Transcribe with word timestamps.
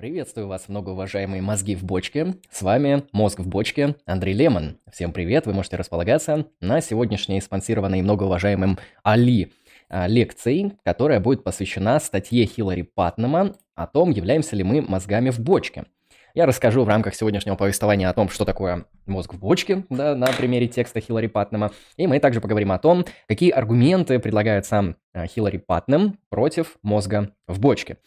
Приветствую 0.00 0.48
вас, 0.48 0.66
многоуважаемые 0.70 1.42
мозги 1.42 1.76
в 1.76 1.84
бочке. 1.84 2.34
С 2.50 2.62
вами 2.62 3.02
Мозг 3.12 3.40
в 3.40 3.46
бочке, 3.46 3.96
Андрей 4.06 4.32
Лемон. 4.32 4.78
Всем 4.90 5.12
привет, 5.12 5.44
вы 5.44 5.52
можете 5.52 5.76
располагаться 5.76 6.46
на 6.58 6.80
сегодняшней 6.80 7.38
спонсированной 7.42 8.00
многоуважаемым 8.00 8.78
Али 9.02 9.52
а, 9.90 10.06
лекции, 10.06 10.72
которая 10.86 11.20
будет 11.20 11.44
посвящена 11.44 12.00
статье 12.00 12.46
Хиллари 12.46 12.80
Патнема 12.80 13.56
о 13.74 13.86
том, 13.86 14.08
являемся 14.08 14.56
ли 14.56 14.64
мы 14.64 14.80
мозгами 14.80 15.28
в 15.28 15.38
бочке. 15.38 15.84
Я 16.32 16.46
расскажу 16.46 16.84
в 16.84 16.88
рамках 16.88 17.14
сегодняшнего 17.14 17.56
повествования 17.56 18.08
о 18.08 18.14
том, 18.14 18.30
что 18.30 18.46
такое 18.46 18.86
мозг 19.04 19.34
в 19.34 19.38
бочке, 19.38 19.84
да, 19.90 20.14
на 20.14 20.28
примере 20.28 20.66
текста 20.66 21.00
Хиллари 21.00 21.26
Патнема. 21.26 21.72
И 21.98 22.06
мы 22.06 22.20
также 22.20 22.40
поговорим 22.40 22.72
о 22.72 22.78
том, 22.78 23.04
какие 23.28 23.50
аргументы 23.50 24.18
предлагает 24.18 24.64
сам 24.64 24.96
а, 25.12 25.26
Хиллари 25.26 25.58
Патнем 25.58 26.18
против 26.30 26.78
мозга 26.82 27.34
в 27.46 27.60
бочке. 27.60 27.98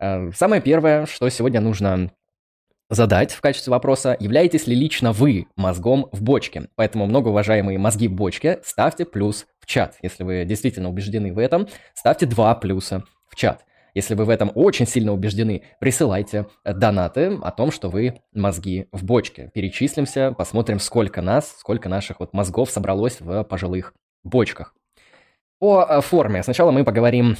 Э, 0.00 0.30
самое 0.34 0.62
первое, 0.62 1.06
что 1.06 1.28
сегодня 1.28 1.60
нужно 1.60 2.10
задать 2.88 3.32
в 3.32 3.40
качестве 3.40 3.70
вопроса, 3.70 4.16
являетесь 4.18 4.66
ли 4.66 4.74
лично 4.74 5.12
вы 5.12 5.46
мозгом 5.56 6.08
в 6.10 6.22
бочке? 6.22 6.68
Поэтому, 6.74 7.06
многоуважаемые 7.06 7.78
мозги 7.78 8.08
в 8.08 8.12
бочке, 8.12 8.60
ставьте 8.64 9.04
плюс 9.04 9.46
в 9.60 9.66
чат. 9.66 9.96
Если 10.02 10.24
вы 10.24 10.44
действительно 10.44 10.88
убеждены 10.88 11.32
в 11.32 11.38
этом, 11.38 11.68
ставьте 11.94 12.26
два 12.26 12.54
плюса 12.54 13.04
в 13.28 13.36
чат. 13.36 13.64
Если 13.94 14.14
вы 14.14 14.24
в 14.24 14.30
этом 14.30 14.50
очень 14.54 14.86
сильно 14.86 15.12
убеждены, 15.12 15.64
присылайте 15.80 16.46
донаты 16.64 17.38
о 17.42 17.50
том, 17.50 17.70
что 17.70 17.88
вы 17.88 18.22
мозги 18.32 18.86
в 18.92 19.04
бочке. 19.04 19.50
Перечислимся, 19.52 20.32
посмотрим, 20.32 20.78
сколько 20.78 21.22
нас, 21.22 21.56
сколько 21.58 21.88
наших 21.88 22.20
вот 22.20 22.32
мозгов 22.32 22.70
собралось 22.70 23.20
в 23.20 23.42
пожилых 23.44 23.94
бочках. 24.22 24.74
По 25.58 25.86
э, 25.88 26.00
форме. 26.00 26.42
Сначала 26.42 26.70
мы 26.70 26.84
поговорим 26.84 27.36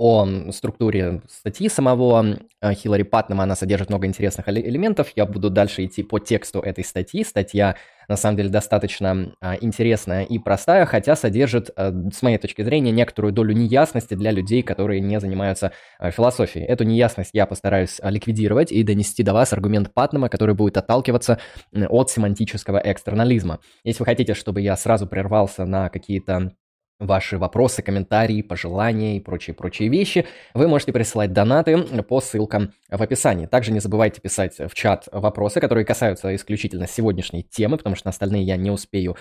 о 0.00 0.26
структуре 0.52 1.20
статьи 1.28 1.68
самого 1.68 2.38
э, 2.62 2.72
Хиллари 2.72 3.02
Патнема. 3.02 3.42
Она 3.42 3.54
содержит 3.54 3.90
много 3.90 4.06
интересных 4.06 4.48
элементов. 4.48 5.12
Я 5.14 5.26
буду 5.26 5.50
дальше 5.50 5.84
идти 5.84 6.02
по 6.02 6.18
тексту 6.18 6.60
этой 6.60 6.84
статьи. 6.84 7.22
Статья, 7.22 7.76
на 8.08 8.16
самом 8.16 8.38
деле, 8.38 8.48
достаточно 8.48 9.34
а, 9.42 9.56
интересная 9.60 10.24
и 10.24 10.38
простая, 10.38 10.86
хотя 10.86 11.16
содержит, 11.16 11.68
э, 11.76 11.92
с 12.14 12.22
моей 12.22 12.38
точки 12.38 12.62
зрения, 12.62 12.92
некоторую 12.92 13.34
долю 13.34 13.52
неясности 13.52 14.14
для 14.14 14.30
людей, 14.30 14.62
которые 14.62 15.02
не 15.02 15.20
занимаются 15.20 15.72
философией. 16.00 16.64
Эту 16.64 16.84
неясность 16.84 17.32
я 17.34 17.44
постараюсь 17.44 18.00
ликвидировать 18.02 18.72
и 18.72 18.82
донести 18.82 19.22
до 19.22 19.34
вас 19.34 19.52
аргумент 19.52 19.92
Патнема, 19.92 20.30
который 20.30 20.54
будет 20.54 20.78
отталкиваться 20.78 21.38
от 21.74 22.10
семантического 22.10 22.80
экстернализма. 22.82 23.60
Если 23.84 23.98
вы 24.00 24.06
хотите, 24.06 24.32
чтобы 24.32 24.62
я 24.62 24.78
сразу 24.78 25.06
прервался 25.06 25.66
на 25.66 25.90
какие-то 25.90 26.52
ваши 27.00 27.38
вопросы, 27.38 27.82
комментарии, 27.82 28.42
пожелания 28.42 29.16
и 29.16 29.20
прочие-прочие 29.20 29.88
вещи, 29.88 30.26
вы 30.54 30.68
можете 30.68 30.92
присылать 30.92 31.32
донаты 31.32 31.78
по 32.02 32.20
ссылкам 32.20 32.74
в 32.88 33.02
описании. 33.02 33.46
Также 33.46 33.72
не 33.72 33.80
забывайте 33.80 34.20
писать 34.20 34.58
в 34.58 34.74
чат 34.74 35.08
вопросы, 35.10 35.60
которые 35.60 35.84
касаются 35.84 36.32
исключительно 36.34 36.86
сегодняшней 36.86 37.42
темы, 37.42 37.78
потому 37.78 37.96
что 37.96 38.06
на 38.06 38.10
остальные 38.10 38.44
я 38.44 38.56
не 38.56 38.70
успею 38.70 39.16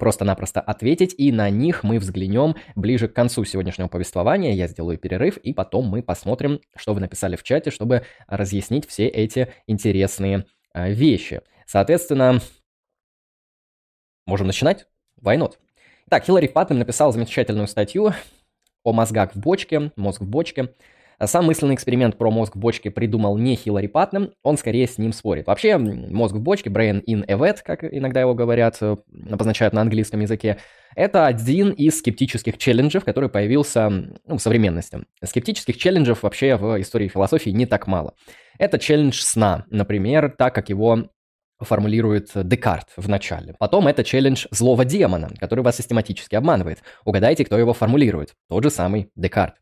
просто-напросто 0.00 0.60
ответить, 0.60 1.14
и 1.16 1.30
на 1.30 1.50
них 1.50 1.84
мы 1.84 1.98
взглянем 1.98 2.56
ближе 2.74 3.08
к 3.08 3.12
концу 3.12 3.44
сегодняшнего 3.44 3.88
повествования. 3.88 4.54
Я 4.54 4.66
сделаю 4.66 4.98
перерыв, 4.98 5.36
и 5.36 5.52
потом 5.52 5.86
мы 5.86 6.02
посмотрим, 6.02 6.60
что 6.76 6.94
вы 6.94 7.00
написали 7.00 7.36
в 7.36 7.42
чате, 7.42 7.70
чтобы 7.70 8.04
разъяснить 8.26 8.88
все 8.88 9.06
эти 9.06 9.52
интересные 9.66 10.46
а, 10.72 10.88
вещи. 10.88 11.42
Соответственно, 11.66 12.40
можем 14.26 14.46
начинать? 14.46 14.86
Why 15.22 15.36
not? 15.36 15.56
Так, 16.10 16.24
Хиллари 16.24 16.46
Паттон 16.46 16.78
написал 16.78 17.12
замечательную 17.12 17.66
статью 17.66 18.14
о 18.82 18.92
мозгах 18.92 19.34
в 19.34 19.38
бочке, 19.38 19.92
мозг 19.96 20.22
в 20.22 20.26
бочке. 20.26 20.70
Сам 21.22 21.46
мысленный 21.46 21.74
эксперимент 21.74 22.16
про 22.16 22.30
мозг 22.30 22.56
в 22.56 22.58
бочке 22.58 22.90
придумал 22.90 23.36
не 23.36 23.56
Хиллари 23.56 23.88
Паттон, 23.88 24.32
он 24.42 24.56
скорее 24.56 24.86
с 24.86 24.96
ним 24.98 25.12
спорит. 25.12 25.48
Вообще, 25.48 25.76
мозг 25.76 26.36
в 26.36 26.40
бочке, 26.40 26.70
brain 26.70 27.02
in 27.06 27.24
a 27.28 27.34
vat, 27.34 27.58
как 27.62 27.82
иногда 27.82 28.20
его 28.20 28.34
говорят, 28.34 28.78
э, 28.80 28.96
обозначают 29.28 29.74
на 29.74 29.82
английском 29.82 30.20
языке, 30.20 30.58
это 30.94 31.26
один 31.26 31.72
из 31.72 31.98
скептических 31.98 32.56
челленджев, 32.56 33.04
который 33.04 33.28
появился 33.28 33.90
ну, 33.90 34.36
в 34.36 34.38
современности. 34.38 35.00
Скептических 35.22 35.76
челленджев 35.76 36.22
вообще 36.22 36.56
в 36.56 36.80
истории 36.80 37.08
философии 37.08 37.50
не 37.50 37.66
так 37.66 37.86
мало. 37.86 38.14
Это 38.58 38.78
челлендж 38.78 39.20
сна, 39.20 39.66
например, 39.70 40.34
так 40.38 40.54
как 40.54 40.68
его 40.70 41.10
формулирует 41.60 42.30
Декарт 42.34 42.88
в 42.96 43.08
начале. 43.08 43.54
Потом 43.58 43.88
это 43.88 44.04
челлендж 44.04 44.46
злого 44.50 44.84
демона, 44.84 45.30
который 45.38 45.64
вас 45.64 45.76
систематически 45.76 46.34
обманывает. 46.34 46.82
Угадайте, 47.04 47.44
кто 47.44 47.58
его 47.58 47.72
формулирует. 47.72 48.34
Тот 48.48 48.62
же 48.64 48.70
самый 48.70 49.10
Декарт. 49.16 49.54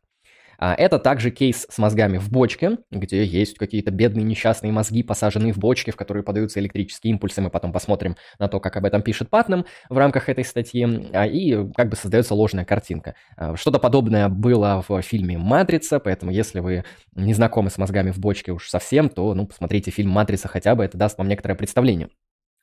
А 0.57 0.73
это 0.73 0.99
также 0.99 1.31
кейс 1.31 1.67
с 1.69 1.77
мозгами 1.77 2.17
в 2.17 2.31
бочке, 2.31 2.77
где 2.91 3.23
есть 3.23 3.57
какие-то 3.57 3.91
бедные 3.91 4.23
несчастные 4.23 4.71
мозги, 4.71 5.03
посаженные 5.03 5.53
в 5.53 5.57
бочке, 5.57 5.91
в 5.91 5.95
которые 5.95 6.23
подаются 6.23 6.59
электрические 6.59 7.11
импульсы. 7.11 7.41
Мы 7.41 7.49
потом 7.49 7.71
посмотрим 7.71 8.15
на 8.39 8.47
то, 8.47 8.59
как 8.59 8.75
об 8.77 8.85
этом 8.85 9.01
пишет 9.01 9.29
Патнам 9.29 9.65
в 9.89 9.97
рамках 9.97 10.29
этой 10.29 10.43
статьи. 10.43 11.09
А, 11.13 11.25
и 11.25 11.71
как 11.73 11.89
бы 11.89 11.95
создается 11.95 12.33
ложная 12.33 12.65
картинка. 12.65 13.15
А, 13.35 13.55
что-то 13.55 13.79
подобное 13.79 14.29
было 14.29 14.83
в 14.87 15.01
фильме 15.01 15.37
«Матрица», 15.37 15.99
поэтому 15.99 16.31
если 16.31 16.59
вы 16.59 16.83
не 17.15 17.33
знакомы 17.33 17.69
с 17.69 17.77
мозгами 17.77 18.11
в 18.11 18.19
бочке 18.19 18.51
уж 18.51 18.69
совсем, 18.69 19.09
то 19.09 19.33
ну, 19.33 19.47
посмотрите 19.47 19.91
фильм 19.91 20.09
«Матрица» 20.09 20.47
хотя 20.47 20.75
бы, 20.75 20.83
это 20.83 20.97
даст 20.97 21.17
вам 21.17 21.27
некоторое 21.27 21.55
представление. 21.55 22.09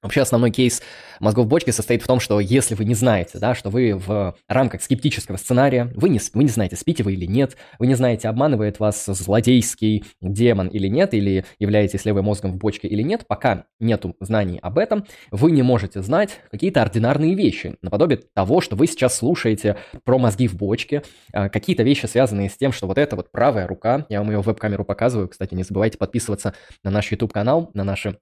Вообще 0.04 0.20
основной 0.20 0.50
кейс 0.50 0.82
мозгов 1.18 1.46
бочки 1.46 1.70
состоит 1.70 2.02
в 2.02 2.06
том, 2.06 2.20
что 2.20 2.38
если 2.38 2.74
вы 2.74 2.84
не 2.84 2.92
знаете, 2.94 3.38
да, 3.38 3.54
что 3.54 3.70
вы 3.70 3.94
в 3.94 4.36
рамках 4.46 4.82
скептического 4.82 5.38
сценария, 5.38 5.90
вы 5.94 6.10
не, 6.10 6.20
вы 6.34 6.44
не 6.44 6.50
знаете, 6.50 6.76
спите 6.76 7.02
вы 7.02 7.14
или 7.14 7.24
нет, 7.24 7.56
вы 7.78 7.86
не 7.86 7.94
знаете, 7.94 8.28
обманывает 8.28 8.80
вас 8.80 9.06
злодейский 9.06 10.04
демон 10.20 10.68
или 10.68 10.88
нет, 10.88 11.14
или 11.14 11.46
являетесь 11.58 12.04
левым 12.04 12.26
мозгом 12.26 12.52
в 12.52 12.56
бочке 12.58 12.86
или 12.86 13.00
нет, 13.00 13.24
пока 13.26 13.64
нету 13.80 14.14
знаний 14.20 14.58
об 14.60 14.76
этом, 14.76 15.06
вы 15.30 15.52
не 15.52 15.62
можете 15.62 16.02
знать 16.02 16.38
какие-то 16.50 16.82
ординарные 16.82 17.34
вещи, 17.34 17.78
наподобие 17.80 18.20
того, 18.34 18.60
что 18.60 18.76
вы 18.76 18.86
сейчас 18.86 19.16
слушаете 19.16 19.78
про 20.04 20.18
мозги 20.18 20.48
в 20.48 20.54
бочке, 20.54 21.02
а, 21.32 21.48
какие-то 21.48 21.82
вещи, 21.82 22.04
связанные 22.04 22.50
с 22.50 22.58
тем, 22.58 22.72
что 22.72 22.86
вот 22.86 22.98
эта 22.98 23.16
вот 23.16 23.32
правая 23.32 23.66
рука, 23.66 24.04
я 24.10 24.20
вам 24.20 24.30
ее 24.30 24.42
в 24.42 24.46
веб-камеру 24.46 24.84
показываю, 24.84 25.28
кстати, 25.28 25.54
не 25.54 25.62
забывайте 25.62 25.96
подписываться 25.96 26.52
на 26.82 26.90
наш 26.90 27.10
YouTube-канал, 27.10 27.70
на 27.72 27.84
наши 27.84 28.18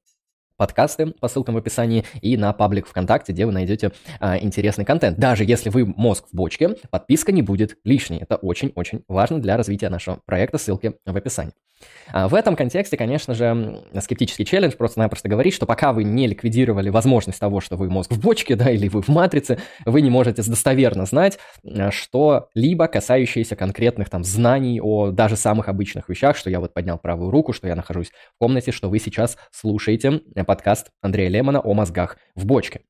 подкасты 0.63 1.07
по 1.07 1.27
ссылкам 1.27 1.57
в 1.57 1.59
описании 1.59 2.05
и 2.21 2.37
на 2.37 2.53
паблик 2.53 2.87
ВКонтакте, 2.87 3.33
где 3.33 3.47
вы 3.47 3.51
найдете 3.51 3.91
а, 4.21 4.39
интересный 4.39 4.85
контент. 4.85 5.19
Даже 5.19 5.45
если 5.45 5.71
вы 5.71 5.85
мозг 5.85 6.27
в 6.31 6.37
бочке, 6.37 6.77
подписка 6.89 7.33
не 7.33 7.43
будет 7.43 7.79
лишней. 7.83 8.19
Это 8.21 8.37
очень-очень 8.37 9.03
важно 9.09 9.41
для 9.41 9.57
развития 9.57 9.89
нашего 9.89 10.21
проекта. 10.25 10.59
Ссылки 10.59 10.93
в 11.05 11.17
описании. 11.17 11.53
А 12.13 12.29
в 12.29 12.35
этом 12.35 12.57
контексте, 12.57 12.97
конечно 12.97 13.35
же, 13.35 13.83
скептический 14.01 14.45
челлендж 14.45 14.75
просто-напросто 14.77 15.29
говорит, 15.29 15.55
что 15.55 15.67
пока 15.67 15.93
вы 15.93 16.05
не 16.05 16.27
ликвидировали 16.27 16.91
возможность 16.91 17.41
того, 17.41 17.61
что 17.61 17.77
вы 17.77 17.89
мозг 17.89 18.13
в 18.13 18.21
бочке, 18.21 18.55
да, 18.57 18.71
или 18.71 18.89
вы 18.89 19.03
в 19.03 19.09
матрице, 19.09 19.59
вы 19.85 20.01
не 20.01 20.11
можете 20.11 20.43
достоверно 20.43 21.07
знать 21.07 21.39
э, 21.65 21.91
что-либо 21.91 22.87
касающееся 22.89 23.57
конкретных 23.57 24.11
там 24.11 24.25
знаний 24.25 24.81
о 24.81 25.11
даже 25.11 25.37
самых 25.37 25.69
обычных 25.69 26.09
вещах, 26.09 26.37
что 26.37 26.51
я 26.51 26.61
вот 26.61 26.75
поднял 26.75 26.99
правую 26.99 27.31
руку, 27.31 27.53
что 27.53 27.69
я 27.69 27.75
нахожусь 27.75 28.09
в 28.09 28.39
комнате, 28.39 28.73
что 28.73 28.89
вы 28.89 28.99
сейчас 28.99 29.37
слушаете 29.51 30.21
подкаст 30.53 30.91
Андрея 31.01 31.31
Лемона 31.31 31.61
о 31.61 31.73
мозгах 31.73 32.19
в 32.35 32.45
бочке. 32.45 32.83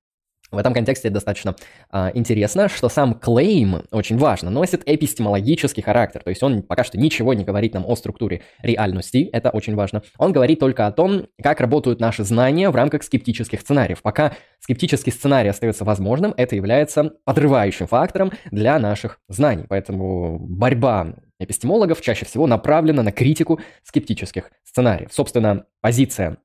В 0.51 0.59
этом 0.59 0.75
контексте 0.75 1.11
достаточно 1.11 1.55
а, 1.91 2.11
интересно, 2.13 2.69
что 2.69 2.89
сам 2.89 3.15
клейм, 3.15 3.85
очень 3.93 4.19
важно, 4.19 4.51
носит 4.51 4.83
эпистемологический 4.85 5.81
характер, 5.81 6.23
то 6.25 6.31
есть 6.31 6.43
он 6.43 6.65
пока 6.65 6.83
что 6.83 6.99
ничего 6.99 7.35
не 7.35 7.45
говорит 7.45 7.73
нам 7.73 7.85
о 7.87 7.95
структуре 7.95 8.43
реальности, 8.63 9.31
это 9.33 9.51
очень 9.51 9.77
важно. 9.77 10.03
Он 10.19 10.33
говорит 10.33 10.59
только 10.59 10.89
о 10.89 10.91
том, 10.91 11.29
как 11.41 11.61
работают 11.61 12.01
наши 12.01 12.25
знания 12.25 12.69
в 12.69 12.75
рамках 12.75 13.05
скептических 13.05 13.61
сценариев. 13.61 14.03
Пока 14.03 14.33
скептический 14.59 15.13
сценарий 15.13 15.51
остается 15.51 15.85
возможным, 15.85 16.35
это 16.37 16.57
является 16.57 17.13
подрывающим 17.25 17.87
фактором 17.87 18.33
для 18.51 18.77
наших 18.81 19.21
знаний. 19.29 19.67
Поэтому 19.69 20.41
борьба 20.41 21.15
эпистемологов 21.39 22.01
чаще 22.01 22.27
всего 22.27 22.49
направлена 22.49 23.05
на 23.05 23.13
критику 23.13 23.61
скептических 23.85 24.51
сценариев. 24.65 25.13
Собственно, 25.13 25.67
позиция 25.81 26.39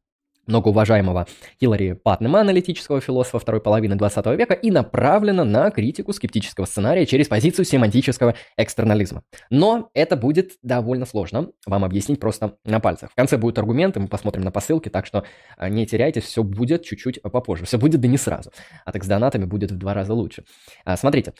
многоуважаемого 0.47 1.27
Хиллари 1.59 1.93
Патнема, 1.93 2.41
аналитического 2.41 3.01
философа 3.01 3.39
второй 3.39 3.61
половины 3.61 3.95
20 3.95 4.25
века, 4.37 4.53
и 4.53 4.71
направлена 4.71 5.43
на 5.43 5.69
критику 5.71 6.13
скептического 6.13 6.65
сценария 6.65 7.05
через 7.05 7.27
позицию 7.27 7.65
семантического 7.65 8.35
экстернализма. 8.57 9.23
Но 9.49 9.89
это 9.93 10.15
будет 10.15 10.53
довольно 10.61 11.05
сложно 11.05 11.51
вам 11.65 11.83
объяснить 11.83 12.19
просто 12.19 12.57
на 12.65 12.79
пальцах. 12.79 13.11
В 13.11 13.15
конце 13.15 13.37
будут 13.37 13.59
аргументы, 13.59 13.99
мы 13.99 14.07
посмотрим 14.07 14.43
на 14.43 14.51
посылки, 14.51 14.89
так 14.89 15.05
что 15.05 15.23
а, 15.57 15.69
не 15.69 15.85
теряйтесь, 15.85 16.23
все 16.23 16.43
будет 16.43 16.83
чуть-чуть 16.83 17.21
попозже. 17.21 17.65
Все 17.65 17.77
будет 17.77 18.01
да 18.01 18.07
не 18.07 18.17
сразу. 18.17 18.51
А 18.85 18.91
так 18.91 19.03
с 19.03 19.07
донатами 19.07 19.45
будет 19.45 19.71
в 19.71 19.77
два 19.77 19.93
раза 19.93 20.13
лучше. 20.13 20.43
А, 20.85 20.97
смотрите, 20.97 21.33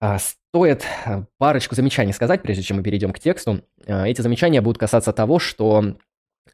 а, 0.00 0.18
Стоит 0.18 0.86
парочку 1.36 1.74
замечаний 1.74 2.14
сказать, 2.14 2.40
прежде 2.40 2.62
чем 2.62 2.78
мы 2.78 2.82
перейдем 2.82 3.12
к 3.12 3.18
тексту. 3.18 3.60
Эти 3.86 4.22
замечания 4.22 4.62
будут 4.62 4.78
касаться 4.78 5.12
того, 5.12 5.38
что 5.38 5.96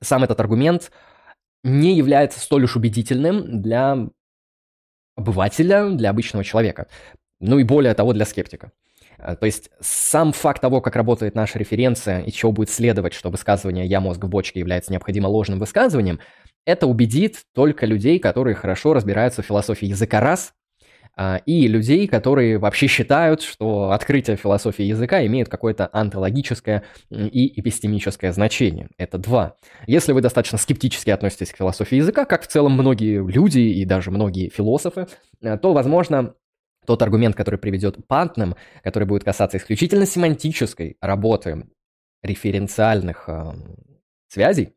сам 0.01 0.25
этот 0.25 0.41
аргумент 0.41 0.91
не 1.65 1.97
является 1.97 2.39
столь 2.39 2.65
уж 2.65 2.77
убедительным 2.77 3.61
для 3.61 4.07
обывателя, 5.17 5.91
для 5.91 6.11
обычного 6.11 6.45
человека. 6.45 6.87
Ну 7.41 7.59
и 7.59 7.65
более 7.65 7.95
того, 7.95 8.13
для 8.13 8.25
скептика. 8.25 8.71
А, 9.19 9.37
то 9.37 9.47
есть 9.47 9.71
сам 9.81 10.33
факт 10.33 10.61
того, 10.61 10.81
как 10.81 10.97
работает 10.97 11.35
наша 11.35 11.59
референция 11.59 12.21
и 12.21 12.31
чего 12.31 12.53
будет 12.53 12.71
следовать, 12.71 13.15
что 13.15 13.31
высказывание 13.31 13.87
«я 13.87 14.01
мозг 14.01 14.23
в 14.23 14.29
бочке» 14.29 14.61
является 14.61 14.93
необходимо 14.93 15.27
ложным 15.27 15.59
высказыванием, 15.59 16.21
это 16.67 16.87
убедит 16.87 17.43
только 17.55 17.87
людей, 17.87 18.19
которые 18.19 18.55
хорошо 18.55 18.95
разбираются 18.95 19.43
в 19.43 19.47
философии 19.47 19.87
языка 19.87 20.21
раз, 20.21 20.53
и 21.47 21.69
людей, 21.69 22.09
которые 22.09 22.59
вообще 22.59 22.87
считают, 22.87 23.43
что 23.43 23.93
открытие 23.93 24.37
философии 24.37 24.85
языка 24.85 25.25
имеет 25.27 25.49
какое-то 25.49 25.89
антологическое 25.93 26.83
и 27.11 27.61
эпистемическое 27.61 28.33
значение. 28.33 28.89
Это 28.99 29.19
два. 29.19 29.55
Если 29.87 30.13
вы 30.13 30.21
достаточно 30.21 30.59
скептически 30.59 31.11
относитесь 31.11 31.53
к 31.53 31.57
философии 31.57 31.97
языка, 31.97 32.25
как 32.25 32.43
в 32.43 32.47
целом 32.49 32.73
многие 32.73 33.25
люди 33.25 33.61
и 33.61 33.85
даже 33.85 34.11
многие 34.11 34.49
философы, 34.49 35.07
э, 35.43 35.57
то, 35.57 35.73
возможно, 35.73 36.35
тот 36.87 37.03
аргумент, 37.03 37.35
который 37.35 37.57
приведет 37.57 38.07
Пантнем, 38.07 38.57
который 38.83 39.05
будет 39.05 39.25
касаться 39.25 39.59
исключительно 39.59 40.07
семантической 40.07 40.97
работы 41.01 41.67
референциальных 42.23 43.25
э, 43.29 43.53
связей, 44.29 44.75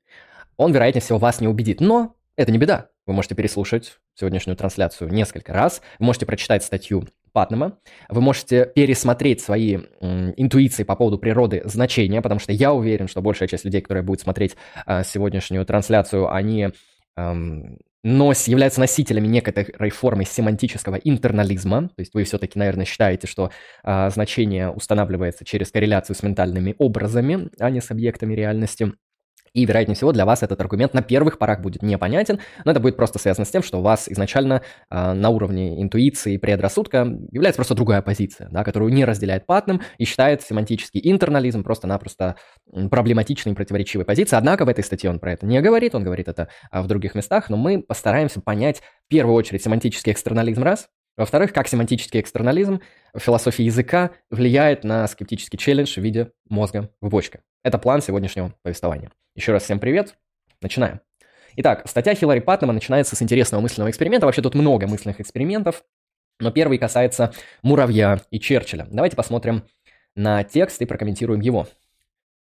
он, 0.55 0.71
вероятнее 0.71 1.01
всего, 1.01 1.17
вас 1.17 1.41
не 1.41 1.47
убедит. 1.47 1.81
Но 1.81 2.15
это 2.35 2.51
не 2.51 2.57
беда. 2.57 2.89
Вы 3.07 3.13
можете 3.13 3.35
переслушать 3.35 3.97
сегодняшнюю 4.15 4.57
трансляцию 4.57 5.11
несколько 5.11 5.53
раз. 5.53 5.81
Вы 5.97 6.05
можете 6.05 6.25
прочитать 6.25 6.63
статью 6.63 7.07
Патнема. 7.31 7.79
Вы 8.09 8.21
можете 8.21 8.71
пересмотреть 8.75 9.41
свои 9.41 9.79
м, 10.01 10.33
интуиции 10.37 10.83
по 10.83 10.95
поводу 10.95 11.17
природы 11.17 11.61
значения, 11.65 12.21
потому 12.21 12.39
что 12.39 12.51
я 12.51 12.73
уверен, 12.73 13.07
что 13.07 13.21
большая 13.21 13.47
часть 13.47 13.63
людей, 13.63 13.81
которые 13.81 14.03
будут 14.03 14.21
смотреть 14.21 14.55
а, 14.85 15.03
сегодняшнюю 15.03 15.65
трансляцию, 15.65 16.33
они 16.33 16.69
эм, 17.15 17.77
нос, 18.03 18.47
являются 18.47 18.79
носителями 18.79 19.27
некоторой 19.27 19.89
формы 19.89 20.25
семантического 20.25 20.95
интернализма. 20.95 21.89
То 21.89 21.99
есть 21.99 22.13
вы 22.13 22.23
все-таки, 22.23 22.57
наверное, 22.57 22.85
считаете, 22.85 23.27
что 23.27 23.51
э, 23.83 24.09
значение 24.09 24.69
устанавливается 24.69 25.45
через 25.45 25.71
корреляцию 25.71 26.15
с 26.15 26.23
ментальными 26.23 26.75
образами, 26.77 27.49
а 27.59 27.69
не 27.69 27.81
с 27.81 27.91
объектами 27.91 28.33
реальности. 28.33 28.93
И, 29.53 29.65
вероятнее 29.65 29.95
всего, 29.95 30.11
для 30.11 30.25
вас 30.25 30.43
этот 30.43 30.59
аргумент 30.61 30.93
на 30.93 31.01
первых 31.01 31.37
порах 31.37 31.61
будет 31.61 31.81
непонятен, 31.81 32.39
но 32.65 32.71
это 32.71 32.79
будет 32.79 32.97
просто 32.97 33.19
связано 33.19 33.45
с 33.45 33.49
тем, 33.49 33.63
что 33.63 33.79
у 33.79 33.81
вас 33.81 34.07
изначально 34.09 34.61
э, 34.89 35.13
на 35.13 35.29
уровне 35.29 35.81
интуиции 35.81 36.33
и 36.33 36.37
предрассудка 36.37 37.07
является 37.31 37.57
просто 37.57 37.75
другая 37.75 38.01
позиция, 38.01 38.49
да, 38.49 38.63
которую 38.63 38.93
не 38.93 39.05
разделяет 39.05 39.45
Патнем 39.45 39.81
и 39.97 40.05
считает 40.05 40.41
семантический 40.41 41.01
интернализм 41.03 41.63
просто-напросто 41.63 42.35
проблематичной 42.89 43.53
и 43.53 43.55
противоречивой 43.55 44.05
позицией. 44.05 44.37
Однако 44.37 44.65
в 44.65 44.69
этой 44.69 44.83
статье 44.83 45.09
он 45.09 45.19
про 45.19 45.33
это 45.33 45.45
не 45.45 45.61
говорит, 45.61 45.95
он 45.95 46.03
говорит 46.03 46.27
это 46.27 46.49
а, 46.71 46.81
в 46.81 46.87
других 46.87 47.15
местах, 47.15 47.49
но 47.49 47.57
мы 47.57 47.81
постараемся 47.81 48.41
понять 48.41 48.81
в 49.05 49.09
первую 49.09 49.35
очередь 49.35 49.63
семантический 49.63 50.11
экстернализм 50.11 50.63
раз, 50.63 50.87
во-вторых, 51.17 51.51
как 51.51 51.67
семантический 51.67 52.21
экстернализм 52.21 52.79
в 53.13 53.19
философии 53.19 53.63
языка 53.63 54.11
влияет 54.29 54.83
на 54.83 55.07
скептический 55.07 55.57
челлендж 55.57 55.93
в 55.95 55.97
виде 55.97 56.31
мозга 56.47 56.91
в 57.01 57.09
бочке. 57.09 57.41
Это 57.63 57.79
план 57.79 58.01
сегодняшнего 58.01 58.53
повествования. 58.61 59.11
Еще 59.37 59.51
раз 59.51 59.65
всем 59.65 59.79
привет. 59.79 60.15
Начинаем. 60.61 60.99
Итак, 61.57 61.87
статья 61.87 62.15
Хиллари 62.15 62.39
Паттема 62.39 62.73
начинается 62.73 63.15
с 63.15 63.21
интересного 63.21 63.61
мысленного 63.61 63.91
эксперимента. 63.91 64.25
Вообще 64.25 64.41
тут 64.41 64.55
много 64.55 64.87
мысленных 64.87 65.21
экспериментов, 65.21 65.83
но 66.39 66.49
первый 66.49 66.79
касается 66.79 67.31
муравья 67.61 68.19
и 68.31 68.39
Черчилля. 68.39 68.87
Давайте 68.89 69.15
посмотрим 69.15 69.61
на 70.15 70.43
текст 70.43 70.81
и 70.81 70.85
прокомментируем 70.85 71.41
его. 71.41 71.67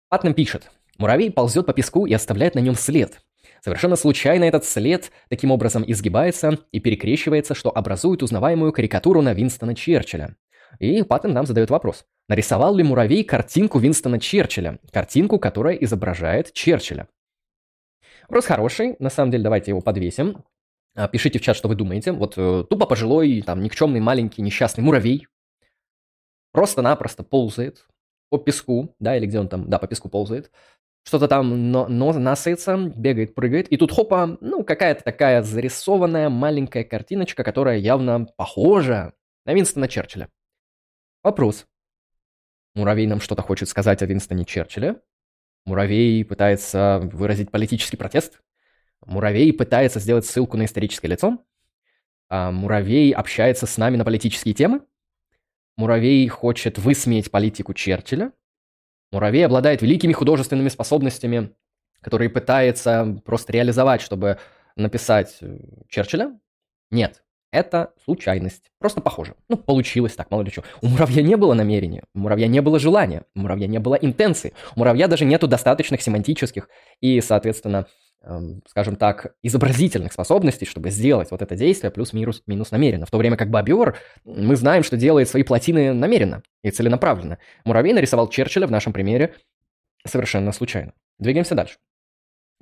Паттем 0.08 0.32
пишет. 0.32 0.70
Муравей 0.96 1.30
ползет 1.30 1.66
по 1.66 1.74
песку 1.74 2.06
и 2.06 2.14
оставляет 2.14 2.54
на 2.54 2.60
нем 2.60 2.74
след. 2.74 3.20
Совершенно 3.62 3.96
случайно 3.96 4.44
этот 4.44 4.64
след 4.64 5.12
таким 5.28 5.50
образом 5.50 5.84
изгибается 5.86 6.60
и 6.72 6.80
перекрещивается, 6.80 7.54
что 7.54 7.76
образует 7.76 8.22
узнаваемую 8.22 8.72
карикатуру 8.72 9.20
на 9.20 9.34
Винстона 9.34 9.74
Черчилля. 9.74 10.34
И 10.78 11.02
Паттон 11.02 11.32
нам 11.32 11.46
задает 11.46 11.70
вопрос. 11.70 12.04
Нарисовал 12.28 12.74
ли 12.74 12.82
муравей 12.82 13.24
картинку 13.24 13.78
Винстона 13.78 14.18
Черчилля? 14.18 14.78
Картинку, 14.92 15.38
которая 15.38 15.74
изображает 15.76 16.52
Черчилля. 16.52 17.08
Вопрос 18.28 18.46
хороший. 18.46 18.96
На 18.98 19.10
самом 19.10 19.30
деле, 19.30 19.44
давайте 19.44 19.70
его 19.70 19.80
подвесим. 19.80 20.44
А, 20.96 21.08
пишите 21.08 21.38
в 21.38 21.42
чат, 21.42 21.56
что 21.56 21.68
вы 21.68 21.74
думаете. 21.74 22.12
Вот 22.12 22.34
э, 22.36 22.64
тупо 22.68 22.86
пожилой, 22.86 23.42
там, 23.42 23.62
никчемный, 23.62 24.00
маленький, 24.00 24.42
несчастный 24.42 24.82
муравей 24.82 25.26
просто-напросто 26.52 27.22
ползает 27.22 27.86
по 28.30 28.38
песку, 28.38 28.94
да, 28.98 29.16
или 29.16 29.26
где 29.26 29.38
он 29.38 29.48
там, 29.48 29.68
да, 29.68 29.78
по 29.78 29.86
песку 29.86 30.08
ползает, 30.08 30.50
что-то 31.04 31.28
там 31.28 31.70
но, 31.70 31.86
но 31.86 32.12
насается, 32.14 32.76
бегает, 32.96 33.34
прыгает, 33.34 33.68
и 33.68 33.76
тут 33.76 33.92
хопа, 33.92 34.38
ну, 34.40 34.64
какая-то 34.64 35.04
такая 35.04 35.42
зарисованная 35.42 36.30
маленькая 36.30 36.82
картиночка, 36.82 37.44
которая 37.44 37.76
явно 37.76 38.26
похожа 38.36 39.12
на 39.44 39.52
Винстона 39.52 39.86
Черчилля. 39.86 40.30
Вопрос. 41.26 41.66
Муравей 42.76 43.08
нам 43.08 43.20
что-то 43.20 43.42
хочет 43.42 43.68
сказать 43.68 44.00
о 44.00 44.06
Винстоне 44.06 44.44
Черчилле? 44.44 45.02
Муравей 45.64 46.24
пытается 46.24 47.00
выразить 47.02 47.50
политический 47.50 47.96
протест? 47.96 48.40
Муравей 49.04 49.52
пытается 49.52 49.98
сделать 49.98 50.24
ссылку 50.24 50.56
на 50.56 50.66
историческое 50.66 51.08
лицо? 51.08 51.44
А 52.28 52.52
муравей 52.52 53.10
общается 53.10 53.66
с 53.66 53.76
нами 53.76 53.96
на 53.96 54.04
политические 54.04 54.54
темы? 54.54 54.82
Муравей 55.76 56.28
хочет 56.28 56.78
высмеять 56.78 57.32
политику 57.32 57.74
Черчилля? 57.74 58.30
Муравей 59.10 59.44
обладает 59.44 59.82
великими 59.82 60.12
художественными 60.12 60.68
способностями, 60.68 61.56
которые 62.02 62.30
пытается 62.30 63.20
просто 63.24 63.52
реализовать, 63.52 64.00
чтобы 64.00 64.38
написать 64.76 65.38
э, 65.40 65.58
Черчилля? 65.88 66.38
Нет, 66.92 67.24
это 67.56 67.92
случайность. 68.04 68.70
Просто 68.78 69.00
похоже. 69.00 69.34
Ну, 69.48 69.56
получилось 69.56 70.14
так, 70.14 70.30
мало 70.30 70.42
ли 70.42 70.50
что. 70.50 70.62
У 70.82 70.88
муравья 70.88 71.22
не 71.22 71.36
было 71.36 71.54
намерения, 71.54 72.04
у 72.14 72.20
муравья 72.20 72.46
не 72.46 72.60
было 72.60 72.78
желания, 72.78 73.24
у 73.34 73.40
муравья 73.40 73.66
не 73.66 73.78
было 73.78 73.94
интенции, 73.94 74.52
у 74.74 74.80
муравья 74.80 75.08
даже 75.08 75.24
нету 75.24 75.48
достаточных 75.48 76.02
семантических 76.02 76.68
и, 77.00 77.20
соответственно, 77.20 77.86
Эм, 78.28 78.60
скажем 78.66 78.96
так, 78.96 79.36
изобразительных 79.44 80.12
способностей, 80.12 80.66
чтобы 80.66 80.90
сделать 80.90 81.30
вот 81.30 81.42
это 81.42 81.54
действие 81.54 81.92
плюс-минус 81.92 82.42
минус 82.48 82.72
намеренно. 82.72 83.06
В 83.06 83.10
то 83.10 83.18
время 83.18 83.36
как 83.36 83.50
бобер, 83.50 83.98
мы 84.24 84.56
знаем, 84.56 84.82
что 84.82 84.96
делает 84.96 85.28
свои 85.28 85.44
плотины 85.44 85.92
намеренно 85.92 86.42
и 86.64 86.72
целенаправленно. 86.72 87.38
Муравей 87.64 87.92
нарисовал 87.92 88.28
Черчилля 88.28 88.66
в 88.66 88.72
нашем 88.72 88.92
примере 88.92 89.36
совершенно 90.04 90.50
случайно. 90.50 90.92
Двигаемся 91.20 91.54
дальше. 91.54 91.76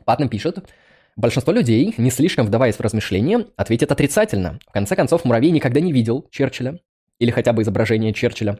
Патнем 0.04 0.28
пишет, 0.28 0.68
Большинство 1.16 1.52
людей, 1.52 1.94
не 1.96 2.10
слишком 2.10 2.46
вдаваясь 2.46 2.76
в 2.76 2.80
размышления, 2.80 3.46
ответят 3.56 3.92
отрицательно. 3.92 4.58
В 4.66 4.72
конце 4.72 4.96
концов, 4.96 5.24
муравей 5.24 5.52
никогда 5.52 5.80
не 5.80 5.92
видел 5.92 6.26
Черчилля, 6.30 6.80
или 7.20 7.30
хотя 7.30 7.52
бы 7.52 7.62
изображение 7.62 8.12
Черчилля. 8.12 8.58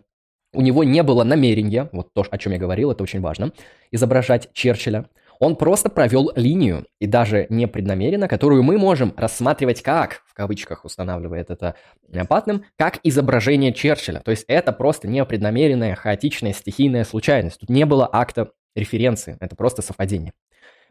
У 0.53 0.61
него 0.61 0.85
не 0.85 1.03
было 1.03 1.25
намерения, 1.25 1.89
вот 1.91 2.13
то, 2.13 2.25
о 2.31 2.39
чем 2.39 2.53
я 2.53 2.59
говорил, 2.59 2.93
это 2.93 3.03
очень 3.03 3.21
важно, 3.21 3.53
изображать 3.91 4.51
Черчилля. 4.53 5.07
Он 5.41 5.57
просто 5.57 5.91
провел 5.91 6.31
линию, 6.37 6.87
и 7.01 7.09
даже 7.09 7.49
непреднамеренно, 7.51 8.29
которую 8.29 8.63
мы 8.63 8.79
можем 8.79 9.13
рассматривать 9.17 9.83
как, 9.83 10.23
в 10.25 10.33
кавычках 10.33 10.85
устанавливает 10.85 11.51
это 11.51 11.75
э, 12.13 12.25
Патнем, 12.25 12.65
как 12.79 13.01
изображение 13.03 13.73
Черчилля. 13.73 14.21
То 14.21 14.31
есть 14.31 14.45
это 14.47 14.73
просто 14.73 15.09
непреднамеренная, 15.09 15.97
хаотичная, 15.97 16.53
стихийная 16.53 17.03
случайность. 17.03 17.59
Тут 17.59 17.69
не 17.69 17.85
было 17.85 18.09
акта 18.11 18.53
референции, 18.77 19.37
это 19.41 19.57
просто 19.57 19.83
совпадение. 19.83 20.35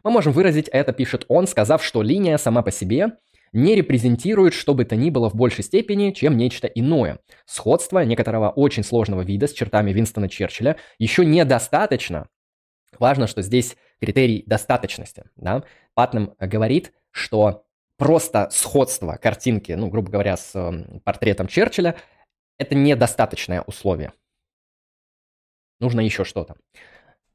Мы 0.04 0.10
можем 0.10 0.32
выразить 0.34 0.68
это, 0.68 0.92
пишет 0.92 1.24
он, 1.28 1.46
сказав, 1.46 1.82
что 1.82 2.02
линия 2.02 2.36
сама 2.36 2.62
по 2.62 2.70
себе 2.70 3.16
не 3.52 3.74
репрезентирует 3.74 4.52
что 4.52 4.74
бы 4.74 4.84
то 4.84 4.96
ни 4.96 5.10
было 5.10 5.30
в 5.30 5.34
большей 5.34 5.64
степени, 5.64 6.10
чем 6.10 6.36
нечто 6.36 6.66
иное. 6.66 7.20
Сходство 7.46 8.04
некоторого 8.04 8.50
очень 8.50 8.84
сложного 8.84 9.22
вида 9.22 9.46
с 9.46 9.52
чертами 9.52 9.92
Винстона 9.92 10.28
Черчилля 10.28 10.76
еще 10.98 11.24
недостаточно. 11.24 12.28
Важно, 12.98 13.26
что 13.26 13.42
здесь 13.42 13.76
критерий 14.00 14.44
достаточности. 14.46 15.24
Да? 15.36 15.64
Патнем 15.94 16.34
говорит, 16.38 16.92
что 17.10 17.64
просто 17.96 18.48
сходство 18.50 19.16
картинки, 19.16 19.72
ну, 19.72 19.88
грубо 19.88 20.10
говоря, 20.10 20.36
с 20.36 20.54
э, 20.54 21.00
портретом 21.04 21.46
Черчилля, 21.46 21.96
это 22.58 22.74
недостаточное 22.74 23.62
условие. 23.62 24.12
Нужно 25.80 26.00
еще 26.00 26.24
что-то. 26.24 26.56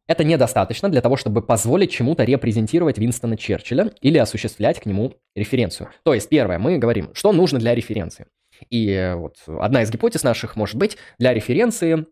Это 0.09 0.23
недостаточно 0.23 0.89
для 0.89 1.01
того, 1.01 1.17
чтобы 1.17 1.43
позволить 1.43 1.91
чему-то 1.91 2.23
репрезентировать 2.23 2.97
Винстона 2.97 3.37
Черчилля 3.37 3.91
или 4.01 4.17
осуществлять 4.17 4.79
к 4.79 4.87
нему 4.87 5.13
референцию. 5.35 5.91
То 6.01 6.15
есть, 6.15 6.29
первое, 6.29 6.57
мы 6.57 6.79
говорим, 6.79 7.13
что 7.13 7.31
нужно 7.31 7.59
для 7.59 7.75
референции. 7.75 8.25
И 8.71 8.89
э, 8.89 9.13
вот 9.13 9.35
одна 9.45 9.83
из 9.83 9.91
гипотез 9.91 10.23
наших 10.23 10.55
может 10.55 10.77
быть 10.77 10.97
для 11.19 11.31
референции 11.31 12.07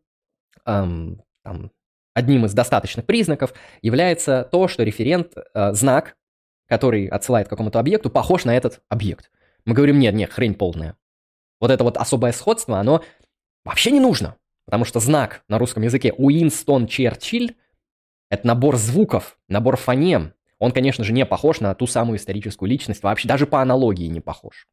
эм, 0.68 1.24
там, 1.44 1.72
одним 2.14 2.46
из 2.46 2.54
достаточных 2.54 3.08
признаков 3.08 3.56
является 3.82 4.48
то, 4.52 4.68
что 4.68 4.84
референт, 4.84 5.34
э, 5.36 5.74
знак, 5.74 6.18
который 6.68 7.08
отсылает 7.08 7.48
к 7.48 7.50
какому-то 7.50 7.80
объекту, 7.80 8.12
похож 8.12 8.46
на 8.46 8.56
этот 8.56 8.80
объект. 8.90 9.32
Мы 9.66 9.74
говорим, 9.74 9.98
нет, 9.98 10.14
нет, 10.14 10.32
хрень 10.32 10.54
полная. 10.54 10.96
Вот 11.60 11.72
это 11.72 11.84
вот 11.84 11.98
особое 11.98 12.32
сходство, 12.32 12.78
оно 12.78 13.04
вообще 13.66 13.90
не 13.90 14.00
нужно. 14.00 14.36
Потому 14.66 14.86
что 14.86 15.00
знак 15.00 15.42
на 15.48 15.58
русском 15.58 15.82
языке 15.82 16.14
Уинстон 16.16 16.86
Черчилль– 16.86 17.56
это 18.30 18.48
набор 18.48 18.78
звуков, 18.78 19.38
набор 19.48 19.78
фонем. 19.78 20.34
Он, 20.60 20.72
конечно 20.72 21.04
же, 21.04 21.14
не 21.14 21.26
похож 21.26 21.60
на 21.60 21.74
ту 21.76 21.88
самую 21.88 22.18
историческую 22.18 22.70
личность, 22.70 23.04
вообще 23.04 23.28
даже 23.28 23.46
по 23.46 23.62
аналогии 23.62 24.08
не 24.08 24.22
похож. 24.22 24.68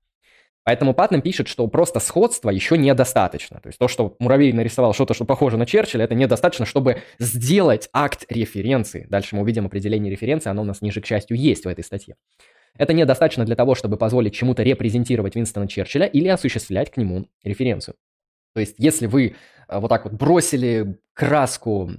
Поэтому 0.64 0.94
Патнам 0.94 1.20
пишет, 1.20 1.46
что 1.46 1.66
просто 1.68 2.00
сходство 2.00 2.48
еще 2.48 2.78
недостаточно. 2.78 3.60
То 3.60 3.68
есть 3.68 3.78
то, 3.78 3.86
что 3.86 4.16
Муравей 4.18 4.50
нарисовал 4.52 4.94
что-то, 4.94 5.12
что 5.12 5.26
похоже 5.26 5.58
на 5.58 5.66
Черчилля, 5.66 6.04
это 6.04 6.14
недостаточно, 6.14 6.64
чтобы 6.64 7.02
сделать 7.18 7.90
акт 7.92 8.24
референции. 8.30 9.06
Дальше 9.10 9.36
мы 9.36 9.42
увидим 9.42 9.66
определение 9.66 10.10
референции, 10.10 10.48
оно 10.48 10.62
у 10.62 10.64
нас 10.64 10.80
ниже, 10.80 11.02
к 11.02 11.06
счастью, 11.06 11.36
есть 11.36 11.66
в 11.66 11.68
этой 11.68 11.84
статье. 11.84 12.16
Это 12.78 12.94
недостаточно 12.94 13.44
для 13.44 13.56
того, 13.56 13.74
чтобы 13.74 13.98
позволить 13.98 14.34
чему-то 14.34 14.62
репрезентировать 14.62 15.36
Винстона 15.36 15.68
Черчилля 15.68 16.06
или 16.06 16.28
осуществлять 16.28 16.90
к 16.90 16.96
нему 16.96 17.28
референцию. 17.44 17.96
То 18.54 18.60
есть 18.60 18.76
если 18.78 19.06
вы 19.06 19.34
э, 19.68 19.78
вот 19.78 19.88
так 19.88 20.04
вот 20.04 20.14
бросили 20.14 20.98
краску 21.12 21.90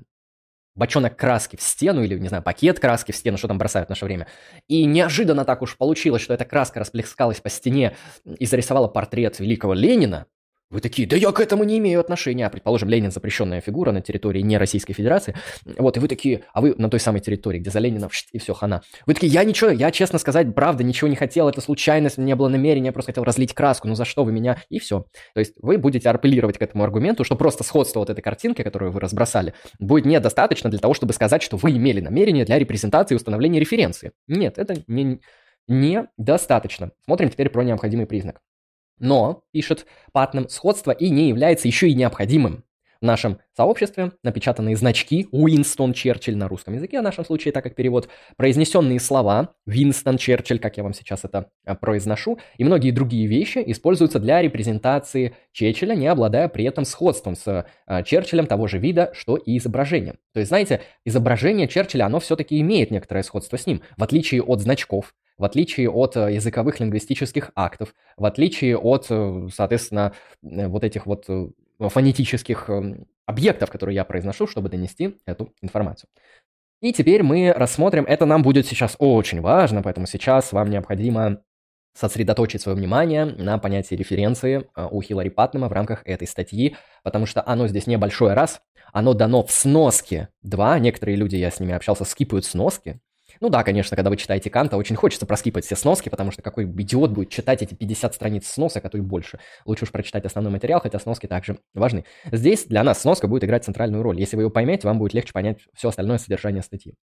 бочонок 0.76 1.16
краски 1.16 1.56
в 1.56 1.62
стену 1.62 2.04
или, 2.04 2.18
не 2.20 2.28
знаю, 2.28 2.44
пакет 2.44 2.80
краски 2.80 3.12
в 3.12 3.16
стену, 3.16 3.38
что 3.38 3.48
там 3.48 3.58
бросают 3.58 3.88
в 3.88 3.90
наше 3.90 4.06
время. 4.06 4.28
И 4.68 4.86
неожиданно 4.86 5.46
так 5.46 5.62
уж 5.62 5.78
получилось, 5.78 6.22
что 6.22 6.34
эта 6.34 6.46
краска 6.46 6.80
расплескалась 6.80 7.40
по 7.40 7.50
стене 7.50 7.96
и 8.26 8.46
зарисовала 8.46 8.88
портрет 8.88 9.40
великого 9.40 9.74
Ленина, 9.74 10.28
вы 10.72 10.82
такие, 10.82 11.08
да 11.08 11.16
я 11.16 11.32
к 11.32 11.40
этому 11.40 11.64
не 11.64 11.78
имею 11.78 12.00
отношения. 12.00 12.48
А, 12.48 12.50
предположим, 12.50 12.90
Ленин 12.90 13.12
запрещенная 13.12 13.62
фигура 13.62 13.92
на 13.92 14.02
территории 14.02 14.42
не 14.42 14.58
Российской 14.58 14.94
Федерации. 14.94 15.36
Вот, 15.78 15.96
и 15.98 16.00
вы 16.00 16.08
такие, 16.08 16.44
а 16.54 16.62
вы 16.62 16.74
на 16.78 16.90
той 16.90 17.00
самой 17.00 17.22
территории, 17.22 17.60
где 17.60 17.70
за 17.70 17.80
Ленина, 17.80 18.10
и 18.32 18.40
все, 18.40 18.54
хана. 18.54 18.82
Вы 19.06 19.14
такие, 19.14 19.32
я 19.32 19.44
ничего, 19.44 19.70
я, 19.70 19.92
честно 19.92 20.18
сказать, 20.18 20.54
правда, 20.56 20.84
ничего 20.84 21.08
не 21.08 21.16
хотел, 21.16 21.48
это 21.48 21.62
случайность, 21.62 22.18
не 22.18 22.36
было 22.36 22.48
намерения, 22.48 22.88
я 22.88 22.92
просто 22.92 23.12
хотел 23.12 23.24
разлить 23.24 23.54
краску, 23.54 23.88
ну 23.88 23.96
за 23.96 24.06
что 24.06 24.24
вы 24.24 24.32
меня? 24.32 24.58
И 24.70 24.80
все. 24.80 25.06
То 25.34 25.40
есть 25.40 25.54
вы 25.62 25.78
будете 25.78 26.10
апеллировать 26.10 26.58
к 26.58 26.62
этому 26.62 26.84
аргументу, 26.84 27.24
что 27.24 27.36
просто 27.36 27.64
сходство 27.64 28.00
вот 28.00 28.10
этой 28.10 28.22
картинки, 28.22 28.64
которую 28.64 28.92
вы 28.92 29.00
разбросали, 29.00 29.54
будет 29.80 30.06
недостаточно 30.06 30.70
для 30.70 30.80
того, 30.80 30.96
чтобы 30.96 31.14
сказать, 31.14 31.44
что 31.44 31.58
вы 31.58 31.72
имели 31.72 32.00
намерение 32.00 32.44
для 32.44 32.58
репрезентации 32.58 33.14
и 33.14 33.18
установления 33.18 33.60
референции. 33.60 34.14
Нет, 34.28 34.58
это 34.58 34.76
не, 34.88 35.20
недостаточно. 35.68 36.92
Смотрим 37.06 37.30
теперь 37.30 37.50
про 37.50 37.64
необходимый 37.64 38.08
признак. 38.08 38.42
Но, 39.00 39.44
пишет 39.52 39.86
Патнам, 40.12 40.50
сходство 40.50 40.92
и 40.92 41.10
не 41.10 41.30
является 41.30 41.68
еще 41.68 41.90
и 41.90 41.94
необходимым. 41.94 42.64
В 43.02 43.06
нашем 43.06 43.40
сообществе 43.56 44.14
напечатанные 44.24 44.76
значки 44.76 45.28
Уинстон 45.32 45.94
Черчилль 45.94 46.38
на 46.38 46.48
русском 46.48 46.74
языке, 46.74 47.00
в 47.00 47.04
нашем 47.04 47.26
случае, 47.26 47.52
так 47.52 47.64
как 47.64 47.76
перевод, 47.76 48.08
произнесенные 48.38 49.00
слова 49.00 49.56
Винстон 49.66 50.18
Черчилль, 50.18 50.60
как 50.60 50.78
я 50.78 50.84
вам 50.84 50.94
сейчас 50.94 51.24
это 51.24 51.52
а, 51.66 51.76
произношу, 51.76 52.40
и 52.58 52.64
многие 52.64 52.92
другие 52.92 53.28
вещи 53.28 53.62
используются 53.66 54.20
для 54.20 54.42
репрезентации 54.42 55.36
Черчилля, 55.52 55.94
не 55.94 56.08
обладая 56.08 56.48
при 56.48 56.64
этом 56.66 56.86
сходством 56.86 57.36
с 57.36 57.68
а, 57.86 58.04
Черчиллем 58.04 58.48
того 58.48 58.68
же 58.68 58.78
вида, 58.78 59.12
что 59.14 59.36
и 59.36 59.58
изображение. 59.58 60.16
То 60.34 60.40
есть, 60.40 60.50
знаете, 60.50 60.82
изображение 61.04 61.68
Черчилля, 61.68 62.06
оно 62.06 62.20
все-таки 62.20 62.60
имеет 62.62 62.92
некоторое 62.92 63.24
сходство 63.24 63.58
с 63.58 63.68
ним, 63.68 63.82
в 63.98 64.04
отличие 64.04 64.42
от 64.42 64.62
значков, 64.62 65.14
в 65.38 65.44
отличие 65.44 65.90
от 65.90 66.16
э, 66.16 66.34
языковых 66.34 66.80
лингвистических 66.80 67.52
актов, 67.56 67.94
в 68.18 68.26
отличие 68.26 68.78
от, 68.78 69.08
э, 69.10 69.48
соответственно, 69.54 70.14
э, 70.44 70.68
вот 70.68 70.84
этих 70.84 71.06
вот 71.06 71.28
фонетических 71.78 72.70
эм, 72.70 73.06
объектов, 73.26 73.70
которые 73.70 73.96
я 73.96 74.06
произношу, 74.06 74.48
чтобы 74.48 74.70
донести 74.70 75.18
эту 75.26 75.54
информацию. 75.62 76.10
И 76.82 76.94
теперь 76.94 77.22
мы 77.22 77.52
рассмотрим, 77.52 78.06
это 78.06 78.26
нам 78.26 78.44
будет 78.44 78.66
сейчас 78.66 78.96
очень 78.98 79.42
важно, 79.42 79.82
поэтому 79.82 80.08
сейчас 80.08 80.54
вам 80.54 80.70
необходимо 80.70 81.42
сосредоточить 81.94 82.62
свое 82.62 82.78
внимание 82.78 83.26
на 83.26 83.58
понятии 83.58 83.96
референции 83.96 84.70
у 84.76 85.02
Хиллари 85.02 85.30
Патнема 85.30 85.68
в 85.68 85.74
рамках 85.74 86.02
этой 86.06 86.28
статьи, 86.28 86.76
потому 87.04 87.26
что 87.26 87.44
оно 87.46 87.68
здесь 87.68 87.88
небольшое 87.88 88.34
раз, 88.34 88.62
оно 88.94 89.14
дано 89.14 89.44
в 89.44 89.52
сноске 89.52 90.30
два, 90.42 90.80
некоторые 90.80 91.18
люди, 91.18 91.36
я 91.36 91.52
с 91.52 91.60
ними 91.60 91.74
общался, 91.74 92.06
скипают 92.06 92.46
сноски, 92.46 93.02
ну 93.42 93.50
да, 93.50 93.64
конечно, 93.64 93.96
когда 93.96 94.10
вы 94.10 94.18
читаете 94.18 94.50
Канта, 94.50 94.78
очень 94.78 94.96
хочется 94.96 95.26
проскипать 95.26 95.66
все 95.66 95.76
сноски, 95.76 96.10
потому 96.10 96.32
что 96.32 96.42
какой 96.42 96.66
идиот 96.66 97.12
будет 97.12 97.30
читать 97.30 97.62
эти 97.62 97.74
50 97.74 98.14
страниц 98.14 98.48
сносок, 98.48 98.86
а 98.86 98.90
то 98.90 98.98
и 98.98 99.02
больше. 99.02 99.40
Лучше 99.66 99.86
уж 99.86 99.92
прочитать 99.92 100.26
основной 100.26 100.52
материал, 100.52 100.80
хотя 100.80 101.00
сноски 101.00 101.28
также 101.28 101.60
важны. 101.74 102.06
Здесь 102.32 102.66
для 102.66 102.84
нас 102.84 103.02
сноска 103.02 103.28
будет 103.28 103.44
играть 103.44 103.66
центральную 103.66 104.04
роль. 104.04 104.20
Если 104.20 104.36
вы 104.36 104.44
ее 104.44 104.50
поймете, 104.50 104.88
вам 104.88 105.00
будет 105.00 105.14
легче 105.14 105.34
понять 105.34 105.60
все 105.74 105.90
остальное 105.90 106.18
содержание 106.18 106.64
статьи. 106.64 106.96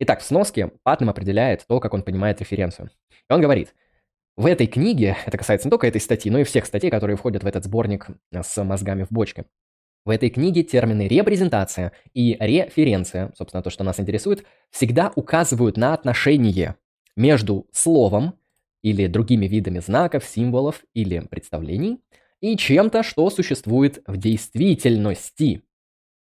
Итак, 0.00 0.20
в 0.20 0.24
сноске 0.24 0.72
Патнем 0.82 1.10
определяет 1.10 1.64
то, 1.66 1.78
как 1.78 1.92
он 1.92 2.02
понимает 2.02 2.40
референцию. 2.40 2.90
И 3.28 3.32
он 3.32 3.40
говорит, 3.40 3.74
в 4.36 4.46
этой 4.46 4.66
книге, 4.66 5.16
это 5.26 5.36
касается 5.36 5.68
не 5.68 5.70
только 5.70 5.86
этой 5.86 6.00
статьи, 6.00 6.30
но 6.30 6.38
и 6.38 6.44
всех 6.44 6.64
статей, 6.64 6.90
которые 6.90 7.16
входят 7.16 7.42
в 7.42 7.46
этот 7.46 7.64
сборник 7.64 8.06
с 8.32 8.64
мозгами 8.64 9.04
в 9.04 9.10
бочке, 9.10 9.44
в 10.04 10.10
этой 10.10 10.30
книге 10.30 10.62
термины 10.62 11.08
репрезентация 11.08 11.92
и 12.14 12.36
референция, 12.40 13.32
собственно, 13.36 13.62
то, 13.62 13.70
что 13.70 13.84
нас 13.84 14.00
интересует, 14.00 14.44
всегда 14.70 15.12
указывают 15.14 15.76
на 15.76 15.94
отношение 15.94 16.76
между 17.16 17.66
словом 17.72 18.34
или 18.82 19.06
другими 19.06 19.46
видами 19.46 19.78
знаков, 19.80 20.24
символов 20.24 20.84
или 20.94 21.20
представлений 21.20 22.00
и 22.40 22.56
чем-то, 22.56 23.02
что 23.02 23.28
существует 23.30 24.02
в 24.06 24.16
действительности, 24.16 25.62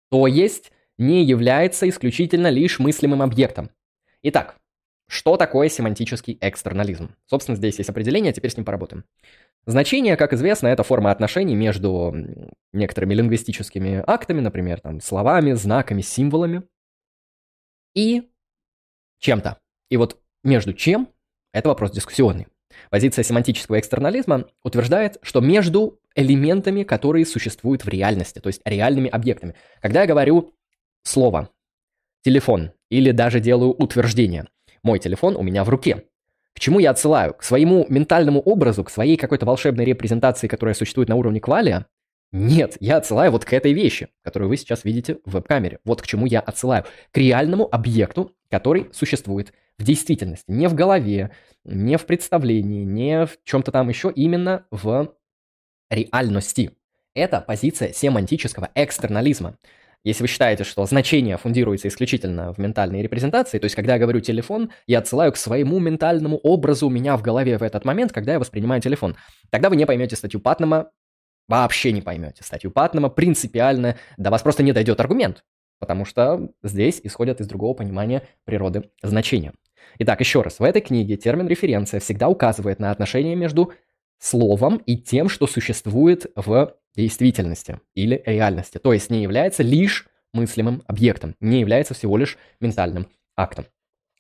то 0.10 0.28
есть 0.28 0.72
не 0.98 1.24
является 1.24 1.88
исключительно 1.88 2.50
лишь 2.50 2.80
мыслимым 2.80 3.22
объектом. 3.22 3.70
Итак, 4.22 4.58
что 5.08 5.38
такое 5.38 5.70
семантический 5.70 6.38
экстернализм? 6.42 7.16
Собственно, 7.26 7.56
здесь 7.56 7.78
есть 7.78 7.90
определение, 7.90 8.32
а 8.32 8.34
теперь 8.34 8.52
с 8.52 8.58
ним 8.58 8.66
поработаем. 8.66 9.06
Значение, 9.66 10.18
как 10.18 10.34
известно, 10.34 10.68
это 10.68 10.84
форма 10.84 11.12
отношений 11.12 11.56
между 11.56 12.14
некоторыми 12.74 13.14
лингвистическими 13.14 14.04
актами, 14.08 14.40
например, 14.40 14.80
там, 14.82 15.02
словами, 15.02 15.54
знаками, 15.54 16.02
символами 16.02 16.64
и 17.94 18.30
чем-то. 19.20 19.60
И 19.90 19.98
вот 19.98 20.22
между 20.44 20.74
чем– 20.74 21.10
это 21.54 21.70
вопрос 21.70 21.92
дискуссионный. 21.92 22.48
Позиция 22.90 23.24
семантического 23.24 23.80
экстернализма 23.80 24.46
утверждает, 24.64 25.18
что 25.22 25.42
между 25.42 26.00
элементами, 26.16 26.84
которые 26.84 27.26
существуют 27.26 27.84
в 27.84 27.90
реальности, 27.90 28.40
то 28.40 28.48
есть 28.48 28.62
реальными 28.66 29.10
объектами. 29.10 29.56
Когда 29.82 30.02
я 30.02 30.08
говорю 30.08 30.54
слово, 31.04 31.50
телефон 32.24 32.72
или 32.90 33.12
даже 33.12 33.40
делаю 33.40 33.72
утверждение, 33.72 34.48
мой 34.84 35.00
телефон 35.00 35.36
у 35.36 35.42
меня 35.42 35.64
в 35.64 35.70
руке, 35.70 36.06
к 36.60 36.62
чему 36.62 36.80
я 36.80 36.90
отсылаю? 36.90 37.36
К 37.36 37.44
своему 37.44 37.86
ментальному 37.88 38.42
образу, 38.42 38.84
к 38.84 38.90
своей 38.90 39.16
какой-то 39.16 39.46
волшебной 39.46 39.86
репрезентации, 39.86 40.50
которая 40.50 40.76
существует 40.76 41.08
на 41.08 41.16
уровне 41.16 41.40
квалия? 41.40 41.86
Нет, 42.34 42.76
я 42.82 42.98
отсылаю 42.98 43.32
вот 43.32 43.46
к 43.46 43.54
этой 43.54 43.72
вещи, 43.72 44.10
которую 44.24 44.50
вы 44.50 44.58
сейчас 44.58 44.84
видите 44.84 45.20
в 45.24 45.32
веб-камере. 45.32 45.80
Вот 45.86 46.02
к 46.02 46.06
чему 46.06 46.26
я 46.26 46.42
отсылаю. 46.42 46.84
К 47.14 47.18
реальному 47.18 47.74
объекту, 47.74 48.36
который 48.52 48.90
существует 48.92 49.54
в 49.78 49.84
действительности. 49.86 50.44
Не 50.50 50.68
в 50.68 50.74
голове, 50.74 51.32
не 51.64 51.98
в 51.98 52.06
представлении, 52.06 52.84
не 52.84 53.26
в 53.26 53.38
чем-то 53.46 53.72
там 53.72 53.88
еще, 53.88 54.12
именно 54.14 54.66
в 54.70 55.16
реальности. 55.90 56.72
Это 57.16 57.40
позиция 57.40 57.94
семантического 57.94 58.70
экстернализма. 58.76 59.56
Если 60.04 60.24
вы 60.24 60.28
считаете, 60.28 60.64
что 60.64 60.86
значение 60.86 61.38
фундируется 61.38 61.90
исключительно 61.90 62.54
в 62.54 62.58
ментальной 62.58 63.02
репрезентации, 63.02 63.60
то 63.60 63.66
есть 63.66 63.76
когда 63.76 63.94
я 63.94 64.00
говорю 64.00 64.22
телефон, 64.22 64.72
я 64.88 65.00
отсылаю 65.00 65.34
к 65.34 65.38
своему 65.38 65.80
ментальному 65.80 66.38
образу 66.38 66.88
у 66.88 66.90
меня 66.90 67.18
в 67.18 67.22
голове 67.22 67.58
в 67.58 67.64
этот 67.64 67.84
момент, 67.84 68.14
когда 68.14 68.34
я 68.34 68.40
воспринимаю 68.40 68.82
телефон. 68.82 69.18
Тогда 69.50 69.70
вы 69.70 69.76
не 69.76 69.86
поймете 69.86 70.16
статью 70.16 70.40
Патнама, 70.40 70.92
вообще 71.50 71.92
не 71.92 72.02
поймете 72.02 72.44
статью 72.44 72.72
Патнама, 72.72 73.10
принципиально, 73.10 73.98
до 74.18 74.32
вас 74.32 74.42
просто 74.42 74.64
не 74.64 74.72
дойдет 74.72 75.02
аргумент, 75.02 75.44
потому 75.80 76.06
что 76.06 76.50
здесь 76.64 77.02
исходят 77.04 77.42
из 77.42 77.48
другого 77.48 77.74
понимания 77.74 78.24
природы 78.46 78.92
значения. 79.04 79.54
Итак, 79.98 80.22
еще 80.22 80.42
раз, 80.42 80.60
в 80.60 80.64
этой 80.64 80.82
книге 80.82 81.18
термин 81.18 81.48
референция 81.48 82.00
всегда 82.00 82.30
указывает 82.30 82.80
на 82.80 82.92
отношение 82.92 83.36
между 83.36 83.74
словом 84.20 84.78
и 84.86 84.98
тем, 84.98 85.28
что 85.28 85.48
существует 85.48 86.32
в 86.36 86.76
действительности 87.02 87.80
или 87.96 88.22
реальности, 88.26 88.78
то 88.78 88.94
есть 88.94 89.10
не 89.10 89.22
является 89.22 89.64
лишь 89.64 90.08
мыслимым 90.34 90.84
объектом, 90.88 91.36
не 91.40 91.60
является 91.60 91.94
всего 91.94 92.18
лишь 92.18 92.38
ментальным 92.60 93.08
актом. 93.36 93.66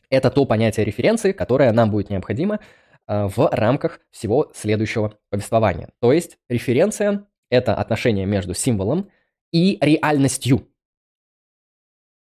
Это 0.10 0.32
то 0.32 0.46
понятие 0.46 0.86
референции, 0.86 1.32
которое 1.32 1.72
нам 1.72 1.92
будет 1.92 2.10
необходимо 2.10 2.60
э, 3.08 3.28
в 3.28 3.50
рамках 3.52 4.00
всего 4.10 4.52
следующего 4.56 5.20
повествования. 5.30 5.90
То 6.00 6.12
есть 6.12 6.38
референция– 6.48 7.26
это 7.50 7.76
отношение 7.76 8.26
между 8.26 8.54
символом 8.54 9.10
и 9.52 9.78
реальностью. 9.82 10.68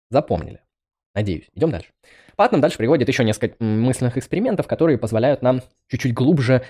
Запомнили? 0.09 0.61
Надеюсь. 1.13 1.49
Идем 1.53 1.71
дальше. 1.71 1.89
Патнам 2.35 2.59
дальше 2.59 2.77
приводит 2.77 3.07
еще 3.07 3.23
несколько 3.23 3.63
мысленных 3.63 4.17
экспериментов, 4.17 4.67
которые 4.67 4.97
позволяют 4.97 5.41
нам 5.41 5.61
чуть-чуть 5.87 6.13
глубже 6.13 6.65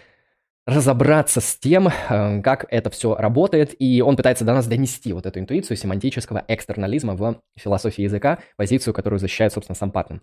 разобраться 0.65 1.41
с 1.41 1.55
тем, 1.57 1.87
э, 1.87 2.41
как 2.41 2.65
это 2.69 2.89
все 2.89 3.15
работает, 3.15 3.75
и 3.79 4.01
он 4.01 4.15
пытается 4.15 4.45
до 4.45 4.53
нас 4.53 4.67
донести 4.67 5.13
вот 5.13 5.25
эту 5.25 5.39
интуицию 5.39 5.77
семантического 5.77 6.43
экстернализма 6.47 7.15
в 7.15 7.39
философии 7.55 8.01
языка, 8.01 8.39
позицию, 8.57 8.93
которую 8.93 9.19
защищает, 9.19 9.53
собственно, 9.53 9.75
сам 9.75 9.91
Паттон. 9.91 10.21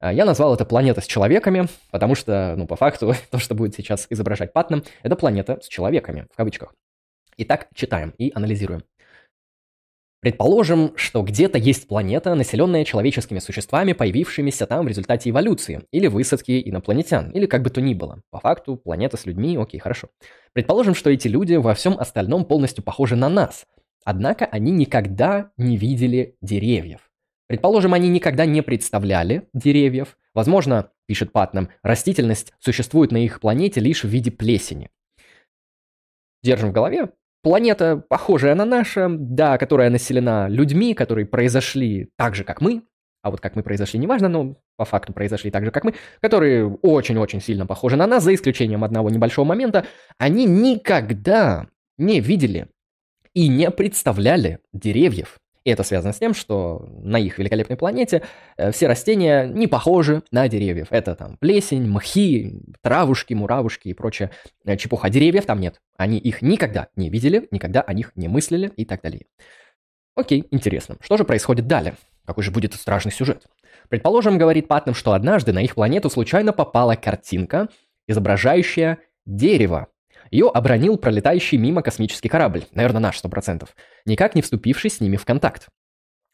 А, 0.00 0.12
я 0.12 0.24
назвал 0.24 0.54
это 0.54 0.64
планета 0.64 1.00
с 1.00 1.06
человеками, 1.06 1.66
потому 1.90 2.14
что, 2.14 2.54
ну, 2.56 2.66
по 2.66 2.76
факту, 2.76 3.14
то, 3.30 3.38
что 3.38 3.54
будет 3.54 3.74
сейчас 3.74 4.06
изображать 4.10 4.52
Паттон, 4.52 4.84
это 5.02 5.16
планета 5.16 5.58
с 5.60 5.68
человеками, 5.68 6.26
в 6.32 6.36
кавычках. 6.36 6.74
Итак, 7.36 7.66
читаем 7.74 8.14
и 8.16 8.30
анализируем. 8.32 8.84
Предположим, 10.24 10.96
что 10.96 11.20
где-то 11.20 11.58
есть 11.58 11.86
планета, 11.86 12.34
населенная 12.34 12.86
человеческими 12.86 13.40
существами, 13.40 13.92
появившимися 13.92 14.64
там 14.64 14.86
в 14.86 14.88
результате 14.88 15.28
эволюции, 15.28 15.82
или 15.90 16.06
высадки 16.06 16.62
инопланетян, 16.64 17.30
или 17.32 17.44
как 17.44 17.60
бы 17.60 17.68
то 17.68 17.82
ни 17.82 17.92
было. 17.92 18.22
По 18.30 18.40
факту, 18.40 18.76
планета 18.76 19.18
с 19.18 19.26
людьми, 19.26 19.58
окей, 19.58 19.78
хорошо. 19.78 20.08
Предположим, 20.54 20.94
что 20.94 21.10
эти 21.10 21.28
люди 21.28 21.56
во 21.56 21.74
всем 21.74 21.98
остальном 21.98 22.46
полностью 22.46 22.82
похожи 22.82 23.16
на 23.16 23.28
нас, 23.28 23.66
однако 24.02 24.46
они 24.46 24.72
никогда 24.72 25.50
не 25.58 25.76
видели 25.76 26.38
деревьев. 26.40 27.10
Предположим, 27.46 27.92
они 27.92 28.08
никогда 28.08 28.46
не 28.46 28.62
представляли 28.62 29.46
деревьев. 29.52 30.16
Возможно, 30.32 30.90
пишет 31.04 31.32
Патнам, 31.32 31.68
растительность 31.82 32.54
существует 32.60 33.12
на 33.12 33.18
их 33.18 33.40
планете 33.40 33.80
лишь 33.80 34.04
в 34.04 34.08
виде 34.08 34.30
плесени. 34.30 34.88
Держим 36.42 36.70
в 36.70 36.72
голове, 36.72 37.10
Планета, 37.44 38.02
похожая 38.08 38.54
на 38.54 38.64
наша, 38.64 39.06
да, 39.10 39.58
которая 39.58 39.90
населена 39.90 40.48
людьми, 40.48 40.94
которые 40.94 41.26
произошли 41.26 42.08
так 42.16 42.34
же, 42.34 42.42
как 42.42 42.62
мы, 42.62 42.84
а 43.20 43.30
вот 43.30 43.42
как 43.42 43.54
мы 43.54 43.62
произошли, 43.62 44.00
неважно, 44.00 44.30
но 44.30 44.56
по 44.78 44.86
факту 44.86 45.12
произошли 45.12 45.50
так 45.50 45.62
же, 45.62 45.70
как 45.70 45.84
мы, 45.84 45.94
которые 46.22 46.66
очень-очень 46.80 47.42
сильно 47.42 47.66
похожи 47.66 47.96
на 47.96 48.06
нас, 48.06 48.24
за 48.24 48.34
исключением 48.34 48.82
одного 48.82 49.10
небольшого 49.10 49.44
момента, 49.44 49.84
они 50.16 50.46
никогда 50.46 51.66
не 51.98 52.20
видели 52.20 52.68
и 53.34 53.48
не 53.48 53.70
представляли 53.70 54.60
деревьев. 54.72 55.36
И 55.64 55.70
это 55.70 55.82
связано 55.82 56.12
с 56.12 56.18
тем, 56.18 56.34
что 56.34 56.86
на 57.02 57.18
их 57.18 57.38
великолепной 57.38 57.76
планете 57.76 58.22
э, 58.56 58.70
все 58.70 58.86
растения 58.86 59.46
не 59.46 59.66
похожи 59.66 60.22
на 60.30 60.46
деревьев. 60.46 60.88
Это 60.90 61.14
там 61.14 61.38
плесень, 61.38 61.88
мхи, 61.88 62.60
травушки, 62.82 63.32
муравушки 63.32 63.88
и 63.88 63.94
прочая 63.94 64.30
э, 64.66 64.76
чепуха. 64.76 65.08
Деревьев 65.08 65.46
там 65.46 65.60
нет. 65.60 65.80
Они 65.96 66.18
их 66.18 66.42
никогда 66.42 66.88
не 66.96 67.08
видели, 67.08 67.48
никогда 67.50 67.80
о 67.80 67.94
них 67.94 68.12
не 68.14 68.28
мыслили 68.28 68.72
и 68.76 68.84
так 68.84 69.00
далее. 69.02 69.26
Окей, 70.14 70.46
интересно. 70.50 70.96
Что 71.00 71.16
же 71.16 71.24
происходит 71.24 71.66
далее? 71.66 71.94
Какой 72.26 72.44
же 72.44 72.50
будет 72.50 72.74
страшный 72.74 73.12
сюжет? 73.12 73.46
Предположим, 73.88 74.38
говорит 74.38 74.68
Патнам, 74.68 74.94
что 74.94 75.12
однажды 75.12 75.52
на 75.52 75.62
их 75.62 75.74
планету 75.74 76.10
случайно 76.10 76.52
попала 76.52 76.94
картинка, 76.94 77.68
изображающая 78.06 78.98
дерево. 79.26 79.88
Ее 80.34 80.50
обронил 80.52 80.98
пролетающий 80.98 81.58
мимо 81.58 81.80
космический 81.80 82.28
корабль, 82.28 82.64
наверное, 82.72 83.00
наш 83.00 83.22
100%, 83.22 83.68
никак 84.04 84.34
не 84.34 84.42
вступивший 84.42 84.90
с 84.90 85.00
ними 85.00 85.16
в 85.16 85.24
контакт. 85.24 85.68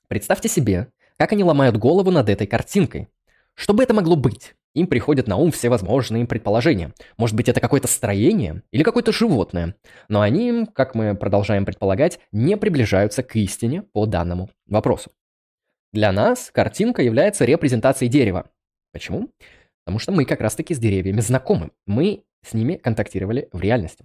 Представьте 0.09 0.49
себе, 0.49 0.88
как 1.19 1.33
они 1.33 1.45
ломают 1.45 1.76
голову 1.76 2.11
над 2.11 2.30
этой 2.30 2.47
картинкой. 2.47 3.09
Что 3.52 3.75
бы 3.75 3.83
это 3.83 3.92
могло 3.92 4.16
быть? 4.16 4.54
Им 4.73 4.87
приходят 4.87 5.26
на 5.26 5.37
ум 5.37 5.50
всевозможные 5.50 6.25
предположения. 6.25 6.95
Может 7.19 7.37
быть, 7.37 7.50
это 7.50 7.61
какое-то 7.61 7.88
строение 7.88 8.62
или 8.71 8.85
какое-то 8.85 9.12
животное. 9.12 9.75
Но 10.09 10.23
они, 10.23 10.66
как 10.73 10.95
мы 10.95 11.14
продолжаем 11.14 11.66
предполагать, 11.66 12.21
не 12.33 12.57
приближаются 12.57 13.23
к 13.23 13.37
истине 13.37 13.83
по 13.83 14.07
данному 14.07 14.49
вопросу. 14.66 15.11
Для 15.92 16.11
нас 16.11 16.50
картинка 16.50 17.02
является 17.02 17.45
репрезентацией 17.45 18.11
дерева. 18.11 18.49
Почему? 18.92 19.28
Потому 19.85 19.99
что 19.99 20.12
мы 20.12 20.25
как 20.25 20.40
раз-таки 20.40 20.73
с 20.73 20.78
деревьями 20.78 21.21
знакомы. 21.21 21.73
Мы 21.85 22.25
с 22.42 22.54
ними 22.54 22.75
контактировали 22.75 23.49
в 23.52 23.61
реальности. 23.61 24.04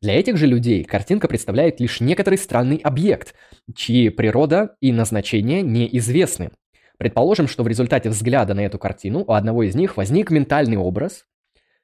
Для 0.00 0.18
этих 0.18 0.36
же 0.36 0.46
людей 0.46 0.84
картинка 0.84 1.28
представляет 1.28 1.80
лишь 1.80 2.00
некоторый 2.00 2.36
странный 2.36 2.76
объект, 2.76 3.34
чьи 3.74 4.10
природа 4.10 4.76
и 4.80 4.92
назначение 4.92 5.62
неизвестны. 5.62 6.50
Предположим, 6.98 7.48
что 7.48 7.62
в 7.62 7.68
результате 7.68 8.10
взгляда 8.10 8.54
на 8.54 8.60
эту 8.60 8.78
картину 8.78 9.24
у 9.26 9.32
одного 9.32 9.62
из 9.62 9.74
них 9.74 9.96
возник 9.96 10.30
ментальный 10.30 10.76
образ, 10.76 11.26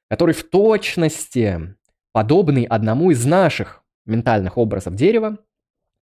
который 0.09 0.35
в 0.35 0.49
точности 0.49 1.75
подобный 2.13 2.65
одному 2.65 3.11
из 3.11 3.25
наших 3.25 3.83
ментальных 4.05 4.59
образов 4.59 4.95
дерева, 4.95 5.39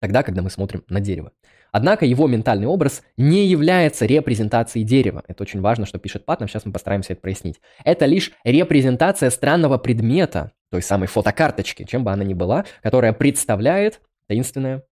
тогда, 0.01 0.23
когда 0.23 0.41
мы 0.41 0.49
смотрим 0.49 0.83
на 0.89 0.99
дерево. 0.99 1.31
Однако 1.71 2.05
его 2.05 2.27
ментальный 2.27 2.67
образ 2.67 3.01
не 3.15 3.45
является 3.45 4.05
репрезентацией 4.05 4.83
дерева. 4.83 5.23
Это 5.27 5.43
очень 5.43 5.61
важно, 5.61 5.85
что 5.85 5.99
пишет 5.99 6.25
Патнам, 6.25 6.49
сейчас 6.49 6.65
мы 6.65 6.73
постараемся 6.73 7.13
это 7.13 7.21
прояснить. 7.21 7.61
Это 7.85 8.05
лишь 8.05 8.33
репрезентация 8.43 9.29
странного 9.29 9.77
предмета, 9.77 10.51
той 10.69 10.81
самой 10.81 11.07
фотокарточки, 11.07 11.85
чем 11.85 12.03
бы 12.03 12.11
она 12.11 12.25
ни 12.25 12.33
была, 12.33 12.65
которая 12.81 13.13
представляет 13.13 14.01
таинственная 14.27 14.83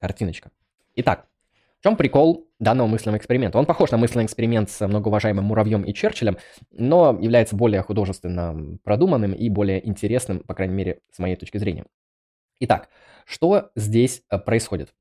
картиночка. 0.00 0.50
Итак, 0.96 1.26
в 1.80 1.82
чем 1.84 1.96
прикол 1.96 2.48
данного 2.58 2.86
мысленного 2.86 3.18
эксперимента? 3.18 3.58
Он 3.58 3.66
похож 3.66 3.90
на 3.90 3.98
мысленный 3.98 4.24
эксперимент 4.24 4.70
с 4.70 4.86
многоуважаемым 4.86 5.44
Муравьем 5.44 5.82
и 5.82 5.92
Черчиллем, 5.92 6.38
но 6.72 7.16
является 7.20 7.54
более 7.54 7.82
художественно 7.82 8.78
продуманным 8.82 9.32
и 9.34 9.48
более 9.50 9.86
интересным, 9.86 10.40
по 10.40 10.54
крайней 10.54 10.74
мере, 10.74 11.00
с 11.12 11.18
моей 11.18 11.36
точки 11.36 11.58
зрения. 11.58 11.84
Итак, 12.60 12.88
что 13.24 13.70
здесь 13.74 14.22
э, 14.30 14.38
происходит? 14.38 14.94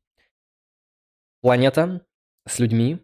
Планета 1.41 2.05
с 2.47 2.59
людьми, 2.59 2.99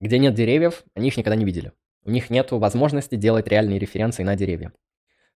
где 0.00 0.18
нет 0.18 0.34
деревьев, 0.34 0.84
они 0.94 1.08
их 1.08 1.16
никогда 1.16 1.36
не 1.36 1.44
видели. 1.44 1.72
У 2.04 2.10
них 2.10 2.30
нет 2.30 2.50
возможности 2.50 3.14
делать 3.16 3.46
реальные 3.46 3.78
референции 3.78 4.22
на 4.22 4.36
деревья. 4.36 4.72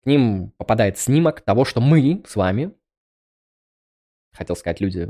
К 0.03 0.07
ним 0.07 0.53
попадает 0.57 0.99
снимок 0.99 1.41
того, 1.41 1.65
что 1.65 1.81
мы 1.81 2.23
с 2.27 2.37
вами, 2.37 2.75
хотел 4.33 4.57
сказать 4.57 4.81
люди, 4.81 5.09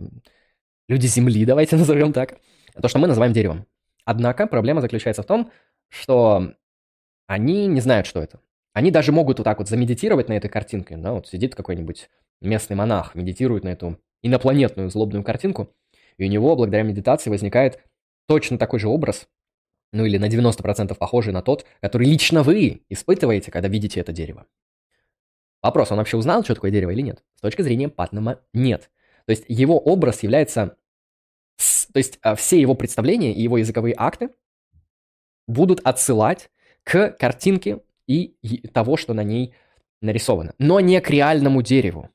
люди 0.89 1.07
Земли, 1.07 1.45
давайте 1.47 1.77
назовем 1.77 2.13
так, 2.13 2.39
то, 2.81 2.89
что 2.89 2.99
мы 2.99 3.09
называем 3.09 3.33
деревом. 3.33 3.67
Однако 4.05 4.47
проблема 4.47 4.81
заключается 4.81 5.23
в 5.23 5.27
том, 5.27 5.53
что 5.89 6.55
они 7.27 7.67
не 7.67 7.81
знают, 7.81 8.07
что 8.07 8.21
это. 8.21 8.41
Они 8.73 8.91
даже 8.91 9.13
могут 9.13 9.39
вот 9.39 9.45
так 9.45 9.59
вот 9.59 9.69
замедитировать 9.69 10.29
на 10.29 10.35
этой 10.35 10.49
картинке. 10.49 10.97
Да, 10.97 11.13
вот 11.13 11.27
сидит 11.27 11.55
какой-нибудь 11.55 12.09
местный 12.41 12.77
монах, 12.77 13.15
медитирует 13.15 13.65
на 13.65 13.69
эту 13.71 13.99
инопланетную 14.23 14.91
злобную 14.91 15.25
картинку, 15.25 15.75
и 16.17 16.25
у 16.25 16.29
него 16.29 16.55
благодаря 16.57 16.83
медитации 16.83 17.31
возникает 17.31 17.81
точно 18.27 18.59
такой 18.59 18.79
же 18.79 18.89
образ, 18.89 19.29
ну 19.93 20.05
или 20.05 20.19
на 20.19 20.29
90% 20.29 20.95
похожий 20.95 21.33
на 21.33 21.43
тот, 21.43 21.67
который 21.81 22.07
лично 22.07 22.43
вы 22.43 22.83
испытываете, 22.89 23.51
когда 23.51 23.69
видите 23.69 24.01
это 24.01 24.13
дерево. 24.13 24.47
Вопрос, 25.63 25.91
он 25.91 25.99
вообще 25.99 26.17
узнал, 26.17 26.43
что 26.45 26.55
такое 26.55 26.71
дерево 26.71 26.91
или 26.91 27.03
нет? 27.03 27.23
С 27.37 27.41
точки 27.41 27.63
зрения 27.63 27.89
Патнама 27.89 28.41
нет. 28.53 28.91
То 29.27 29.31
есть 29.31 29.45
его 29.49 29.79
образ 29.79 30.23
является... 30.23 30.77
То 31.93 31.99
есть 31.99 32.19
а, 32.23 32.35
все 32.35 32.61
его 32.61 32.75
представления 32.75 33.35
и 33.35 33.43
его 33.43 33.59
языковые 33.59 33.95
акты 33.97 34.31
будут 35.47 35.81
отсылать 35.81 36.51
к 36.85 37.11
картинке 37.11 37.83
и 38.07 38.35
того, 38.73 38.97
что 38.97 39.13
на 39.13 39.23
ней 39.23 39.55
нарисовано, 40.01 40.55
но 40.59 40.81
не 40.81 41.01
к 41.01 41.11
реальному 41.11 41.63
дереву. 41.63 42.09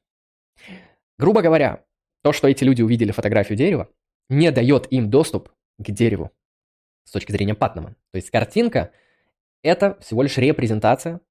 Грубо 1.17 1.41
говоря, 1.41 1.84
то, 2.23 2.34
что 2.34 2.47
эти 2.47 2.63
люди 2.63 2.82
увидели 2.82 3.12
фотографию 3.12 3.58
дерева, 3.58 3.89
не 4.30 4.51
дает 4.51 4.91
им 4.91 5.10
доступ 5.10 5.51
к 5.78 5.91
дереву 5.91 6.32
с 7.04 7.12
точки 7.12 7.32
зрения 7.32 7.54
Патнама. 7.54 7.95
То 8.12 8.17
есть 8.17 8.32
картинка– 8.32 8.91
это 9.63 9.97
всего 10.01 10.23
лишь 10.23 10.38
репрезентация 10.38 11.21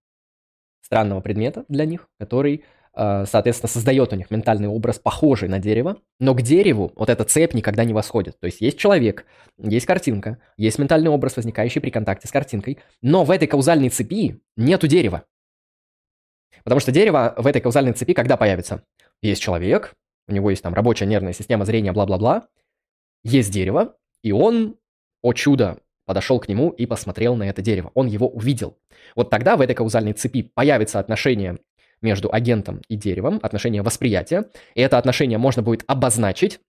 странного 0.81 1.21
предмета 1.21 1.65
для 1.69 1.85
них, 1.85 2.09
который, 2.19 2.65
э, 2.95 3.25
соответственно, 3.27 3.69
создает 3.69 4.13
у 4.13 4.17
них 4.17 4.31
ментальный 4.31 4.69
образ, 4.69 4.99
похожий 4.99 5.49
на 5.49 5.59
дерево, 5.59 5.99
но 6.21 6.35
к 6.35 6.43
дереву 6.43 6.93
вот 6.95 7.11
эта 7.11 7.25
цепь 7.25 7.55
никогда 7.55 7.85
не 7.85 7.93
восходит. 7.93 8.39
То 8.39 8.47
есть 8.47 8.61
есть 8.61 8.79
человек, 8.79 9.27
есть 9.59 9.87
картинка, 9.87 10.39
есть 10.57 10.79
ментальный 10.79 11.11
образ, 11.11 11.37
возникающий 11.37 11.81
при 11.81 11.91
контакте 11.91 12.29
с 12.29 12.31
картинкой, 12.31 12.79
но 13.03 13.25
в 13.25 13.31
этой 13.31 13.49
каузальной 13.49 13.89
цепи 13.89 14.41
нету 14.57 14.87
дерева. 14.87 15.25
Потому 16.63 16.81
что 16.81 16.93
дерево 16.93 17.35
в 17.37 17.47
этой 17.47 17.61
каузальной 17.61 17.93
цепи 17.93 18.15
когда 18.15 18.37
появится? 18.37 18.83
Есть 19.25 19.41
человек, 19.41 19.95
у 20.29 20.35
него 20.35 20.51
есть 20.51 20.63
там 20.63 20.75
рабочая 20.75 21.07
нервная 21.07 21.33
система 21.33 21.65
зрения, 21.65 21.93
бла-бла-бла, 21.93 22.47
есть 23.23 23.51
дерево, 23.51 23.97
и 24.23 24.33
он, 24.33 24.77
о 25.23 25.33
чудо, 25.33 25.79
подошел 26.05 26.39
к 26.39 26.47
нему 26.47 26.69
и 26.69 26.85
посмотрел 26.85 27.35
на 27.35 27.45
это 27.45 27.63
дерево. 27.63 27.91
Он 27.95 28.07
его 28.07 28.29
увидел. 28.29 28.77
Вот 29.17 29.31
тогда 29.31 29.57
в 29.57 29.63
этой 29.63 29.75
каузальной 29.75 30.13
цепи 30.13 30.43
появится 30.43 30.99
отношение 30.99 31.59
между 32.03 32.31
агентом 32.31 32.83
и 32.89 32.97
деревом, 32.97 33.41
отношение 33.43 33.81
восприятия, 33.81 34.45
и 34.75 34.83
это 34.83 34.99
отношение 34.99 35.39
можно 35.39 35.63
будет 35.63 35.85
обозначить, 35.87 36.61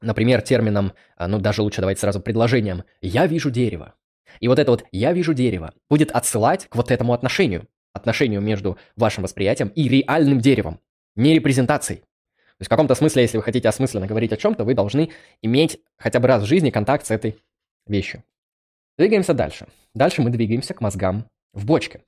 например, 0.00 0.40
термином, 0.40 0.94
а, 1.18 1.28
ну 1.28 1.38
даже 1.38 1.60
лучше 1.60 1.82
давайте 1.82 2.00
сразу 2.00 2.20
предложением 2.20 2.84
«я 3.02 3.26
вижу 3.26 3.50
дерево». 3.50 3.92
И 4.40 4.48
вот 4.48 4.58
это 4.58 4.70
вот 4.70 4.86
«я 4.92 5.12
вижу 5.12 5.34
дерево» 5.34 5.74
будет 5.90 6.10
отсылать 6.12 6.68
к 6.70 6.76
вот 6.76 6.90
этому 6.90 7.12
отношению, 7.12 7.68
отношению 7.92 8.40
между 8.40 8.78
вашим 8.96 9.24
восприятием 9.24 9.68
и 9.68 9.86
реальным 9.90 10.40
деревом, 10.40 10.80
не 11.18 11.34
репрезентацией. 11.34 12.00
То 12.00 12.62
есть 12.62 12.68
в 12.68 12.70
каком-то 12.70 12.94
смысле, 12.94 13.22
если 13.22 13.36
вы 13.36 13.42
хотите 13.42 13.68
осмысленно 13.68 14.06
говорить 14.06 14.32
о 14.32 14.36
чем-то, 14.36 14.64
вы 14.64 14.74
должны 14.74 15.10
иметь 15.42 15.80
хотя 15.96 16.20
бы 16.20 16.28
раз 16.28 16.42
в 16.42 16.46
жизни 16.46 16.70
контакт 16.70 17.06
с 17.06 17.10
этой 17.10 17.36
вещью. 17.86 18.24
Двигаемся 18.96 19.34
дальше. 19.34 19.68
Дальше 19.94 20.22
мы 20.22 20.30
двигаемся 20.30 20.74
к 20.74 20.80
мозгам 20.80 21.28
в 21.52 21.66
бочке. 21.66 22.02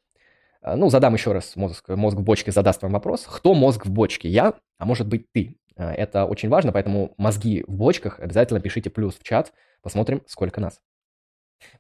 А, 0.63 0.77
ну, 0.77 0.91
задам 0.91 1.15
еще 1.15 1.33
раз, 1.33 1.57
мозг, 1.57 1.89
мозг 1.89 2.19
в 2.19 2.23
бочке 2.23 2.53
задаст 2.53 2.83
вам 2.83 2.93
вопрос. 2.93 3.27
Кто 3.27 3.55
мозг 3.55 3.87
в 3.87 3.91
бочке? 3.91 4.29
Я, 4.29 4.55
а 4.79 4.85
может 4.85 5.09
быть 5.09 5.31
ты? 5.33 5.57
А, 5.77 5.93
это 5.93 6.25
очень 6.25 6.49
важно, 6.49 6.73
поэтому 6.73 7.15
мозги 7.17 7.65
в 7.67 7.75
бочках 7.75 8.21
обязательно 8.21 8.61
пишите 8.61 8.91
плюс 8.91 9.17
в 9.17 9.23
чат, 9.23 9.53
посмотрим, 9.83 10.23
сколько 10.27 10.61
нас. 10.61 10.81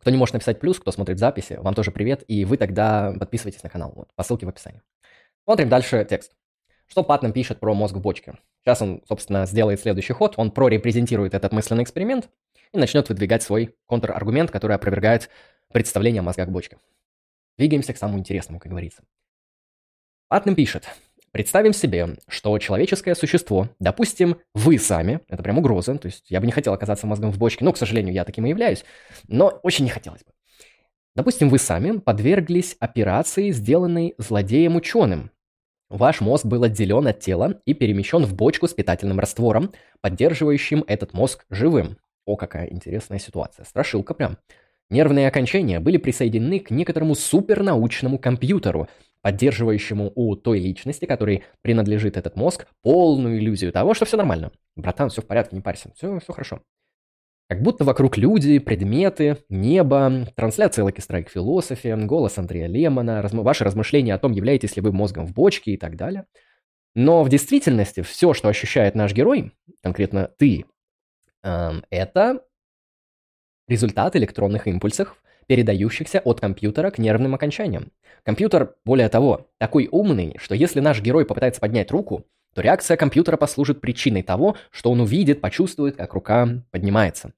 Кто 0.00 0.10
не 0.10 0.16
может 0.16 0.34
написать 0.34 0.60
плюс, 0.60 0.78
кто 0.78 0.92
смотрит 0.92 1.18
записи, 1.18 1.54
вам 1.54 1.74
тоже 1.74 1.90
привет, 1.90 2.24
и 2.28 2.44
вы 2.44 2.56
тогда 2.56 3.14
подписывайтесь 3.18 3.62
на 3.62 3.70
канал, 3.70 3.92
вот, 3.94 4.14
по 4.14 4.22
ссылке 4.22 4.46
в 4.46 4.48
описании. 4.48 4.82
Смотрим 5.44 5.68
дальше 5.68 6.06
текст. 6.08 6.32
Что 6.90 7.04
Патнам 7.04 7.32
пишет 7.32 7.60
про 7.60 7.72
мозг 7.72 7.94
в 7.94 8.00
бочке? 8.00 8.34
Сейчас 8.64 8.82
он, 8.82 9.02
собственно, 9.06 9.46
сделает 9.46 9.80
следующий 9.80 10.12
ход, 10.12 10.34
он 10.36 10.50
прорепрезентирует 10.50 11.34
этот 11.34 11.52
мысленный 11.52 11.84
эксперимент 11.84 12.28
и 12.72 12.78
начнет 12.78 13.08
выдвигать 13.08 13.44
свой 13.44 13.76
контраргумент, 13.86 14.50
который 14.50 14.74
опровергает 14.74 15.30
представление 15.72 16.18
о 16.18 16.24
мозгах 16.24 16.48
бочки. 16.48 16.78
Двигаемся 17.56 17.94
к 17.94 17.96
самому 17.96 18.18
интересному, 18.18 18.58
как 18.58 18.70
говорится. 18.70 19.04
Патнам 20.28 20.56
пишет, 20.56 20.88
Представим 21.32 21.72
себе, 21.72 22.16
что 22.26 22.58
человеческое 22.58 23.14
существо, 23.14 23.68
допустим, 23.78 24.38
вы 24.52 24.80
сами, 24.80 25.20
это 25.28 25.44
прям 25.44 25.58
угроза, 25.58 25.96
то 25.96 26.06
есть 26.06 26.28
я 26.28 26.40
бы 26.40 26.46
не 26.46 26.50
хотел 26.50 26.72
оказаться 26.72 27.06
мозгом 27.06 27.30
в 27.30 27.38
бочке, 27.38 27.64
но, 27.64 27.72
к 27.72 27.76
сожалению, 27.76 28.12
я 28.12 28.24
таким 28.24 28.46
и 28.46 28.48
являюсь, 28.48 28.84
но 29.28 29.60
очень 29.62 29.84
не 29.84 29.92
хотелось 29.92 30.24
бы. 30.24 30.32
Допустим, 31.14 31.48
вы 31.48 31.58
сами 31.58 31.98
подверглись 31.98 32.76
операции, 32.80 33.52
сделанной 33.52 34.14
злодеем-ученым. 34.18 35.30
Ваш 35.90 36.20
мозг 36.20 36.46
был 36.46 36.62
отделен 36.62 37.08
от 37.08 37.18
тела 37.18 37.60
и 37.66 37.74
перемещен 37.74 38.24
в 38.24 38.32
бочку 38.34 38.68
с 38.68 38.72
питательным 38.72 39.18
раствором, 39.18 39.72
поддерживающим 40.00 40.84
этот 40.86 41.12
мозг 41.14 41.44
живым. 41.50 41.98
О, 42.24 42.36
какая 42.36 42.68
интересная 42.68 43.18
ситуация. 43.18 43.64
Страшилка 43.64 44.14
прям. 44.14 44.38
Нервные 44.88 45.26
окончания 45.26 45.80
были 45.80 45.96
присоединены 45.96 46.60
к 46.60 46.70
некоторому 46.70 47.16
супернаучному 47.16 48.18
компьютеру, 48.18 48.88
поддерживающему 49.22 50.12
у 50.14 50.36
той 50.36 50.60
личности, 50.60 51.06
которой 51.06 51.42
принадлежит 51.60 52.16
этот 52.16 52.36
мозг, 52.36 52.68
полную 52.82 53.38
иллюзию 53.38 53.72
того, 53.72 53.92
что 53.92 54.04
все 54.04 54.16
нормально. 54.16 54.52
Братан, 54.76 55.10
все 55.10 55.22
в 55.22 55.26
порядке, 55.26 55.56
не 55.56 55.62
парься, 55.62 55.90
все, 55.96 56.20
все 56.20 56.32
хорошо. 56.32 56.62
Как 57.50 57.62
будто 57.62 57.82
вокруг 57.82 58.16
люди, 58.16 58.60
предметы, 58.60 59.38
небо, 59.48 60.24
трансляция 60.36 60.86
Lucky 60.86 60.98
Strike 60.98 61.26
Philosophy, 61.34 62.06
голос 62.06 62.38
Андрея 62.38 62.68
Лемона, 62.68 63.22
разм... 63.22 63.40
ваши 63.40 63.64
размышления 63.64 64.14
о 64.14 64.18
том, 64.18 64.30
являетесь 64.30 64.76
ли 64.76 64.82
вы 64.82 64.92
мозгом 64.92 65.26
в 65.26 65.32
бочке 65.32 65.72
и 65.72 65.76
так 65.76 65.96
далее. 65.96 66.26
Но 66.94 67.24
в 67.24 67.28
действительности 67.28 68.02
все, 68.02 68.34
что 68.34 68.46
ощущает 68.46 68.94
наш 68.94 69.12
герой, 69.12 69.50
конкретно 69.82 70.30
ты, 70.38 70.64
эм, 71.42 71.84
это 71.90 72.44
результат 73.66 74.14
электронных 74.14 74.68
импульсов, 74.68 75.20
передающихся 75.48 76.20
от 76.20 76.40
компьютера 76.40 76.92
к 76.92 76.98
нервным 76.98 77.34
окончаниям. 77.34 77.90
Компьютер, 78.22 78.76
более 78.84 79.08
того, 79.08 79.50
такой 79.58 79.88
умный, 79.90 80.36
что 80.38 80.54
если 80.54 80.78
наш 80.78 81.02
герой 81.02 81.26
попытается 81.26 81.60
поднять 81.60 81.90
руку, 81.90 82.26
то 82.54 82.62
реакция 82.62 82.96
компьютера 82.96 83.36
послужит 83.36 83.80
причиной 83.80 84.22
того, 84.22 84.56
что 84.70 84.92
он 84.92 85.00
увидит, 85.00 85.40
почувствует, 85.40 85.96
как 85.96 86.14
рука 86.14 86.48
поднимается. 86.70 87.32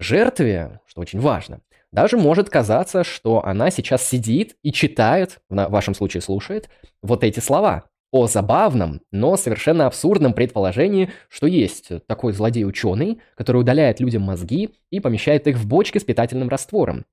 Жертве, 0.00 0.80
что 0.86 1.02
очень 1.02 1.20
важно, 1.20 1.60
даже 1.92 2.16
может 2.16 2.48
казаться, 2.48 3.04
что 3.04 3.44
она 3.44 3.70
сейчас 3.70 4.02
сидит 4.02 4.56
и 4.62 4.72
читает, 4.72 5.40
в 5.50 5.68
вашем 5.68 5.94
случае 5.94 6.22
слушает, 6.22 6.70
вот 7.02 7.22
эти 7.22 7.40
слова 7.40 7.84
о 8.10 8.26
забавном, 8.26 9.02
но 9.12 9.36
совершенно 9.36 9.86
абсурдном 9.86 10.32
предположении, 10.32 11.10
что 11.28 11.46
есть 11.46 11.90
такой 12.06 12.32
злодей-ученый, 12.32 13.20
который 13.36 13.60
удаляет 13.60 14.00
людям 14.00 14.22
мозги 14.22 14.74
и 14.90 15.00
помещает 15.00 15.46
их 15.46 15.56
в 15.56 15.68
бочки 15.68 15.98
с 15.98 16.04
питательным 16.04 16.48
раствором, 16.48 17.04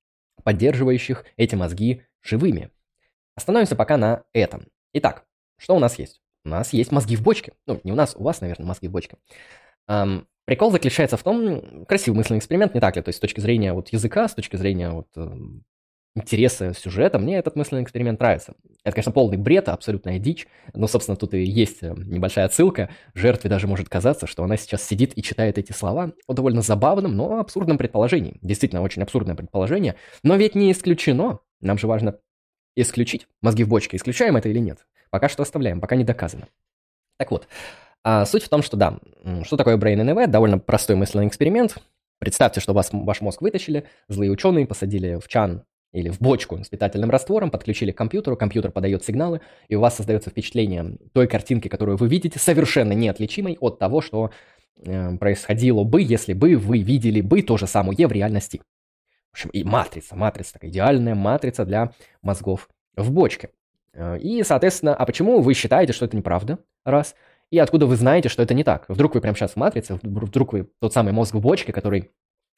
поддерживающих 0.43 1.25
эти 1.35 1.55
мозги 1.55 2.03
живыми. 2.21 2.71
Остановимся 3.35 3.75
пока 3.75 3.97
на 3.97 4.23
этом. 4.31 4.67
Итак, 4.93 5.25
что 5.57 5.75
у 5.75 5.79
нас 5.79 5.99
есть? 5.99 6.21
У 6.45 6.49
нас 6.49 6.71
есть 6.71 6.93
мозги 6.93 7.17
в 7.17 7.21
бочке. 7.21 7.51
Ну, 7.65 7.81
не 7.83 7.91
у 7.91 7.95
нас, 7.95 8.15
у 8.15 8.23
вас, 8.23 8.39
наверное, 8.39 8.65
мозги 8.65 8.87
в 8.87 8.91
бочке. 8.91 9.17
Эм, 9.87 10.25
прикол 10.47 10.71
заключается 10.71 11.17
в 11.17 11.23
том, 11.23 11.85
красивый 11.85 12.17
мысленный 12.17 12.39
эксперимент, 12.39 12.73
не 12.73 12.79
так 12.79 12.95
ли? 12.95 13.01
То 13.01 13.09
есть 13.09 13.17
с 13.17 13.21
точки 13.21 13.41
зрения 13.41 13.73
вот 13.73 13.89
языка, 13.89 14.27
с 14.27 14.33
точки 14.33 14.55
зрения 14.55 14.89
вот 14.89 15.07
эм, 15.17 15.65
интереса 16.15 16.73
сюжета, 16.73 17.19
мне 17.19 17.37
этот 17.37 17.57
мысленный 17.57 17.83
эксперимент 17.83 18.21
нравится. 18.21 18.53
Это, 18.85 18.95
конечно, 18.95 19.11
полный 19.11 19.35
бред, 19.37 19.67
абсолютная 19.67 20.19
дичь, 20.19 20.47
но, 20.73 20.87
собственно, 20.87 21.17
тут 21.17 21.33
и 21.33 21.43
есть 21.43 21.83
э, 21.83 21.93
небольшая 21.97 22.45
отсылка. 22.45 22.89
Жертве 23.13 23.49
даже 23.49 23.67
может 23.67 23.89
казаться, 23.89 24.25
что 24.25 24.41
она 24.41 24.55
сейчас 24.55 24.83
сидит 24.83 25.17
и 25.17 25.21
читает 25.21 25.57
эти 25.57 25.73
слова 25.73 26.13
о 26.27 26.33
довольно 26.33 26.61
забавном, 26.61 27.17
но 27.17 27.39
абсурдном 27.39 27.77
предположении. 27.77 28.39
Действительно, 28.41 28.81
очень 28.81 29.03
абсурдное 29.03 29.35
предположение, 29.35 29.95
но 30.23 30.37
ведь 30.37 30.55
не 30.55 30.71
исключено. 30.71 31.39
Нам 31.59 31.77
же 31.77 31.87
важно 31.87 32.19
исключить 32.77 33.27
мозги 33.41 33.65
в 33.65 33.67
бочке. 33.67 33.97
Исключаем 33.97 34.37
это 34.37 34.47
или 34.47 34.59
нет? 34.59 34.87
Пока 35.09 35.27
что 35.27 35.43
оставляем, 35.43 35.81
пока 35.81 35.97
не 35.97 36.05
доказано. 36.05 36.47
Так 37.17 37.31
вот, 37.31 37.49
а 38.03 38.25
суть 38.25 38.43
в 38.43 38.49
том, 38.49 38.61
что 38.61 38.77
да, 38.77 38.99
что 39.43 39.57
такое 39.57 39.77
Brain 39.77 40.01
NV? 40.01 40.27
Довольно 40.27 40.59
простой 40.59 40.95
мысленный 40.95 41.27
эксперимент. 41.27 41.77
Представьте, 42.19 42.59
что 42.59 42.73
вас, 42.73 42.89
ваш 42.91 43.21
мозг 43.21 43.41
вытащили, 43.41 43.85
злые 44.07 44.31
ученые 44.31 44.65
посадили 44.65 45.19
в 45.19 45.27
чан 45.27 45.63
или 45.93 46.09
в 46.09 46.19
бочку 46.19 46.63
с 46.63 46.67
питательным 46.67 47.09
раствором, 47.09 47.51
подключили 47.51 47.91
к 47.91 47.97
компьютеру, 47.97 48.35
компьютер 48.35 48.71
подает 48.71 49.03
сигналы, 49.03 49.41
и 49.67 49.75
у 49.75 49.79
вас 49.79 49.95
создается 49.95 50.29
впечатление 50.29 50.97
той 51.13 51.27
картинки, 51.27 51.67
которую 51.67 51.97
вы 51.97 52.07
видите, 52.07 52.39
совершенно 52.39 52.93
неотличимой 52.93 53.57
от 53.59 53.79
того, 53.79 54.01
что 54.01 54.31
э, 54.83 55.17
происходило 55.17 55.83
бы, 55.83 56.01
если 56.01 56.33
бы 56.33 56.55
вы 56.55 56.79
видели 56.79 57.21
бы 57.21 57.41
то 57.41 57.57
же 57.57 57.67
самое 57.67 58.07
в 58.07 58.11
реальности. 58.11 58.61
В 59.31 59.33
общем, 59.33 59.49
и 59.51 59.63
матрица, 59.63 60.15
матрица, 60.15 60.53
такая 60.53 60.71
идеальная 60.71 61.15
матрица 61.15 61.65
для 61.65 61.93
мозгов 62.21 62.69
в 62.95 63.11
бочке. 63.11 63.49
Э, 63.93 64.17
и, 64.19 64.43
соответственно, 64.43 64.95
а 64.95 65.05
почему 65.05 65.41
вы 65.41 65.53
считаете, 65.53 65.93
что 65.93 66.05
это 66.05 66.17
неправда? 66.17 66.59
Раз. 66.83 67.15
И 67.51 67.59
откуда 67.59 67.85
вы 67.85 67.95
знаете, 67.95 68.29
что 68.29 68.43
это 68.43 68.53
не 68.53 68.63
так? 68.63 68.85
Вдруг 68.87 69.15
вы 69.15 69.21
прямо 69.21 69.35
сейчас 69.35 69.53
в 69.53 69.55
матрице, 69.57 69.99
вдруг 70.01 70.53
вы 70.53 70.69
тот 70.81 70.93
самый 70.93 71.13
мозг 71.13 71.35
в 71.35 71.39
бочке, 71.39 71.71
который 71.71 72.11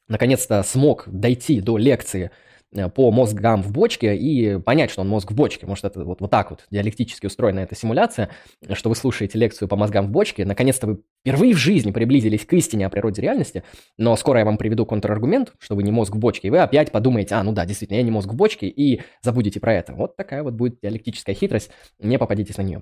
наконец-то 0.07 0.63
смог 0.63 1.03
дойти 1.07 1.61
до 1.61 1.77
лекции 1.77 2.31
Э, 2.71 2.87
по 2.87 3.11
мозгам 3.11 3.63
в 3.63 3.71
бочке 3.71 4.15
и 4.15 4.59
понять, 4.59 4.91
что 4.91 5.01
он 5.01 5.07
мозг 5.07 5.31
в 5.31 5.35
бочке. 5.35 5.65
Может, 5.65 5.85
это 5.85 6.03
вот, 6.03 6.21
вот 6.21 6.29
так 6.29 6.51
вот 6.51 6.65
диалектически 6.69 7.25
устроена 7.25 7.61
эта 7.61 7.75
симуляция, 7.75 8.29
что 8.73 8.89
вы 8.89 8.95
слушаете 8.95 9.39
лекцию 9.39 9.67
по 9.67 9.75
мозгам 9.75 10.07
в 10.07 10.11
бочке, 10.11 10.45
наконец-то 10.45 10.85
вы 10.85 11.01
впервые 11.21 11.55
в 11.55 11.57
жизни 11.57 11.91
приблизились 11.91 12.45
к 12.45 12.53
истине 12.53 12.85
о 12.85 12.89
природе 12.89 13.21
реальности, 13.23 13.63
но 13.97 14.15
скоро 14.15 14.39
я 14.39 14.45
вам 14.45 14.57
приведу 14.57 14.85
контраргумент, 14.85 15.53
что 15.59 15.75
вы 15.75 15.83
не 15.83 15.91
мозг 15.91 16.15
в 16.15 16.19
бочке, 16.19 16.49
и 16.49 16.51
вы 16.51 16.59
опять 16.59 16.91
подумаете, 16.91 17.35
а, 17.35 17.43
ну 17.43 17.53
да, 17.53 17.65
действительно, 17.65 17.97
я 17.97 18.03
не 18.03 18.11
мозг 18.11 18.29
в 18.29 18.35
бочке, 18.35 18.67
и 18.67 19.01
забудете 19.21 19.59
про 19.59 19.73
это. 19.73 19.93
Вот 19.93 20.15
такая 20.15 20.43
вот 20.43 20.53
будет 20.53 20.79
диалектическая 20.81 21.35
хитрость, 21.35 21.71
не 21.97 22.19
попадитесь 22.19 22.57
на 22.57 22.61
нее. 22.61 22.81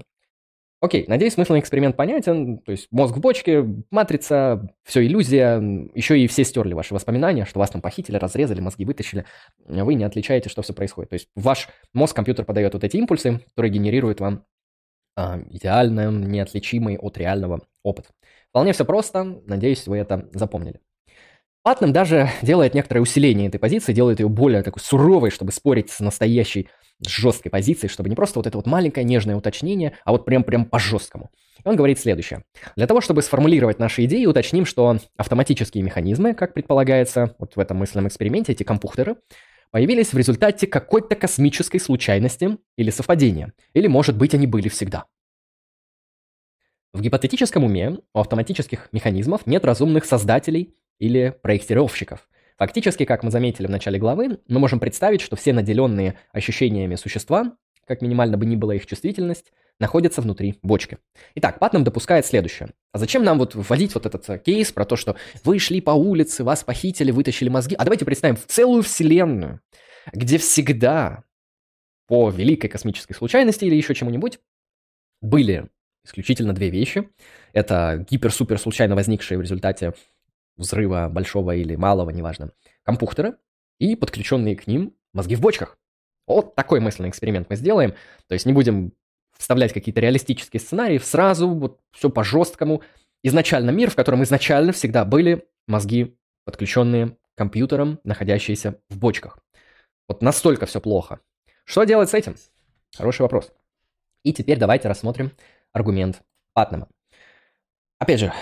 Окей, 0.79 1.05
надеюсь, 1.07 1.33
смысл 1.33 1.57
эксперимент 1.57 1.95
понятен. 1.95 2.59
То 2.59 2.71
есть 2.71 2.87
мозг 2.91 3.15
в 3.15 3.19
бочке, 3.19 3.65
матрица, 3.89 4.75
все 4.83 5.03
иллюзия. 5.05 5.59
Еще 5.95 6.19
и 6.19 6.27
все 6.27 6.43
стерли 6.43 6.73
ваши 6.73 6.93
воспоминания, 6.93 7.45
что 7.45 7.59
вас 7.59 7.71
там 7.71 7.81
похитили, 7.81 8.17
разрезали, 8.17 8.61
мозги 8.61 8.85
вытащили. 8.85 9.25
Вы 9.65 9.95
не 9.95 10.03
отличаете, 10.03 10.49
что 10.49 10.61
все 10.61 10.73
происходит. 10.73 11.09
То 11.09 11.15
есть 11.15 11.29
ваш 11.35 11.69
мозг, 11.93 12.15
компьютер 12.15 12.45
подает 12.45 12.73
вот 12.73 12.83
эти 12.83 12.97
импульсы, 12.97 13.39
которые 13.49 13.71
генерируют 13.71 14.19
вам 14.19 14.45
а, 15.15 15.39
идеально 15.49 16.11
неотличимый 16.11 16.97
от 16.97 17.17
реального 17.17 17.63
опыт. 17.81 18.05
Вполне 18.49 18.73
все 18.73 18.85
просто. 18.85 19.23
Надеюсь, 19.47 19.87
вы 19.87 19.97
это 19.97 20.29
запомнили. 20.31 20.79
Патнем 21.67 21.91
даже 21.91 22.30
делает 22.41 22.73
некоторое 22.75 23.01
усиление 23.01 23.49
этой 23.49 23.58
позиции, 23.58 23.91
делает 23.91 24.21
ее 24.21 24.30
более 24.30 24.63
такой 24.63 24.82
суровой, 24.82 25.32
чтобы 25.32 25.51
спорить 25.51 25.89
с 25.89 25.99
настоящей 25.99 26.69
жесткой 27.06 27.51
позицией, 27.51 27.89
чтобы 27.89 28.08
не 28.08 28.15
просто 28.15 28.39
вот 28.39 28.47
это 28.47 28.58
вот 28.58 28.67
маленькое 28.67 29.06
нежное 29.06 29.36
уточнение, 29.36 29.91
а 30.06 30.13
вот 30.13 30.23
прям-прям 30.23 30.63
по-жесткому. 30.63 31.30
он 31.65 31.75
говорит 31.75 31.99
следующее. 31.99 32.45
Для 32.77 32.88
того, 32.88 33.01
чтобы 33.01 33.21
сформулировать 33.21 33.80
наши 33.80 34.06
идеи, 34.06 34.25
уточним, 34.25 34.65
что 34.65 34.95
автоматические 35.17 35.84
механизмы, 35.84 36.36
как 36.36 36.53
предполагается 36.53 37.36
вот 37.38 37.58
в 37.58 37.60
этом 37.60 37.75
мысленном 37.75 38.08
эксперименте, 38.08 38.53
эти 38.53 38.63
компьютеры, 38.63 39.17
появились 39.69 40.13
в 40.13 40.17
результате 40.17 40.67
какой-то 40.67 41.17
космической 41.17 41.80
случайности 41.80 42.60
или 42.77 42.91
совпадения. 42.91 43.51
Или, 43.73 43.88
может 43.88 44.15
быть, 44.15 44.34
они 44.34 44.47
были 44.47 44.69
всегда. 44.69 45.03
В 46.93 47.01
гипотетическом 47.01 47.65
уме 47.65 47.97
у 48.13 48.19
автоматических 48.19 48.88
механизмов 48.93 49.45
нет 49.45 49.65
разумных 49.65 50.06
создателей 50.06 50.73
или 50.99 51.36
проектировщиков– 51.41 52.27
Фактически, 52.57 53.05
как 53.05 53.23
мы 53.23 53.29
заметили 53.29 53.67
в 53.67 53.69
начале 53.69 53.99
главы, 53.99 54.39
мы 54.47 54.60
можем 54.60 54.79
представить, 54.79 55.21
что 55.21 55.36
все 55.36 55.53
наделенные 55.53 56.15
ощущениями 56.31 56.95
существа, 56.95 57.55
как 57.86 58.01
минимально 58.01 58.36
бы 58.38 58.47
ни 58.47 58.55
была 58.55 58.73
их 58.73 58.88
чувствительность, 58.88 59.53
находятся 59.79 60.21
внутри 60.21 60.57
бочки. 60.63 60.97
Итак, 61.36 61.60
Патнам 61.60 61.83
допускает 61.83 62.25
следующее. 62.25 62.69
А 62.91 62.97
зачем 62.97 63.23
нам 63.23 63.38
вот 63.38 63.53
вводить 63.53 63.93
вот 63.93 64.07
этот 64.07 64.27
э, 64.27 64.39
кейс 64.39 64.71
про 64.71 64.86
то, 64.86 64.95
что 64.95 65.15
вы 65.43 65.60
шли 65.60 65.81
по 65.81 65.91
улице, 65.91 66.43
вас 66.43 66.63
похитили, 66.63 67.12
вытащили 67.12 67.49
мозги? 67.49 67.75
А 67.75 67.83
давайте 67.83 68.05
представим 68.05 68.36
в 68.36 68.47
целую 68.47 68.81
вселенную, 68.81 69.62
где 70.12 70.39
всегда 70.39 71.23
по 72.07 72.31
великой 72.31 72.69
космической 72.69 73.13
случайности 73.13 73.65
или 73.65 73.75
еще 73.75 73.93
чему-нибудь 73.93 74.39
были 75.21 75.69
исключительно 76.03 76.53
две 76.53 76.71
вещи. 76.71 77.07
Это 77.53 78.03
гипер-супер 78.10 78.57
случайно 78.57 78.95
возникшие 78.95 79.38
в 79.38 79.41
результате 79.41 79.93
взрыва 80.57 81.09
большого 81.09 81.55
или 81.55 81.75
малого, 81.75 82.09
неважно, 82.09 82.51
компьютера 82.83 83.37
и 83.79 83.95
подключенные 83.95 84.55
к 84.55 84.67
ним 84.67 84.95
мозги 85.13 85.35
в 85.35 85.41
бочках. 85.41 85.77
Вот 86.27 86.55
такой 86.55 86.79
мысленный 86.79 87.09
эксперимент 87.09 87.49
мы 87.49 87.55
сделаем. 87.55 87.93
То 88.27 88.33
есть 88.33 88.45
не 88.45 88.53
будем 88.53 88.93
вставлять 89.37 89.73
какие-то 89.73 90.01
реалистические 90.01 90.59
сценарии, 90.59 90.97
сразу 90.97 91.49
вот 91.49 91.79
все 91.91 92.09
по-жесткому. 92.09 92.81
Изначально 93.23 93.71
мир, 93.71 93.89
в 93.89 93.95
котором 93.95 94.23
изначально 94.23 94.73
всегда 94.73 95.05
были 95.05 95.47
мозги, 95.67 96.17
подключенные 96.45 97.09
к 97.09 97.17
компьютерам, 97.37 97.99
находящиеся 98.03 98.79
в 98.89 98.97
бочках. 98.97 99.39
Вот 100.07 100.21
настолько 100.21 100.65
все 100.65 100.81
плохо. 100.81 101.19
Что 101.65 101.83
делать 101.83 102.09
с 102.09 102.13
этим? 102.13 102.35
Хороший 102.95 103.21
вопрос. 103.21 103.51
И 104.23 104.33
теперь 104.33 104.57
давайте 104.57 104.87
рассмотрим 104.87 105.31
аргумент 105.73 106.21
Патнама. 106.53 106.87
Опять 107.99 108.19
же, 108.19 108.33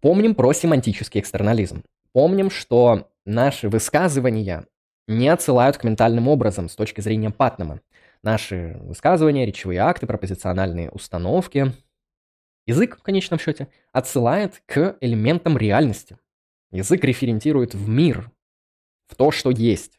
помним 0.00 0.34
про 0.34 0.52
семантический 0.52 1.20
экстернализм. 1.20 1.82
Помним, 2.12 2.50
что 2.50 3.08
наши 3.24 3.68
высказывания 3.68 4.66
не 5.06 5.28
отсылают 5.28 5.76
к 5.76 5.84
ментальным 5.84 6.28
образом 6.28 6.68
с 6.68 6.76
точки 6.76 7.00
зрения 7.00 7.30
Патнама. 7.30 7.80
Наши 8.22 8.76
высказывания, 8.80 9.46
речевые 9.46 9.80
акты, 9.80 10.06
пропозициональные 10.06 10.90
установки, 10.90 11.72
язык, 12.66 12.98
в 12.98 13.02
конечном 13.02 13.38
счете, 13.38 13.68
отсылает 13.92 14.62
к 14.66 14.96
элементам 15.00 15.56
реальности. 15.56 16.18
Язык 16.70 17.02
референтирует 17.04 17.74
в 17.74 17.88
мир, 17.88 18.30
в 19.06 19.16
то, 19.16 19.30
что 19.30 19.50
есть, 19.50 19.98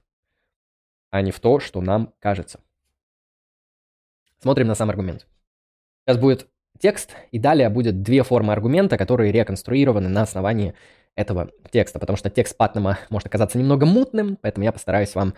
а 1.10 1.22
не 1.22 1.32
в 1.32 1.40
то, 1.40 1.60
что 1.60 1.82
нам 1.82 2.14
кажется. 2.20 2.62
Смотрим 4.40 4.68
на 4.68 4.76
сам 4.76 4.90
аргумент. 4.90 5.28
Сейчас 6.06 6.18
будет 6.18 6.48
текст, 6.82 7.12
и 7.32 7.40
далее 7.40 7.70
будет 7.70 8.02
две 8.02 8.24
формы 8.24 8.54
аргумента, 8.54 8.98
которые 8.98 9.32
реконструированы 9.32 10.10
на 10.10 10.24
основании 10.24 10.74
этого 11.16 11.52
текста, 11.72 12.00
потому 12.00 12.18
что 12.18 12.30
текст 12.30 12.58
Патнама 12.58 12.98
может 13.10 13.28
оказаться 13.28 13.58
немного 13.58 13.86
мутным, 13.86 14.38
поэтому 14.42 14.64
я 14.64 14.72
постараюсь 14.72 15.14
вам 15.16 15.34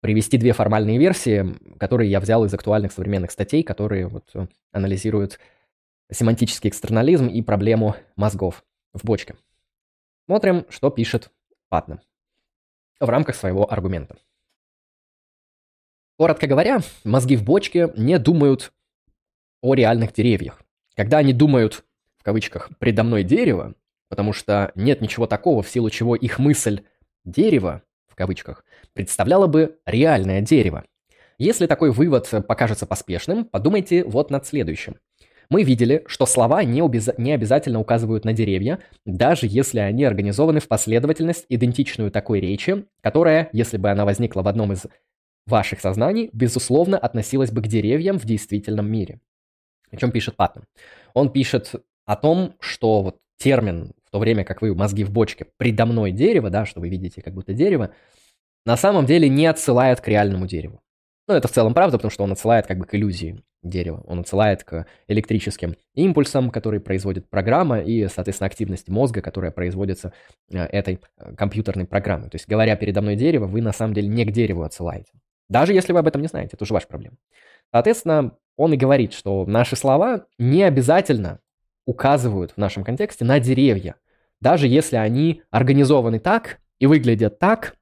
привести 0.00 0.38
две 0.38 0.52
формальные 0.52 0.98
версии, 0.98 1.54
которые 1.78 2.10
я 2.10 2.20
взял 2.20 2.44
из 2.44 2.52
актуальных 2.52 2.92
современных 2.92 3.30
статей, 3.30 3.62
которые 3.62 4.06
вот 4.06 4.24
э, 4.34 4.46
анализируют 4.72 5.38
семантический 6.12 6.68
экстернализм 6.68 7.26
и 7.26 7.40
проблему 7.42 7.96
мозгов 8.16 8.64
в 8.92 9.04
бочке. 9.04 9.34
Смотрим, 10.26 10.66
что 10.68 10.90
пишет 10.90 11.30
Патнам 11.68 12.00
в 13.00 13.08
рамках 13.08 13.34
своего 13.34 13.70
аргумента. 13.70 14.16
Коротко 16.16 16.46
говоря, 16.46 16.80
мозги 17.02 17.36
в 17.36 17.42
бочке 17.42 17.92
не 17.96 18.18
думают 18.18 18.72
о 19.64 19.72
реальных 19.72 20.12
деревьях. 20.12 20.60
Когда 20.94 21.18
они 21.18 21.32
думают, 21.32 21.84
в 22.18 22.22
кавычках, 22.22 22.68
«предо 22.78 23.02
мной 23.02 23.22
дерево», 23.22 23.74
потому 24.10 24.34
что 24.34 24.70
нет 24.74 25.00
ничего 25.00 25.26
такого, 25.26 25.62
в 25.62 25.68
силу 25.70 25.88
чего 25.88 26.14
их 26.14 26.38
мысль 26.38 26.82
«дерево», 27.24 27.80
в 28.06 28.14
кавычках, 28.14 28.62
представляла 28.92 29.46
бы 29.46 29.78
реальное 29.86 30.42
дерево. 30.42 30.84
Если 31.38 31.66
такой 31.66 31.92
вывод 31.92 32.30
покажется 32.46 32.84
поспешным, 32.84 33.46
подумайте 33.46 34.04
вот 34.04 34.30
над 34.30 34.46
следующим. 34.46 34.96
Мы 35.48 35.62
видели, 35.62 36.04
что 36.08 36.26
слова 36.26 36.62
не, 36.62 36.82
обяз... 36.82 37.08
не 37.16 37.32
обязательно 37.32 37.80
указывают 37.80 38.26
на 38.26 38.34
деревья, 38.34 38.80
даже 39.06 39.46
если 39.46 39.78
они 39.78 40.04
организованы 40.04 40.60
в 40.60 40.68
последовательность, 40.68 41.46
идентичную 41.48 42.10
такой 42.10 42.40
речи, 42.40 42.84
которая, 43.00 43.48
если 43.52 43.78
бы 43.78 43.90
она 43.90 44.04
возникла 44.04 44.42
в 44.42 44.48
одном 44.48 44.72
из 44.72 44.84
ваших 45.46 45.80
сознаний, 45.80 46.28
безусловно, 46.34 46.98
относилась 46.98 47.50
бы 47.50 47.62
к 47.62 47.66
деревьям 47.66 48.18
в 48.18 48.26
действительном 48.26 48.92
мире. 48.92 49.20
О 49.94 49.96
чем 49.96 50.10
пишет 50.10 50.36
Паттон? 50.36 50.64
Он 51.12 51.30
пишет 51.30 51.72
о 52.04 52.16
том, 52.16 52.54
что 52.60 53.02
вот 53.02 53.18
термин, 53.38 53.92
в 54.06 54.10
то 54.10 54.18
время 54.18 54.44
как 54.44 54.62
вы 54.62 54.74
мозги 54.74 55.04
в 55.04 55.10
бочке, 55.10 55.46
предо 55.56 55.86
мной 55.86 56.12
дерево, 56.12 56.50
да, 56.50 56.66
что 56.66 56.80
вы 56.80 56.88
видите 56.88 57.22
как 57.22 57.34
будто 57.34 57.52
дерево, 57.52 57.90
на 58.66 58.76
самом 58.76 59.06
деле 59.06 59.28
не 59.28 59.46
отсылает 59.46 60.00
к 60.00 60.08
реальному 60.08 60.46
дереву. 60.46 60.80
Ну, 61.26 61.34
это 61.34 61.48
в 61.48 61.52
целом 61.52 61.74
правда, 61.74 61.96
потому 61.98 62.10
что 62.10 62.24
он 62.24 62.32
отсылает 62.32 62.66
как 62.66 62.78
бы 62.78 62.84
к 62.84 62.94
иллюзии 62.94 63.42
дерева. 63.62 64.02
Он 64.06 64.20
отсылает 64.20 64.62
к 64.62 64.86
электрическим 65.08 65.74
импульсам, 65.94 66.50
которые 66.50 66.80
производит 66.80 67.28
программа, 67.30 67.80
и, 67.80 68.08
соответственно, 68.08 68.46
активности 68.46 68.90
мозга, 68.90 69.22
которая 69.22 69.50
производится 69.50 70.12
э, 70.50 70.58
этой 70.58 71.00
э, 71.16 71.34
компьютерной 71.34 71.86
программой. 71.86 72.28
То 72.28 72.36
есть, 72.36 72.46
говоря 72.46 72.76
передо 72.76 73.00
мной 73.00 73.16
дерево, 73.16 73.46
вы 73.46 73.62
на 73.62 73.72
самом 73.72 73.94
деле 73.94 74.08
не 74.08 74.26
к 74.26 74.32
дереву 74.32 74.62
отсылаете. 74.62 75.12
Даже 75.48 75.72
если 75.72 75.92
вы 75.92 76.00
об 76.00 76.06
этом 76.06 76.20
не 76.20 76.28
знаете, 76.28 76.50
это 76.54 76.64
уже 76.64 76.74
ваша 76.74 76.86
проблема. 76.86 77.16
Соответственно, 77.74 78.36
он 78.56 78.72
и 78.72 78.76
говорит, 78.76 79.12
что 79.12 79.44
наши 79.46 79.74
слова 79.74 80.26
не 80.38 80.62
обязательно 80.62 81.40
указывают 81.86 82.52
в 82.52 82.56
нашем 82.56 82.84
контексте 82.84 83.24
на 83.24 83.40
деревья, 83.40 83.96
даже 84.40 84.68
если 84.68 84.94
они 84.94 85.42
организованы 85.50 86.20
так 86.20 86.60
и 86.78 86.86
выглядят 86.86 87.40
так, 87.40 87.74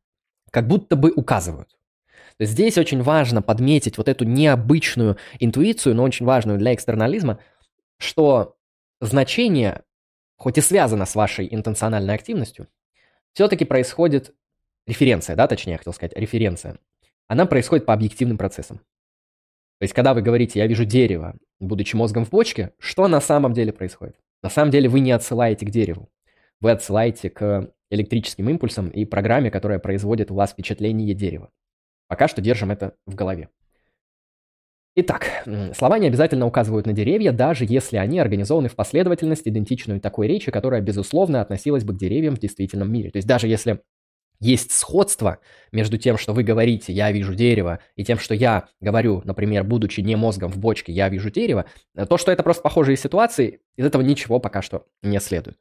как 0.51 0.67
будто 0.67 0.97
бы 0.97 1.13
указывают. 1.15 1.77
Здесь 2.41 2.79
очень 2.79 3.03
важно 3.03 3.43
подметить 3.43 3.99
вот 3.99 4.09
эту 4.09 4.25
необычную 4.25 5.19
интуицию, 5.41 5.95
но 5.95 6.05
очень 6.05 6.25
важную 6.25 6.59
для 6.59 6.73
экстернализма, 6.73 7.39
что 7.99 8.57
значение, 9.03 9.83
хоть 10.37 10.57
и 10.57 10.63
связано 10.63 11.05
с 11.05 11.15
вашей 11.15 11.55
интенциональной 11.55 12.15
активностью, 12.15 12.67
все-таки 13.35 13.67
происходит 13.67 14.35
референция, 14.87 15.37
да, 15.37 15.47
точнее, 15.47 15.73
я 15.73 15.79
хотел 15.79 15.93
сказать, 15.93 16.17
референция 16.17 16.79
она 17.29 17.45
происходит 17.45 17.85
по 17.85 17.93
объективным 17.93 18.39
процессам. 18.39 18.81
То 19.83 19.85
есть, 19.85 19.95
когда 19.95 20.15
вы 20.15 20.23
говорите 20.23 20.61
«я 20.61 20.69
вижу 20.69 20.85
дерево», 20.85 21.35
будучи 21.59 21.97
мозгом 21.97 22.25
в 22.25 22.31
бочке, 22.31 22.71
что 22.79 23.09
на 23.09 23.21
самом 23.21 23.53
деле 23.53 23.73
происходит? 23.73 24.15
На 24.41 24.49
самом 24.49 24.71
деле 24.71 24.89
вы 24.89 25.01
не 25.01 25.11
отсылаете 25.11 25.67
к 25.67 25.71
дереву. 25.71 26.09
Вы 26.61 26.71
отсылаете 26.71 27.31
к 27.31 27.69
электрическим 27.91 28.49
импульсам 28.49 28.91
и 28.91 29.05
программе, 29.05 29.51
которая 29.51 29.81
производит 29.81 30.31
у 30.31 30.37
вас 30.37 30.53
впечатление 30.53 31.15
дерева. 31.15 31.51
Пока 32.07 32.29
что 32.29 32.41
держим 32.41 32.71
это 32.71 32.95
в 33.07 33.17
голове. 33.17 33.49
Итак, 34.95 35.27
слова 35.77 35.99
не 35.99 36.07
обязательно 36.07 36.47
указывают 36.47 36.87
на 36.87 36.93
деревья, 36.93 37.33
даже 37.33 37.65
если 37.69 37.97
они 37.97 38.21
организованы 38.21 38.69
в 38.69 38.77
последовательность, 38.77 39.49
идентичную 39.49 40.01
такой 40.01 40.29
речи, 40.29 40.53
которая, 40.53 40.81
безусловно, 40.81 41.41
относилась 41.41 41.83
бы 41.83 41.93
к 41.93 41.99
деревьям 41.99 42.37
в 42.37 42.39
действительном 42.39 42.93
мире. 42.93 43.11
То 43.11 43.17
есть 43.17 43.27
даже 43.27 43.49
если 43.49 43.81
есть 44.43 44.73
сходство 44.73 45.39
между 45.71 45.99
тем, 45.99 46.19
что 46.19 46.33
вы 46.33 46.43
говорите 46.43 46.93
«я 46.93 47.13
вижу 47.13 47.35
дерево», 47.35 47.79
и 47.95 48.05
тем, 48.05 48.19
что 48.19 48.35
я 48.35 48.69
говорю, 48.81 49.23
например, 49.25 49.63
будучи 49.63 50.01
не 50.01 50.17
мозгом 50.17 50.51
в 50.51 50.59
бочке 50.59 50.93
«я 50.93 51.09
вижу 51.09 51.31
дерево», 51.31 51.67
то, 52.09 52.19
что 52.19 52.33
это 52.33 52.43
просто 52.43 52.63
похожие 52.63 52.97
ситуации, 52.97 53.61
из 53.77 53.87
этого 53.87 54.03
ничего 54.03 54.41
пока 54.41 54.61
что 54.61 54.87
не 55.03 55.21
следует. 55.21 55.59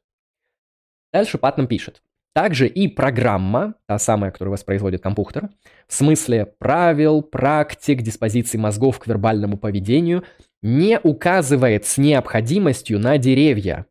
Дальше 1.12 1.38
Патнам 1.38 1.68
пишет. 1.68 2.02
Также 2.34 2.66
и 2.66 2.88
программа, 2.88 3.74
та 3.86 3.98
самая, 3.98 4.32
которую 4.32 4.52
воспроизводит 4.52 5.00
компьютер, 5.00 5.50
в 5.86 5.94
смысле 5.94 6.46
правил, 6.46 7.22
практик, 7.22 8.02
диспозиций 8.02 8.58
мозгов 8.58 8.98
к 8.98 9.06
вербальному 9.06 9.58
поведению, 9.58 10.24
не 10.60 10.98
указывает 10.98 11.84
с 11.84 11.98
необходимостью 11.98 12.98
на 12.98 13.18
деревья. 13.18 13.86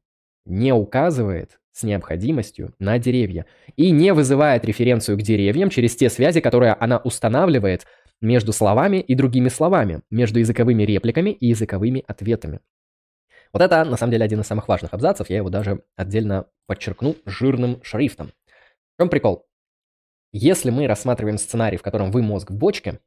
Не 0.45 0.73
указывает 0.73 1.60
с 1.71 1.83
необходимостью 1.83 2.73
на 2.79 2.99
деревья 2.99 3.45
и 3.75 3.91
не 3.91 4.13
вызывает 4.13 4.65
референцию 4.65 5.17
к 5.17 5.21
деревьям 5.21 5.69
через 5.69 5.95
те 5.95 6.09
связи, 6.09 6.41
которые 6.41 6.73
она 6.73 6.97
устанавливает 6.97 7.85
между 8.19 8.53
словами 8.53 8.97
и 8.97 9.15
другими 9.15 9.49
словами, 9.49 10.01
между 10.09 10.39
языковыми 10.39 10.83
репликами 10.83 11.31
и 11.31 11.47
языковыми 11.47 12.03
ответами. 12.07 12.59
Вот 13.53 13.61
это, 13.61 13.83
на 13.83 13.97
самом 13.97 14.11
деле, 14.11 14.25
один 14.25 14.41
из 14.41 14.47
самых 14.47 14.67
важных 14.67 14.93
абзацев, 14.93 15.29
я 15.29 15.37
его 15.37 15.49
даже 15.49 15.83
отдельно 15.95 16.45
подчеркну 16.67 17.15
жирным 17.25 17.81
шрифтом. 17.83 18.27
В 18.95 19.01
чем 19.01 19.09
прикол? 19.09 19.47
Если 20.31 20.69
мы 20.69 20.87
рассматриваем 20.87 21.37
сценарий, 21.37 21.77
в 21.77 21.81
котором 21.81 22.11
вы 22.11 22.21
мозг 22.21 22.51
в 22.51 22.55
бочке, 22.55 22.99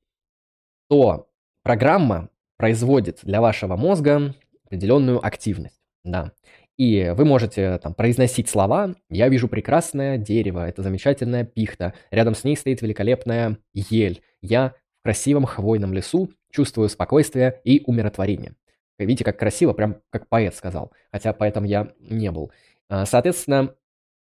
то 0.90 1.31
программа 1.62 2.29
производит 2.59 3.20
для 3.22 3.40
вашего 3.40 3.77
мозга 3.77 4.35
определенную 4.66 5.24
активность. 5.24 5.81
Да. 6.05 6.33
И 6.76 7.12
вы 7.16 7.24
можете 7.24 7.78
там 7.78 7.94
произносить 7.94 8.48
слова 8.48 8.94
«Я 9.08 9.28
вижу 9.28 9.48
прекрасное 9.48 10.18
дерево, 10.18 10.68
это 10.68 10.82
замечательная 10.82 11.44
пихта, 11.44 11.94
рядом 12.10 12.34
с 12.34 12.42
ней 12.42 12.56
стоит 12.56 12.82
великолепная 12.82 13.58
ель, 13.72 14.22
я 14.42 14.74
в 15.00 15.04
красивом 15.04 15.44
хвойном 15.44 15.92
лесу 15.92 16.30
чувствую 16.50 16.88
спокойствие 16.88 17.60
и 17.64 17.82
умиротворение». 17.87 18.54
Видите, 18.98 19.24
как 19.24 19.38
красиво, 19.38 19.72
прям 19.72 20.00
как 20.10 20.28
поэт 20.28 20.54
сказал, 20.54 20.92
хотя 21.12 21.32
поэтом 21.32 21.64
я 21.64 21.92
не 21.98 22.30
был. 22.30 22.52
А, 22.88 23.06
соответственно, 23.06 23.74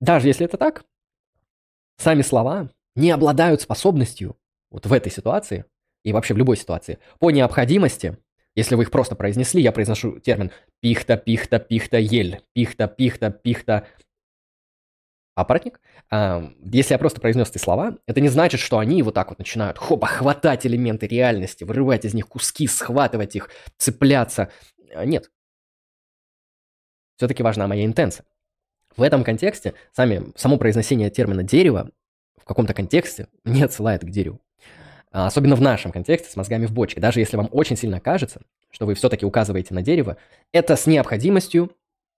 даже 0.00 0.28
если 0.28 0.46
это 0.46 0.56
так, 0.56 0.84
сами 1.98 2.22
слова 2.22 2.70
не 2.94 3.10
обладают 3.10 3.60
способностью 3.60 4.36
вот 4.70 4.86
в 4.86 4.92
этой 4.92 5.10
ситуации 5.10 5.64
и 6.04 6.12
вообще 6.12 6.34
в 6.34 6.38
любой 6.38 6.56
ситуации 6.56 6.98
по 7.18 7.30
необходимости 7.30 8.16
если 8.60 8.74
вы 8.74 8.82
их 8.82 8.90
просто 8.90 9.16
произнесли, 9.16 9.62
я 9.62 9.72
произношу 9.72 10.20
термин 10.20 10.50
пихта, 10.80 11.16
пихта, 11.16 11.58
пихта, 11.58 11.96
ель, 11.96 12.42
пихта, 12.52 12.88
пихта, 12.88 13.30
пихта, 13.30 13.86
аппаратник. 15.34 15.80
А, 16.10 16.52
если 16.62 16.92
я 16.92 16.98
просто 16.98 17.22
произнес 17.22 17.48
эти 17.48 17.56
слова, 17.56 17.96
это 18.06 18.20
не 18.20 18.28
значит, 18.28 18.60
что 18.60 18.78
они 18.78 19.02
вот 19.02 19.14
так 19.14 19.30
вот 19.30 19.38
начинают 19.38 19.78
хоба 19.78 20.06
хватать 20.06 20.66
элементы 20.66 21.06
реальности, 21.06 21.64
вырывать 21.64 22.04
из 22.04 22.12
них 22.12 22.28
куски, 22.28 22.66
схватывать 22.66 23.34
их, 23.34 23.48
цепляться. 23.78 24.50
А, 24.94 25.06
нет. 25.06 25.30
Все-таки 27.16 27.42
важна 27.42 27.66
моя 27.66 27.86
интенция. 27.86 28.26
В 28.94 29.02
этом 29.02 29.24
контексте 29.24 29.72
сами, 29.92 30.32
само 30.36 30.58
произношение 30.58 31.08
термина 31.08 31.42
«дерево» 31.42 31.90
в 32.36 32.44
каком-то 32.44 32.74
контексте 32.74 33.28
не 33.44 33.62
отсылает 33.62 34.02
к 34.02 34.10
дереву. 34.10 34.42
А, 35.12 35.26
особенно 35.26 35.56
в 35.56 35.60
нашем 35.60 35.90
контексте 35.90 36.30
с 36.30 36.36
мозгами 36.36 36.66
в 36.66 36.72
бочке. 36.72 37.00
Даже 37.00 37.20
если 37.20 37.36
вам 37.36 37.48
очень 37.50 37.76
сильно 37.76 38.00
кажется, 38.00 38.42
что 38.70 38.86
вы 38.86 38.94
все-таки 38.94 39.26
указываете 39.26 39.74
на 39.74 39.82
дерево, 39.82 40.16
это 40.52 40.76
с 40.76 40.86
необходимостью 40.86 41.72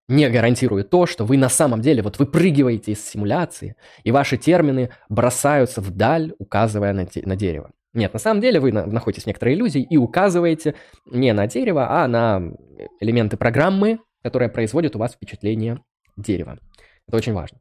не 0.09 0.29
гарантирует 0.29 0.91
то, 0.91 1.07
что 1.07 1.25
вы 1.25 1.39
на 1.39 1.49
самом 1.49 1.81
деле 1.81 2.03
вот 2.03 2.19
выпрыгиваете 2.19 2.93
из 2.93 3.09
симуляции, 3.09 3.77
и 4.05 4.11
ваши 4.11 4.37
термины 4.37 4.91
бросаются 5.09 5.81
вдаль, 5.81 6.35
указывая 6.39 6.93
на, 6.93 7.07
на 7.25 7.37
дерево. 7.37 7.71
Нет, 7.95 8.13
на 8.13 8.19
самом 8.19 8.41
деле 8.41 8.61
вы 8.61 8.73
на, 8.73 8.85
находитесь 8.85 9.25
в 9.25 9.27
некоторой 9.27 9.55
иллюзии 9.55 9.83
и 9.83 9.97
указываете 9.97 10.75
не 11.07 11.33
на 11.33 11.47
дерево, 11.47 12.03
а 12.03 12.09
на 12.09 12.43
элементы 13.01 13.37
программы, 13.37 14.01
которое 14.23 14.49
производит 14.49 14.97
у 14.97 14.99
вас 14.99 15.13
впечатление 15.13 15.83
дерева. 16.17 16.59
Это 17.07 17.17
очень 17.17 17.33
важно. 17.33 17.59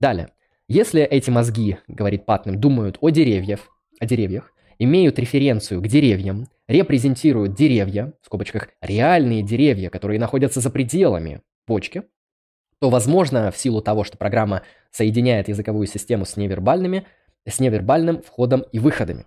Далее. 0.00 0.30
Если 0.68 1.02
эти 1.02 1.30
мозги, 1.30 1.78
говорит 1.88 2.26
Патнем, 2.26 2.58
думают 2.58 2.98
о 3.00 3.10
деревьях, 3.10 3.60
о 4.00 4.06
деревьях, 4.06 4.53
имеют 4.78 5.18
референцию 5.18 5.80
к 5.80 5.86
деревьям, 5.86 6.48
репрезентируют 6.68 7.54
деревья, 7.54 8.12
в 8.22 8.26
скобочках, 8.26 8.68
реальные 8.80 9.42
деревья, 9.42 9.90
которые 9.90 10.18
находятся 10.18 10.60
за 10.60 10.70
пределами 10.70 11.42
почки, 11.66 12.04
то, 12.80 12.90
возможно, 12.90 13.50
в 13.50 13.56
силу 13.56 13.80
того, 13.80 14.04
что 14.04 14.18
программа 14.18 14.62
соединяет 14.90 15.48
языковую 15.48 15.86
систему 15.86 16.24
с 16.24 16.36
невербальными, 16.36 17.06
с 17.46 17.60
невербальным 17.60 18.22
входом 18.22 18.64
и 18.72 18.78
выходами, 18.78 19.26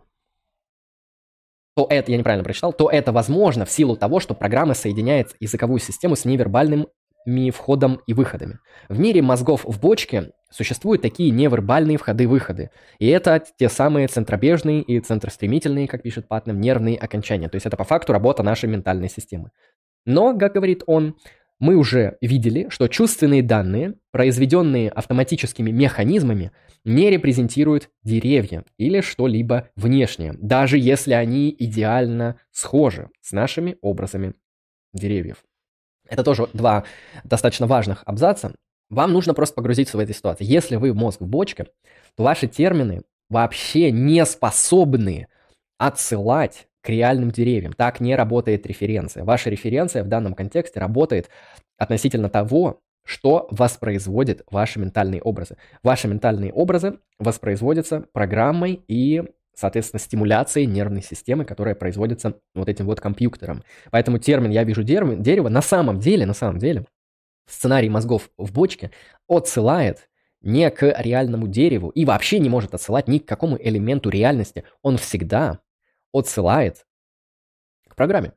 то 1.76 1.86
это, 1.90 2.12
я 2.12 2.18
неправильно 2.18 2.44
прочитал, 2.44 2.74
то 2.74 2.90
это 2.90 3.12
возможно 3.12 3.64
в 3.64 3.72
силу 3.72 3.96
того, 3.96 4.20
что 4.20 4.34
программа 4.34 4.74
соединяет 4.74 5.36
языковую 5.40 5.80
систему 5.80 6.16
с 6.16 6.26
невербальным 6.26 6.88
входом 7.54 8.02
и 8.08 8.14
выходами. 8.14 8.60
В 8.90 8.98
мире 8.98 9.22
мозгов 9.22 9.64
в 9.64 9.80
бочке 9.80 10.32
существуют 10.50 11.02
такие 11.02 11.32
невербальные 11.32 11.98
входы-выходы. 11.98 12.72
И 13.00 13.08
это 13.08 13.44
те 13.58 13.70
самые 13.70 14.08
центробежные 14.08 14.82
и 14.82 15.00
центростремительные, 15.00 15.88
как 15.88 16.04
пишет 16.04 16.28
Патнем, 16.28 16.60
нервные 16.60 16.98
окончания. 16.98 17.50
То 17.50 17.56
есть 17.56 17.66
это 17.66 17.78
по 17.78 17.84
факту 17.84 18.14
работа 18.14 18.44
нашей 18.44 18.70
ментальной 18.70 19.10
системы. 19.10 19.52
Но, 20.06 20.38
как 20.38 20.54
говорит 20.54 20.84
он, 20.86 21.16
мы 21.60 21.76
уже 21.76 22.18
видели, 22.22 22.68
что 22.70 22.88
чувственные 22.88 23.42
данные, 23.42 23.96
произведенные 24.12 24.90
автоматическими 24.90 25.72
механизмами, 25.72 26.52
не 26.86 27.10
репрезентируют 27.10 27.90
деревья 28.04 28.64
или 28.78 29.02
что-либо 29.02 29.70
внешнее, 29.76 30.34
даже 30.38 30.78
если 30.78 31.14
они 31.14 31.54
идеально 31.58 32.40
схожи 32.52 33.10
с 33.22 33.32
нашими 33.32 33.78
образами 33.82 34.34
деревьев. 34.94 35.44
Это 36.08 36.24
тоже 36.24 36.48
два 36.54 36.86
достаточно 37.24 37.68
важных 37.68 38.04
абзаца. 38.06 38.54
Вам 38.90 39.14
нужно 39.14 39.34
просто 39.34 39.56
погрузиться 39.56 39.98
в 39.98 40.00
эту 40.00 40.14
ситуацию. 40.14 40.48
Если 40.48 40.76
вы 40.76 40.94
мозг 40.94 41.22
в 41.22 41.28
бочке, 41.28 41.68
то 42.16 42.24
ваши 42.24 42.48
термины 42.48 43.04
вообще 43.30 43.92
не 43.92 44.26
способны 44.26 45.28
отсылать 45.78 46.68
к 46.82 46.90
реальным 46.90 47.32
деревьям. 47.32 47.74
Так 47.74 48.00
не 48.00 48.16
работает 48.16 48.66
референция. 48.66 49.24
Ваша 49.24 49.50
референция 49.50 50.04
в 50.04 50.08
данном 50.08 50.34
контексте 50.34 50.80
работает 50.80 51.30
относительно 51.78 52.30
того, 52.30 52.80
что 53.06 53.48
воспроизводит 53.52 54.44
ваши 54.50 54.80
ментальные 54.80 55.22
образы. 55.22 55.58
Ваши 55.84 56.08
ментальные 56.08 56.54
образы 56.54 57.00
воспроизводятся 57.20 58.06
программой 58.14 58.82
и 58.88 59.24
соответственно, 59.58 60.00
стимуляции 60.00 60.66
нервной 60.66 61.02
системы, 61.02 61.44
которая 61.44 61.74
производится 61.74 62.36
вот 62.54 62.70
этим 62.70 62.86
вот 62.86 63.02
компьютером. 63.02 63.64
Поэтому 63.90 64.20
термин 64.20 64.52
«я 64.52 64.64
вижу 64.64 64.84
дерево», 64.84 65.16
дерево 65.16 65.50
на 65.50 65.64
самом 65.64 66.00
деле, 66.00 66.28
на 66.28 66.34
самом 66.34 66.60
деле, 66.60 66.86
сценарий 67.48 67.90
мозгов 67.90 68.30
в 68.38 68.54
бочке 68.54 68.92
отсылает 69.28 70.10
не 70.42 70.70
к 70.70 70.84
реальному 71.02 71.48
дереву 71.48 71.90
и 71.90 72.06
вообще 72.06 72.40
не 72.40 72.50
может 72.50 72.74
отсылать 72.74 73.08
ни 73.08 73.18
к 73.18 73.26
какому 73.26 73.58
элементу 73.60 74.10
реальности. 74.10 74.64
Он 74.82 74.98
всегда 74.98 75.60
отсылает 76.14 76.86
к 77.88 77.96
программе. 77.96 78.34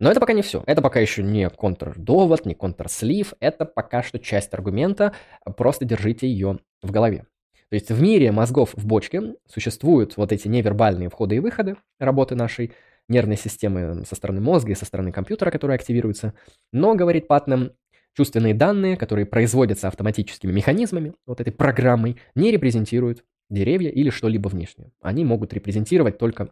Но 0.00 0.10
это 0.10 0.18
пока 0.18 0.32
не 0.32 0.42
все. 0.42 0.62
Это 0.66 0.82
пока 0.82 0.98
еще 1.00 1.22
не 1.22 1.48
контрдовод, 1.48 2.46
не 2.46 2.54
контрслив. 2.54 3.34
Это 3.40 3.64
пока 3.64 4.02
что 4.02 4.18
часть 4.18 4.52
аргумента. 4.54 5.14
Просто 5.56 5.84
держите 5.84 6.26
ее 6.26 6.58
в 6.82 6.90
голове. 6.90 7.26
То 7.70 7.76
есть 7.76 7.90
в 7.90 8.00
мире 8.00 8.30
мозгов 8.30 8.70
в 8.74 8.86
бочке 8.86 9.34
существуют 9.46 10.16
вот 10.16 10.32
эти 10.32 10.48
невербальные 10.48 11.08
входы 11.08 11.36
и 11.36 11.40
выходы 11.40 11.76
работы 11.98 12.34
нашей 12.34 12.72
нервной 13.08 13.36
системы 13.36 14.04
со 14.04 14.14
стороны 14.14 14.40
мозга 14.40 14.72
и 14.72 14.74
со 14.74 14.84
стороны 14.84 15.12
компьютера, 15.12 15.50
которые 15.50 15.74
активируются. 15.76 16.34
Но, 16.72 16.94
говорит 16.94 17.26
Патнам, 17.26 17.72
чувственные 18.14 18.54
данные, 18.54 18.96
которые 18.96 19.26
производятся 19.26 19.88
автоматическими 19.88 20.52
механизмами, 20.52 21.14
вот 21.26 21.40
этой 21.40 21.52
программой, 21.52 22.16
не 22.34 22.50
репрезентируют 22.50 23.24
деревья 23.50 23.90
или 23.90 24.10
что-либо 24.10 24.48
внешнее. 24.48 24.92
Они 25.00 25.24
могут 25.24 25.52
репрезентировать 25.52 26.18
только, 26.18 26.50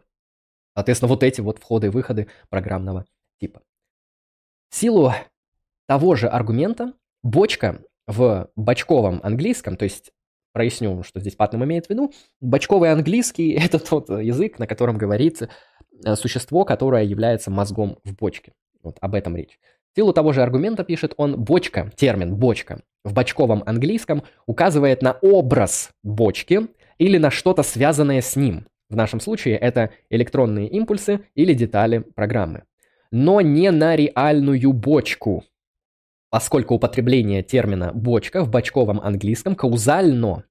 соответственно, 0.75 1.09
вот 1.09 1.23
эти 1.23 1.41
вот 1.41 1.59
входы 1.59 1.87
и 1.87 1.89
выходы 1.89 2.27
программного 2.49 3.05
типа. 3.39 3.61
В 4.69 4.75
силу 4.75 5.13
того 5.87 6.15
же 6.15 6.27
аргумента 6.27 6.93
бочка 7.23 7.81
в 8.07 8.49
бочковом 8.55 9.19
английском, 9.23 9.77
то 9.77 9.83
есть 9.83 10.11
проясню, 10.51 11.03
что 11.03 11.19
здесь 11.19 11.35
Патнам 11.35 11.65
имеет 11.65 11.87
в 11.87 11.89
виду. 11.89 12.13
Бочковый 12.39 12.91
английский– 12.91 13.51
это 13.59 13.79
тот 13.79 14.09
язык, 14.09 14.59
на 14.59 14.67
котором 14.67 14.97
говорится 14.97 15.49
э, 16.05 16.15
существо, 16.15 16.63
которое 16.63 17.03
является 17.03 17.51
мозгом 17.51 17.97
в 18.03 18.15
бочке. 18.15 18.53
Вот 18.81 18.97
об 19.01 19.15
этом 19.15 19.35
речь. 19.35 19.59
Силу 19.95 20.11
того 20.11 20.33
же 20.33 20.41
аргумента 20.41 20.83
пишет 20.83 21.13
он 21.17 21.39
«бочка», 21.39 21.91
термин 21.95 22.35
«бочка» 22.35 22.81
в 23.03 23.13
бочковом 23.13 23.61
английском 23.65 24.23
указывает 24.47 25.03
на 25.03 25.13
образ 25.21 25.91
бочки 26.01 26.67
или 26.97 27.19
на 27.19 27.29
что-то 27.29 27.61
связанное 27.61 28.21
с 28.21 28.35
ним. 28.35 28.65
В 28.89 28.95
нашем 28.95 29.19
случае 29.19 29.57
это 29.57 29.91
электронные 30.09 30.67
импульсы 30.67 31.25
или 31.35 31.53
детали 31.53 31.99
программы. 31.99 32.63
Но 33.11 33.41
не 33.41 33.69
на 33.69 33.95
реальную 33.95 34.73
бочку, 34.73 35.43
поскольку 36.31 36.73
употребление 36.73 37.43
термина 37.43 37.91
«бочка» 37.93 38.43
в 38.43 38.49
бочковом 38.49 38.99
английском 38.99 39.55
каузально 39.55 40.45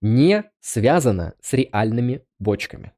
не 0.00 0.44
связано 0.60 1.34
с 1.42 1.52
реальными 1.52 2.22
бочками. 2.38 2.92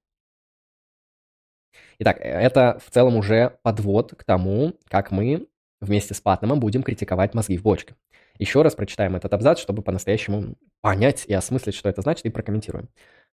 Итак, 1.99 2.19
это 2.21 2.81
в 2.85 2.91
целом 2.91 3.17
уже 3.17 3.59
подвод 3.63 4.15
к 4.17 4.23
тому, 4.23 4.75
как 4.89 5.11
мы 5.11 5.49
вместе 5.85 6.15
с 6.15 6.21
Патномом 6.21 6.61
будем 6.61 6.83
критиковать 6.83 7.35
мозги 7.35 7.57
в 7.57 7.63
бочке. 7.63 7.95
Еще 8.39 8.63
раз 8.63 8.75
прочитаем 8.75 9.15
этот 9.15 9.33
абзац, 9.33 9.61
чтобы 9.61 9.83
по-настоящему 9.83 10.57
понять 10.81 11.25
и 11.27 11.35
осмыслить, 11.35 11.75
что 11.75 11.89
это 11.89 12.03
значит, 12.03 12.27
и 12.27 12.31
прокомментируем. 12.31 12.89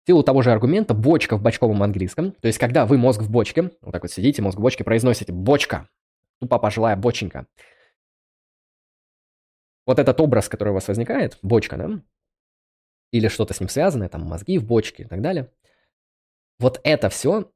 В 0.03 0.07
силу 0.07 0.23
того 0.23 0.41
же 0.41 0.51
аргумента, 0.51 0.93
бочка 0.93 1.37
в 1.37 1.41
бочковом 1.41 1.83
английском, 1.83 2.31
то 2.31 2.47
есть 2.47 2.57
когда 2.57 2.85
вы 2.85 2.97
мозг 2.97 3.21
в 3.21 3.29
бочке, 3.29 3.71
вот 3.81 3.91
так 3.91 4.01
вот 4.01 4.11
сидите, 4.11 4.41
мозг 4.41 4.57
в 4.57 4.61
бочке, 4.61 4.83
произносите 4.83 5.33
«бочка», 5.33 5.89
тупо 6.39 6.59
пожилая 6.59 6.95
боченька, 6.95 7.45
вот 9.85 9.99
этот 9.99 10.19
образ, 10.19 10.49
который 10.49 10.69
у 10.69 10.73
вас 10.73 10.87
возникает, 10.87 11.37
бочка, 11.41 11.77
да, 11.77 12.01
или 13.11 13.27
что-то 13.27 13.53
с 13.53 13.59
ним 13.59 13.69
связанное, 13.69 14.09
там 14.09 14.23
мозги 14.23 14.57
в 14.57 14.65
бочке 14.65 15.03
и 15.03 15.07
так 15.07 15.21
далее, 15.21 15.51
вот 16.59 16.79
это 16.83 17.09
все 17.09 17.51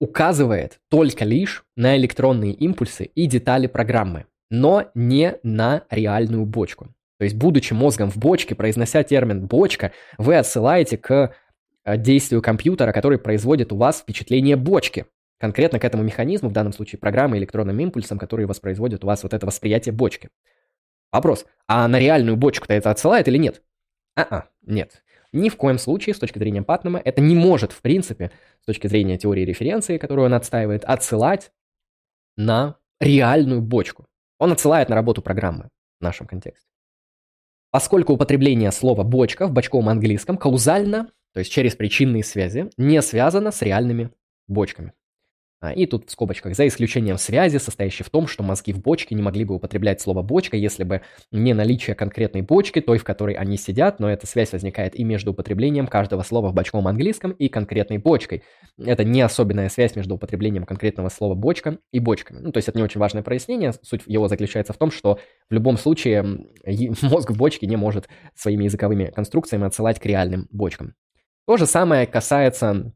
указывает 0.00 0.80
только 0.88 1.24
лишь 1.24 1.64
на 1.76 1.96
электронные 1.96 2.52
импульсы 2.52 3.04
и 3.04 3.26
детали 3.26 3.68
программы, 3.68 4.26
но 4.50 4.90
не 4.94 5.36
на 5.44 5.84
реальную 5.90 6.46
бочку. 6.46 6.88
То 7.18 7.24
есть, 7.24 7.36
будучи 7.36 7.74
мозгом 7.74 8.10
в 8.10 8.16
бочке, 8.16 8.54
произнося 8.54 9.02
термин 9.02 9.46
«бочка», 9.46 9.92
вы 10.16 10.36
отсылаете 10.36 10.96
к 10.96 11.34
э, 11.84 11.96
действию 11.98 12.40
компьютера, 12.40 12.92
который 12.92 13.18
производит 13.18 13.72
у 13.72 13.76
вас 13.76 14.00
впечатление 14.00 14.56
бочки 14.56 15.04
конкретно 15.38 15.78
к 15.78 15.84
этому 15.84 16.02
механизму, 16.02 16.48
в 16.48 16.52
данном 16.52 16.72
случае 16.72 16.98
программы 16.98 17.38
электронным 17.38 17.78
импульсом, 17.78 18.18
которые 18.18 18.46
воспроизводят 18.46 19.04
у 19.04 19.06
вас 19.06 19.22
вот 19.22 19.34
это 19.34 19.46
восприятие 19.46 19.92
бочки. 19.92 20.30
Вопрос, 21.12 21.44
а 21.66 21.88
на 21.88 21.98
реальную 21.98 22.36
бочку-то 22.36 22.72
это 22.72 22.90
отсылает 22.90 23.28
или 23.28 23.36
нет? 23.36 23.62
А-а, 24.16 24.48
нет. 24.62 25.02
Ни 25.32 25.48
в 25.48 25.56
коем 25.56 25.78
случае, 25.78 26.14
с 26.14 26.18
точки 26.18 26.38
зрения 26.38 26.62
Патнама, 26.62 27.00
это 27.04 27.20
не 27.20 27.36
может, 27.36 27.72
в 27.72 27.82
принципе, 27.82 28.32
с 28.62 28.66
точки 28.66 28.88
зрения 28.88 29.16
теории 29.16 29.44
референции, 29.44 29.98
которую 29.98 30.26
он 30.26 30.34
отстаивает, 30.34 30.84
отсылать 30.84 31.52
на 32.36 32.76
реальную 33.00 33.62
бочку. 33.62 34.06
Он 34.38 34.52
отсылает 34.52 34.88
на 34.88 34.96
работу 34.96 35.22
программы 35.22 35.68
в 36.00 36.02
нашем 36.02 36.26
контексте. 36.26 36.66
Поскольку 37.70 38.14
употребление 38.14 38.72
слова 38.72 39.04
«бочка» 39.04 39.46
в 39.46 39.52
бочковом 39.52 39.88
английском 39.88 40.36
каузально, 40.36 41.12
то 41.32 41.38
есть 41.38 41.52
через 41.52 41.76
причинные 41.76 42.24
связи, 42.24 42.70
не 42.76 43.00
связано 43.00 43.52
с 43.52 43.62
реальными 43.62 44.10
бочками. 44.48 44.92
А, 45.62 45.72
и 45.72 45.84
тут 45.84 46.08
в 46.08 46.10
скобочках, 46.10 46.56
за 46.56 46.66
исключением 46.66 47.18
связи, 47.18 47.58
состоящей 47.58 48.02
в 48.02 48.08
том, 48.08 48.26
что 48.26 48.42
мозги 48.42 48.72
в 48.72 48.80
бочке 48.80 49.14
не 49.14 49.20
могли 49.20 49.44
бы 49.44 49.54
употреблять 49.54 50.00
слово 50.00 50.22
«бочка», 50.22 50.56
если 50.56 50.84
бы 50.84 51.02
не 51.32 51.52
наличие 51.52 51.94
конкретной 51.94 52.40
бочки, 52.40 52.80
той, 52.80 52.96
в 52.96 53.04
которой 53.04 53.34
они 53.34 53.58
сидят, 53.58 54.00
но 54.00 54.10
эта 54.10 54.26
связь 54.26 54.52
возникает 54.52 54.98
и 54.98 55.04
между 55.04 55.32
употреблением 55.32 55.86
каждого 55.86 56.22
слова 56.22 56.48
в 56.48 56.54
бочковом 56.54 56.88
английском 56.88 57.32
и 57.32 57.50
конкретной 57.50 57.98
бочкой. 57.98 58.42
Это 58.78 59.04
не 59.04 59.20
особенная 59.20 59.68
связь 59.68 59.96
между 59.96 60.14
употреблением 60.14 60.64
конкретного 60.64 61.10
слова 61.10 61.34
«бочка» 61.34 61.76
и 61.92 62.00
бочками. 62.00 62.38
Ну, 62.40 62.52
то 62.52 62.56
есть 62.56 62.68
это 62.70 62.78
не 62.78 62.84
очень 62.84 63.00
важное 63.00 63.22
прояснение. 63.22 63.74
Суть 63.82 64.02
его 64.06 64.28
заключается 64.28 64.72
в 64.72 64.78
том, 64.78 64.90
что 64.90 65.18
в 65.50 65.52
любом 65.52 65.76
случае 65.76 66.22
мозг 67.02 67.32
в 67.32 67.36
бочке 67.36 67.66
не 67.66 67.76
может 67.76 68.08
своими 68.34 68.64
языковыми 68.64 69.12
конструкциями 69.14 69.66
отсылать 69.66 70.00
к 70.00 70.06
реальным 70.06 70.48
бочкам. 70.50 70.94
То 71.46 71.58
же 71.58 71.66
самое 71.66 72.06
касается 72.06 72.94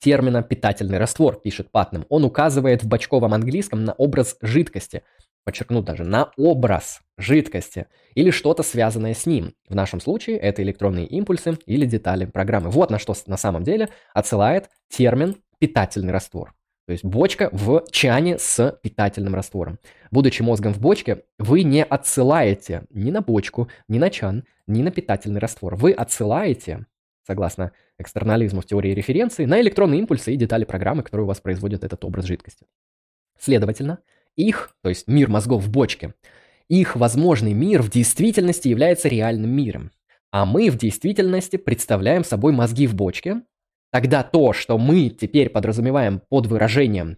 термина 0.00 0.42
«питательный 0.42 0.98
раствор», 0.98 1.40
пишет 1.40 1.70
Патнам. 1.70 2.06
Он 2.08 2.24
указывает 2.24 2.82
в 2.82 2.88
бочковом 2.88 3.34
английском 3.34 3.84
на 3.84 3.92
образ 3.92 4.36
жидкости, 4.42 5.02
подчеркну 5.44 5.82
даже, 5.82 6.04
на 6.04 6.30
образ 6.36 7.00
жидкости 7.16 7.86
или 8.14 8.30
что-то 8.30 8.62
связанное 8.62 9.14
с 9.14 9.26
ним. 9.26 9.54
В 9.68 9.74
нашем 9.74 10.00
случае 10.00 10.38
это 10.38 10.62
электронные 10.62 11.06
импульсы 11.06 11.58
или 11.66 11.86
детали 11.86 12.24
программы. 12.24 12.70
Вот 12.70 12.90
на 12.90 12.98
что 12.98 13.14
на 13.26 13.36
самом 13.36 13.62
деле 13.62 13.88
отсылает 14.12 14.70
термин 14.88 15.36
«питательный 15.58 16.12
раствор». 16.12 16.54
То 16.86 16.92
есть 16.92 17.04
бочка 17.04 17.48
в 17.52 17.84
чане 17.90 18.38
с 18.38 18.78
питательным 18.82 19.34
раствором. 19.34 19.78
Будучи 20.10 20.42
мозгом 20.42 20.74
в 20.74 20.80
бочке, 20.80 21.22
вы 21.38 21.62
не 21.62 21.82
отсылаете 21.82 22.82
ни 22.90 23.10
на 23.10 23.22
бочку, 23.22 23.68
ни 23.88 23.98
на 23.98 24.10
чан, 24.10 24.44
ни 24.66 24.82
на 24.82 24.90
питательный 24.90 25.40
раствор. 25.40 25.76
Вы 25.76 25.92
отсылаете, 25.92 26.86
согласно 27.26 27.72
экстернализму 27.98 28.60
в 28.60 28.66
теории 28.66 28.94
референции, 28.94 29.44
на 29.44 29.60
электронные 29.60 30.00
импульсы 30.00 30.32
и 30.32 30.36
детали 30.36 30.64
программы, 30.64 31.02
которые 31.02 31.24
у 31.24 31.28
вас 31.28 31.40
производят 31.40 31.84
этот 31.84 32.04
образ 32.04 32.26
жидкости. 32.26 32.66
Следовательно, 33.38 33.98
их, 34.36 34.76
то 34.82 34.88
есть 34.88 35.08
мир 35.08 35.28
мозгов 35.28 35.62
в 35.62 35.70
бочке, 35.70 36.14
их 36.68 36.96
возможный 36.96 37.52
мир 37.52 37.82
в 37.82 37.90
действительности 37.90 38.68
является 38.68 39.08
реальным 39.08 39.50
миром. 39.50 39.90
А 40.30 40.46
мы 40.46 40.70
в 40.70 40.76
действительности 40.76 41.56
представляем 41.56 42.24
собой 42.24 42.52
мозги 42.52 42.86
в 42.86 42.94
бочке, 42.94 43.42
Тогда 43.94 44.24
то, 44.24 44.52
что 44.52 44.76
мы 44.76 45.08
теперь 45.08 45.50
подразумеваем 45.50 46.20
под 46.28 46.48
выражением, 46.48 47.16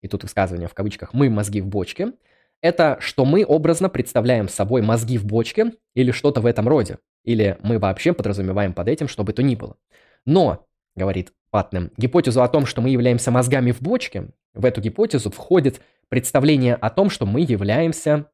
и 0.00 0.08
тут 0.08 0.22
высказывание 0.22 0.66
в 0.66 0.72
кавычках 0.72 1.12
«мы 1.12 1.28
мозги 1.28 1.60
в 1.60 1.66
бочке», 1.66 2.14
это 2.62 2.98
что 3.00 3.24
мы 3.24 3.44
образно 3.44 3.88
представляем 3.88 4.48
собой 4.48 4.82
мозги 4.82 5.18
в 5.18 5.24
бочке 5.24 5.72
или 5.94 6.10
что-то 6.10 6.40
в 6.40 6.46
этом 6.46 6.68
роде. 6.68 6.98
Или 7.24 7.58
мы 7.62 7.78
вообще 7.78 8.12
подразумеваем 8.12 8.72
под 8.72 8.88
этим, 8.88 9.08
что 9.08 9.24
бы 9.24 9.32
то 9.32 9.42
ни 9.42 9.54
было. 9.54 9.76
Но, 10.26 10.66
говорит 10.94 11.32
Патнем, 11.50 11.90
гипотезу 11.96 12.42
о 12.42 12.48
том, 12.48 12.66
что 12.66 12.80
мы 12.80 12.90
являемся 12.90 13.30
мозгами 13.30 13.72
в 13.72 13.80
бочке, 13.80 14.30
в 14.54 14.64
эту 14.64 14.80
гипотезу 14.80 15.30
входит 15.30 15.80
представление 16.08 16.74
о 16.74 16.90
том, 16.90 17.10
что 17.10 17.26
мы 17.26 17.40
являемся, 17.40 18.30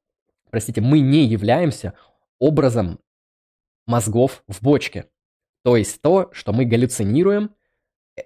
простите, 0.50 0.80
мы 0.80 1.00
не 1.00 1.24
являемся 1.24 1.94
образом 2.38 3.00
мозгов 3.86 4.42
в 4.48 4.62
бочке. 4.62 5.06
То 5.62 5.76
есть 5.76 6.00
то, 6.02 6.30
что 6.32 6.52
мы 6.52 6.64
галлюцинируем, 6.64 7.50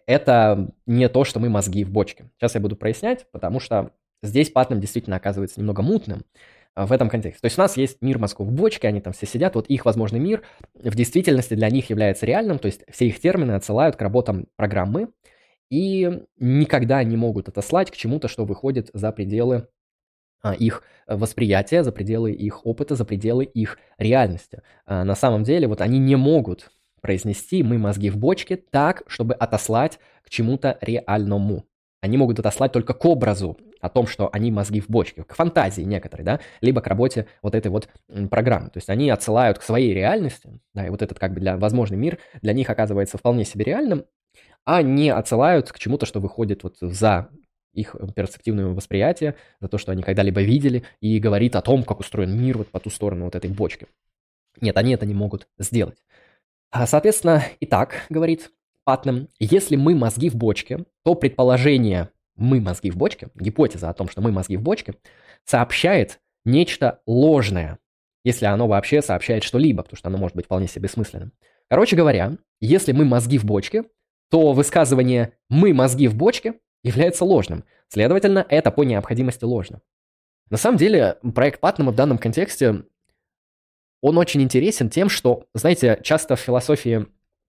это 0.06 0.72
не 0.86 1.08
то, 1.08 1.24
что 1.24 1.40
мы 1.40 1.48
мозги 1.48 1.84
в 1.84 1.90
бочке. 1.90 2.30
Сейчас 2.36 2.54
я 2.54 2.60
буду 2.60 2.76
прояснять, 2.76 3.26
потому 3.32 3.60
что 3.60 3.92
здесь 4.22 4.50
Патнам 4.50 4.80
действительно 4.80 5.16
оказывается 5.16 5.60
немного 5.60 5.82
мутным 5.82 6.24
а, 6.74 6.86
в 6.86 6.92
этом 6.92 7.08
контексте. 7.08 7.40
То 7.40 7.46
есть 7.46 7.58
у 7.58 7.62
нас 7.62 7.76
есть 7.76 8.00
мир 8.00 8.18
мозгов 8.18 8.48
в 8.48 8.52
бочке, 8.52 8.88
они 8.88 9.00
там 9.00 9.12
все 9.12 9.26
сидят, 9.26 9.54
вот 9.54 9.66
их 9.66 9.84
возможный 9.84 10.20
мир 10.20 10.42
в 10.74 10.94
действительности 10.94 11.54
для 11.54 11.70
них 11.70 11.90
является 11.90 12.26
реальным, 12.26 12.58
то 12.58 12.66
есть 12.66 12.82
все 12.90 13.06
их 13.06 13.20
термины 13.20 13.52
отсылают 13.52 13.96
к 13.96 14.02
работам 14.02 14.46
программы 14.56 15.08
и 15.70 16.24
никогда 16.38 17.02
не 17.04 17.16
могут 17.16 17.48
отослать 17.48 17.90
к 17.90 17.96
чему-то, 17.96 18.28
что 18.28 18.44
выходит 18.44 18.90
за 18.92 19.12
пределы 19.12 19.68
а, 20.42 20.54
их 20.54 20.82
восприятия, 21.06 21.82
за 21.82 21.92
пределы 21.92 22.32
их 22.32 22.64
опыта, 22.66 22.96
за 22.96 23.04
пределы 23.04 23.44
их 23.44 23.78
реальности. 23.98 24.62
А, 24.86 25.04
на 25.04 25.14
самом 25.14 25.44
деле 25.44 25.66
вот 25.66 25.80
они 25.80 25.98
не 25.98 26.16
могут 26.16 26.70
произнести 27.00 27.62
«мы 27.62 27.78
мозги 27.78 28.10
в 28.10 28.16
бочке» 28.16 28.56
так, 28.56 29.02
чтобы 29.06 29.34
отослать 29.34 29.98
к 30.22 30.30
чему-то 30.30 30.78
реальному. 30.80 31.64
Они 32.00 32.16
могут 32.16 32.38
отослать 32.38 32.72
только 32.72 32.94
к 32.94 33.04
образу 33.04 33.58
о 33.80 33.88
том, 33.88 34.06
что 34.06 34.28
они 34.32 34.50
мозги 34.50 34.80
в 34.80 34.88
бочке, 34.88 35.24
к 35.24 35.34
фантазии 35.34 35.82
некоторой, 35.82 36.24
да, 36.24 36.40
либо 36.60 36.80
к 36.80 36.86
работе 36.86 37.26
вот 37.42 37.54
этой 37.54 37.68
вот 37.68 37.88
программы. 38.30 38.70
То 38.70 38.78
есть 38.78 38.88
они 38.88 39.10
отсылают 39.10 39.58
к 39.58 39.62
своей 39.62 39.94
реальности, 39.94 40.60
да, 40.74 40.86
и 40.86 40.90
вот 40.90 41.02
этот 41.02 41.18
как 41.18 41.34
бы 41.34 41.40
для 41.40 41.56
возможный 41.56 41.96
мир 41.96 42.18
для 42.42 42.52
них 42.52 42.68
оказывается 42.70 43.18
вполне 43.18 43.44
себе 43.44 43.64
реальным, 43.64 44.04
а 44.64 44.82
не 44.82 45.10
отсылают 45.10 45.72
к 45.72 45.78
чему-то, 45.78 46.06
что 46.06 46.20
выходит 46.20 46.62
вот 46.62 46.76
за 46.80 47.30
их 47.72 47.94
перцептивное 48.14 48.66
восприятие, 48.66 49.36
за 49.60 49.68
то, 49.68 49.78
что 49.78 49.92
они 49.92 50.02
когда-либо 50.02 50.42
видели, 50.42 50.84
и 51.00 51.18
говорит 51.18 51.56
о 51.56 51.62
том, 51.62 51.84
как 51.84 52.00
устроен 52.00 52.36
мир 52.36 52.58
вот 52.58 52.68
по 52.68 52.80
ту 52.80 52.90
сторону 52.90 53.26
вот 53.26 53.36
этой 53.36 53.50
бочки. 53.50 53.86
Нет, 54.60 54.76
они 54.76 54.94
это 54.94 55.06
не 55.06 55.14
могут 55.14 55.48
сделать. 55.58 55.98
А, 56.70 56.86
соответственно, 56.86 57.44
итак, 57.60 58.06
говорит 58.08 58.50
Патнем, 58.84 59.28
если 59.38 59.76
мы 59.76 59.94
мозги 59.94 60.28
в 60.30 60.34
бочке, 60.34 60.84
то 61.04 61.14
предположение 61.14 62.10
«мы 62.36 62.60
мозги 62.60 62.90
в 62.90 62.96
бочке», 62.96 63.28
гипотеза 63.34 63.88
о 63.88 63.94
том, 63.94 64.08
что 64.08 64.20
мы 64.20 64.32
мозги 64.32 64.56
в 64.56 64.62
бочке, 64.62 64.94
сообщает 65.44 66.20
нечто 66.44 67.00
ложное, 67.06 67.78
если 68.24 68.46
оно 68.46 68.68
вообще 68.68 69.02
сообщает 69.02 69.42
что-либо, 69.42 69.82
потому 69.82 69.96
что 69.96 70.08
оно 70.08 70.18
может 70.18 70.36
быть 70.36 70.46
вполне 70.46 70.68
себе 70.68 70.82
бессмысленным. 70.82 71.32
Короче 71.68 71.96
говоря, 71.96 72.36
если 72.60 72.92
мы 72.92 73.04
мозги 73.04 73.38
в 73.38 73.44
бочке, 73.44 73.84
то 74.30 74.52
высказывание 74.52 75.34
«мы 75.48 75.74
мозги 75.74 76.08
в 76.08 76.14
бочке» 76.14 76.54
является 76.82 77.24
ложным. 77.24 77.64
Следовательно, 77.88 78.44
это 78.48 78.70
по 78.70 78.84
необходимости 78.84 79.44
ложно. 79.44 79.80
На 80.48 80.56
самом 80.56 80.78
деле, 80.78 81.18
проект 81.34 81.60
Патнема 81.60 81.92
в 81.92 81.96
данном 81.96 82.18
контексте 82.18 82.84
он 84.00 84.18
очень 84.18 84.42
интересен 84.42 84.88
тем, 84.88 85.08
что, 85.08 85.46
знаете, 85.54 85.98
часто 86.02 86.36
в 86.36 86.40
философии 86.40 87.06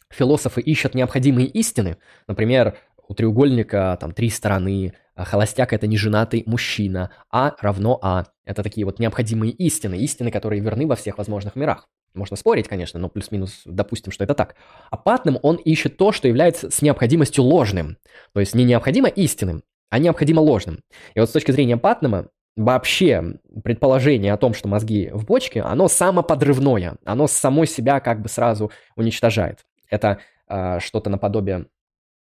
философы 0.10 0.62
ищут 0.62 0.94
необходимые 0.94 1.48
истины. 1.48 1.98
Например, 2.28 2.78
у 3.12 3.14
треугольника 3.14 3.98
там 4.00 4.14
три 4.14 4.30
стороны, 4.30 4.94
а 5.16 5.26
холостяк– 5.26 5.74
это 5.74 5.86
неженатый 5.86 6.44
мужчина, 6.46 7.12
А 7.30 7.56
равно 7.60 8.00
А. 8.02 8.28
Это 8.46 8.64
такие 8.64 8.86
вот 8.86 9.00
необходимые 9.00 9.52
истины, 9.52 9.98
истины, 9.98 10.32
которые 10.32 10.62
верны 10.62 10.88
во 10.88 10.96
всех 10.96 11.18
возможных 11.18 11.58
мирах. 11.58 11.90
Можно 12.14 12.38
спорить, 12.38 12.70
конечно, 12.70 13.02
но 13.02 13.10
плюс-минус 13.10 13.64
допустим, 13.66 14.14
что 14.14 14.24
это 14.24 14.34
так. 14.34 14.56
А 14.90 14.96
Патным 14.96 15.40
он 15.44 15.58
ищет 15.58 15.98
то, 15.98 16.14
что 16.14 16.30
является 16.30 16.72
с 16.72 16.82
необходимостью 16.82 17.44
ложным. 17.44 17.98
То 18.34 18.40
есть 18.40 18.56
не 18.56 18.64
необходимо 18.64 19.10
истинным, 19.10 19.64
а 19.90 20.00
необходимо 20.00 20.40
ложным. 20.40 20.80
И 21.14 21.20
вот 21.20 21.28
с 21.28 21.34
точки 21.34 21.52
зрения 21.52 21.76
Патнама, 21.76 22.30
вообще 22.56 23.40
предположение 23.62 24.32
о 24.32 24.38
том, 24.38 24.54
что 24.54 24.70
мозги 24.70 25.10
в 25.12 25.26
бочке, 25.26 25.62
оно 25.62 25.90
самоподрывное, 25.90 26.96
оно 27.04 27.28
само 27.28 27.66
себя 27.66 28.00
как 28.00 28.22
бы 28.22 28.30
сразу 28.30 28.72
уничтожает. 28.96 29.66
Это 29.90 30.20
э, 30.48 30.80
что-то 30.80 31.10
наподобие 31.10 31.66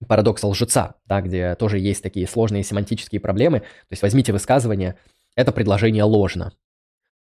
парадокса 0.08 0.48
лжеца, 0.48 0.96
да, 1.06 1.22
где 1.22 1.56
тоже 1.56 1.80
есть 1.80 2.02
такие 2.02 2.28
сложные 2.28 2.64
семантические 2.64 3.22
проблемы. 3.22 3.60
То 3.60 3.92
есть 3.92 4.02
возьмите 4.02 4.32
высказывание, 4.32 4.96
это 5.36 5.52
предложение 5.52 6.04
ложно. 6.04 6.54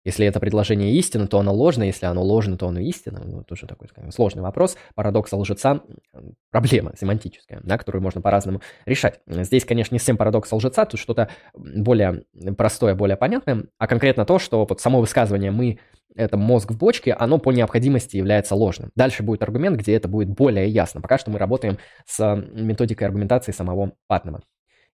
Если 0.05 0.27
это 0.27 0.41
предложение 0.41 0.93
истины, 0.95 1.27
то 1.27 1.39
оно 1.39 1.53
ложно, 1.53 1.83
если 1.83 2.07
оно 2.07 2.23
ложно, 2.23 2.57
то 2.57 2.69
оно 2.69 2.81
истина. 2.81 3.23
Ну, 3.25 3.43
тоже 3.43 3.67
такой 3.67 3.89
скажем, 3.89 4.11
сложный 4.13 4.43
вопрос. 4.43 4.77
Парадокс 4.95 5.33
лжеца– 5.33 5.83
проблема 6.51 6.93
семантическая, 6.97 7.61
да, 7.63 7.77
которую 7.79 8.03
можно 8.03 8.21
по-разному 8.21 8.61
решать. 8.87 9.21
Здесь, 9.27 9.65
конечно, 9.65 9.95
не 9.95 9.99
совсем 9.99 10.17
парадокс 10.17 10.53
лжеца, 10.53 10.85
тут 10.87 11.01
что-то 11.01 11.29
более 11.55 12.25
простое, 12.57 12.95
более 12.95 13.17
понятное, 13.17 13.65
а 13.77 13.87
конкретно 13.87 14.25
то, 14.25 14.39
что 14.39 14.65
вот 14.65 14.81
само 14.81 15.01
высказывание 15.01 15.51
«мы»– 15.51 15.79
это 16.15 16.37
мозг 16.37 16.73
в 16.73 16.79
бочке, 16.79 17.13
оно 17.13 17.39
по 17.39 17.53
необходимости 17.53 18.17
является 18.17 18.55
ложным. 18.55 18.91
Дальше 18.97 19.23
будет 19.23 19.43
аргумент, 19.43 19.79
где 19.79 19.95
это 19.95 20.09
будет 20.09 20.29
более 20.29 20.69
ясно. 20.69 21.01
Пока 21.01 21.19
что 21.19 21.31
мы 21.31 21.39
работаем 21.39 21.79
с 22.07 22.35
методикой 22.53 23.07
аргументации 23.07 23.53
самого 23.53 23.93
Патнема. 24.07 24.41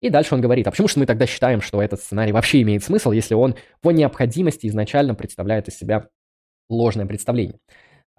И 0.04 0.10
дальше 0.10 0.36
он 0.36 0.42
говорит, 0.42 0.68
а 0.68 0.72
почему 0.72 0.90
же 0.90 0.96
мы 0.98 1.06
тогда 1.06 1.26
считаем, 1.26 1.62
что 1.62 1.82
этот 1.82 2.02
сценарий 2.02 2.34
вообще 2.34 2.62
имеет 2.62 2.84
смысл, 2.84 3.12
если 3.12 3.36
он 3.36 3.56
по 3.82 3.90
необходимости 3.92 4.68
изначально 4.68 5.16
представляет 5.16 5.70
из 5.70 5.78
себя 5.78 6.10
ложное 6.70 7.06
представление? 7.06 7.58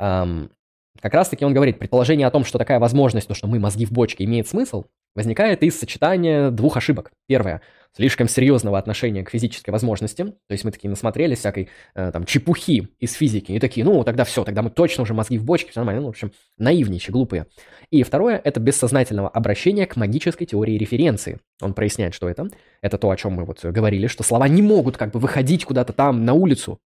Um, 0.01 0.51
как 0.99 1.13
раз-таки 1.13 1.45
он 1.45 1.53
говорит, 1.53 1.79
предположение 1.79 2.27
о 2.27 2.31
том, 2.31 2.47
что 2.47 2.57
такая 2.57 2.81
возможность, 2.81 3.29
то, 3.29 3.35
что 3.35 3.49
мы 3.49 3.59
мозги 3.59 3.85
в 3.85 3.93
бочке, 3.93 4.25
имеет 4.25 4.49
смысл, 4.49 4.85
возникает 5.15 5.63
из 5.63 5.79
сочетания 5.79 6.51
двух 6.51 6.79
ошибок. 6.79 7.13
Первое– 7.29 7.61
слишком 7.97 8.29
серьезного 8.29 8.79
отношения 8.79 9.23
к 9.23 9.31
физической 9.31 9.71
возможности. 9.71 10.25
То 10.25 10.53
есть 10.53 10.65
мы 10.65 10.73
такие 10.73 10.91
насмотрелись 10.91 11.39
всякой 11.39 11.69
э, 11.95 12.11
там 12.13 12.25
чепухи 12.25 12.89
из 12.99 13.13
физики 13.13 13.53
и 13.53 13.61
такие, 13.61 13.85
ну 13.85 14.03
тогда 14.05 14.25
все, 14.25 14.45
тогда 14.45 14.63
мы 14.63 14.71
точно 14.71 15.03
уже 15.03 15.15
мозги 15.15 15.39
в 15.39 15.45
бочке, 15.45 15.71
все 15.71 15.81
нормально. 15.81 16.03
Ну, 16.03 16.09
в 16.09 16.11
общем, 16.11 16.33
наивничие, 16.59 17.13
глупые. 17.13 17.47
И 17.91 18.03
второе– 18.03 18.41
это 18.45 18.61
бессознательного 18.61 19.29
обращения 19.29 19.87
к 19.87 19.97
магической 19.97 20.47
теории 20.47 20.77
референции. 20.77 21.39
Он 21.61 21.75
проясняет, 21.75 22.15
что 22.15 22.29
это. 22.29 22.49
Это 22.83 22.99
то, 22.99 23.11
о 23.11 23.17
чем 23.17 23.35
мы 23.35 23.45
вот 23.45 23.65
говорили, 23.65 24.09
что 24.09 24.25
слова 24.25 24.49
не 24.49 24.63
могут 24.63 24.97
как 24.97 25.13
бы 25.13 25.21
выходить 25.21 25.65
куда-то 25.65 25.93
там 25.93 26.25
на 26.25 26.35
улицу, 26.35 26.81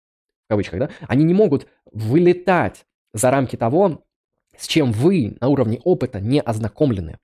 в 0.46 0.50
кавычках, 0.50 0.80
да, 0.80 0.90
они 1.06 1.24
не 1.24 1.34
могут 1.34 1.66
вылетать 1.92 2.84
за 3.14 3.30
рамки 3.30 3.56
того, 3.56 4.04
с 4.56 4.66
чем 4.66 4.92
вы 4.92 5.36
на 5.40 5.48
уровне 5.48 5.80
опыта 5.84 6.20
не 6.20 6.40
ознакомлены. 6.40 7.18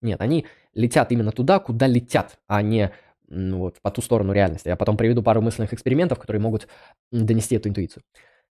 Нет, 0.00 0.20
они 0.20 0.46
летят 0.74 1.10
именно 1.10 1.32
туда, 1.32 1.58
куда 1.58 1.86
летят, 1.86 2.38
а 2.46 2.62
не 2.62 2.92
ну, 3.28 3.58
вот, 3.58 3.80
по 3.82 3.90
ту 3.90 4.02
сторону 4.02 4.32
реальности. 4.32 4.68
Я 4.68 4.76
потом 4.76 4.96
приведу 4.96 5.22
пару 5.22 5.40
мысленных 5.40 5.72
экспериментов, 5.72 6.18
которые 6.18 6.40
могут 6.40 6.68
донести 7.12 7.56
эту 7.56 7.68
интуицию. 7.68 8.02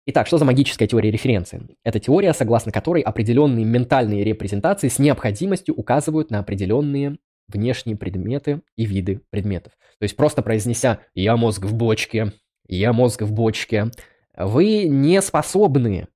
Итак, 0.06 0.26
что 0.26 0.36
за 0.36 0.44
магическая 0.44 0.86
теория 0.86 1.10
референции? 1.10 1.66
Это 1.82 1.98
теория, 1.98 2.34
согласно 2.34 2.72
которой 2.72 3.02
определенные 3.02 3.64
ментальные 3.64 4.22
репрезентации 4.22 4.88
с 4.88 4.98
необходимостью 4.98 5.74
указывают 5.74 6.30
на 6.30 6.40
определенные 6.40 7.18
внешние 7.48 7.96
предметы 7.96 8.60
и 8.76 8.84
виды 8.84 9.22
предметов. 9.30 9.72
То 9.98 10.02
есть 10.02 10.16
просто 10.16 10.42
произнеся 10.42 11.00
«я 11.14 11.36
мозг 11.36 11.64
в 11.64 11.74
бочке», 11.74 12.32
«я 12.66 12.92
мозг 12.92 13.22
в 13.22 13.32
бочке», 13.32 13.90
вы 14.36 14.84
не 14.84 15.22
способны 15.22 16.08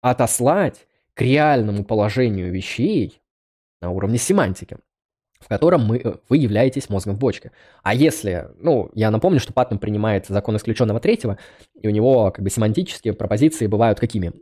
отослать 0.00 0.86
к 1.14 1.22
реальному 1.22 1.84
положению 1.84 2.52
вещей 2.52 3.22
на 3.80 3.90
уровне 3.90 4.18
семантики, 4.18 4.78
в 5.40 5.48
котором 5.48 5.84
мы, 5.84 5.98
э, 5.98 6.14
вы 6.28 6.36
являетесь 6.36 6.88
мозгом 6.88 7.16
в 7.16 7.18
бочке. 7.18 7.50
А 7.82 7.94
если, 7.94 8.48
ну, 8.58 8.90
я 8.94 9.10
напомню, 9.10 9.40
что 9.40 9.52
Паттон 9.52 9.78
принимает 9.78 10.26
закон 10.26 10.56
исключенного 10.56 11.00
третьего, 11.00 11.38
и 11.74 11.88
у 11.88 11.90
него 11.90 12.30
как 12.30 12.44
бы 12.44 12.50
семантические 12.50 13.14
пропозиции 13.14 13.66
бывают 13.66 13.98
какими? 13.98 14.32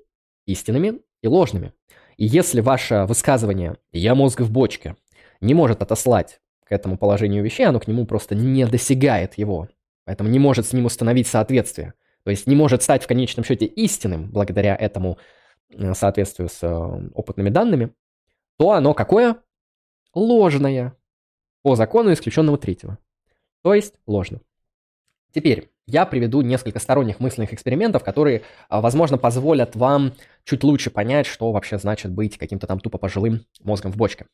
Истинными 0.46 1.00
и 1.22 1.28
ложными. 1.28 1.72
И 2.16 2.26
если 2.26 2.60
ваше 2.60 3.04
высказывание 3.04 3.76
«я 3.92 4.14
мозг 4.14 4.40
в 4.40 4.50
бочке» 4.50 4.96
не 5.40 5.54
может 5.54 5.82
отослать 5.82 6.40
к 6.64 6.72
этому 6.72 6.98
положению 6.98 7.44
вещей, 7.44 7.64
оно 7.64 7.78
к 7.80 7.86
нему 7.86 8.04
просто 8.06 8.34
не 8.34 8.66
досягает 8.66 9.38
его, 9.38 9.68
поэтому 10.04 10.28
не 10.28 10.38
может 10.38 10.66
с 10.66 10.72
ним 10.72 10.86
установить 10.86 11.28
соответствие. 11.28 11.94
То 12.24 12.30
есть 12.30 12.46
не 12.46 12.56
может 12.56 12.82
стать 12.82 13.04
в 13.04 13.06
конечном 13.06 13.44
счете 13.44 13.66
истинным 13.66 14.30
благодаря 14.30 14.74
этому 14.74 15.18
э, 15.70 15.94
соответствию 15.94 16.48
с 16.48 16.58
э, 16.62 17.10
опытными 17.14 17.50
данными, 17.50 17.92
то 18.58 18.72
оно 18.72 18.94
какое? 18.94 19.36
Ложное. 20.14 20.94
По 21.62 21.76
закону 21.76 22.12
исключенного 22.12 22.58
третьего. 22.58 22.98
То 23.62 23.74
есть 23.74 23.94
ложно. 24.06 24.40
Теперь 25.32 25.70
я 25.86 26.06
приведу 26.06 26.42
несколько 26.42 26.78
сторонних 26.78 27.20
мысленных 27.20 27.52
экспериментов, 27.52 28.04
которые, 28.04 28.42
а, 28.68 28.80
возможно, 28.80 29.18
позволят 29.18 29.74
вам 29.74 30.12
чуть 30.44 30.62
лучше 30.62 30.90
понять, 30.90 31.26
что 31.26 31.50
вообще 31.50 31.78
значит 31.78 32.12
быть 32.12 32.38
каким-то 32.38 32.66
там 32.66 32.78
тупо 32.78 32.98
пожилым 32.98 33.44
мозгом 33.62 33.92
в 33.92 33.96
бочке. 33.96 34.26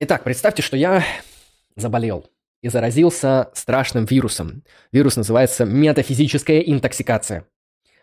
Итак, 0.00 0.24
представьте, 0.24 0.62
что 0.62 0.76
я 0.76 1.04
заболел 1.76 2.26
и 2.60 2.68
заразился 2.68 3.50
страшным 3.54 4.04
вирусом. 4.04 4.62
Вирус 4.92 5.16
называется 5.16 5.64
метафизическая 5.64 6.60
интоксикация. 6.60 7.46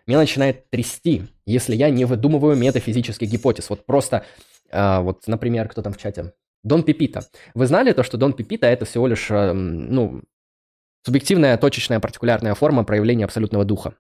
Меня 0.08 0.18
начинает 0.18 0.70
трясти, 0.70 1.28
если 1.46 1.76
я 1.76 1.90
не 1.90 2.06
выдумываю 2.06 2.56
метафизических 2.56 3.30
гипотез. 3.30 3.70
Вот 3.70 3.86
просто, 3.86 4.26
э, 4.72 5.00
вот, 5.02 5.28
например, 5.28 5.68
кто 5.70 5.82
там 5.82 5.94
в 5.94 5.98
чате? 5.98 6.34
Дон 6.64 6.84
Пипита. 6.84 7.22
Вы 7.54 7.68
знали 7.68 7.94
то, 7.94 8.04
что 8.04 8.18
Дон 8.18 8.34
Пипита 8.34 8.68
это 8.68 8.86
всего 8.86 9.08
лишь, 9.08 9.32
э, 9.32 9.54
ну, 9.54 10.22
Субъективная, 11.06 11.58
точечная, 11.58 12.00
партикулярная 12.00 12.54
форма 12.56 12.84
проявления 12.84 13.26
абсолютного 13.26 13.64
духа. 13.64 13.96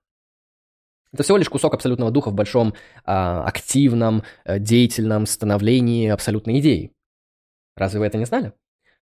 Это 1.12 1.24
всего 1.24 1.38
лишь 1.38 1.49
кусок 1.49 1.74
абсолютного 1.74 2.12
духа 2.12 2.30
в 2.30 2.36
большом 2.36 2.74
а, 3.05 3.43
активном, 3.45 4.24
а, 4.43 4.60
деятельном 4.60 5.26
становлении 5.26 6.10
абсолютной 6.10 6.60
идеи. 6.60 6.91
Разве 7.76 8.01
вы 8.01 8.05
это 8.05 8.18
не 8.18 8.26
знали? 8.26 8.53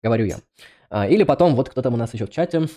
Говорю 0.01 0.25
я. 0.25 0.37
А, 0.89 1.07
или 1.07 1.23
потом, 1.23 1.55
вот 1.55 1.69
кто 1.69 1.81
там 1.81 1.95
у 1.95 1.97
нас 1.97 2.13
еще 2.13 2.27
в 2.27 2.29
чате, 2.29 2.67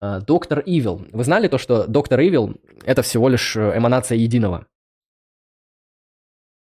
а, 0.00 0.20
Доктор 0.20 0.62
Ивил. 0.64 1.06
Вы 1.12 1.24
знали 1.24 1.46
то, 1.46 1.58
что 1.58 1.86
Доктор 1.86 2.20
Ивил– 2.20 2.56
это 2.84 3.02
всего 3.02 3.28
лишь 3.28 3.54
э, 3.54 3.76
эманация 3.76 4.16
единого? 4.16 4.66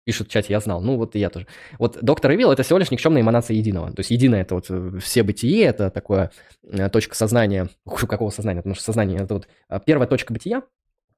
Пишут 0.05 0.29
в 0.29 0.31
чате, 0.31 0.53
я 0.53 0.61
знал. 0.61 0.83
Ну, 0.83 0.97
вот 0.97 1.17
и 1.17 1.19
я 1.19 1.31
тоже. 1.31 1.47
Вот 1.79 1.99
доктор 2.03 2.35
Эвил– 2.35 2.51
это 2.53 2.63
всего 2.63 2.79
лишь 2.79 2.91
никчемная 2.91 3.23
эманация 3.23 3.57
единого. 3.57 3.91
То 3.91 4.01
есть 4.01 4.11
единое– 4.11 4.41
это 4.43 4.55
вот 4.55 4.67
э, 4.69 4.99
все 5.01 5.23
бытие, 5.23 5.65
это 5.65 5.91
такое 5.91 6.31
э, 6.63 6.91
точка 6.91 7.15
сознания. 7.15 7.71
Ух, 7.87 8.07
какого 8.07 8.29
сознания? 8.29 8.59
Потому 8.59 8.75
что 8.75 8.85
сознание– 8.85 9.21
это 9.23 9.35
вот 9.35 9.49
э, 9.71 9.81
первая 9.85 10.07
точка 10.07 10.35
бытия, 10.35 10.63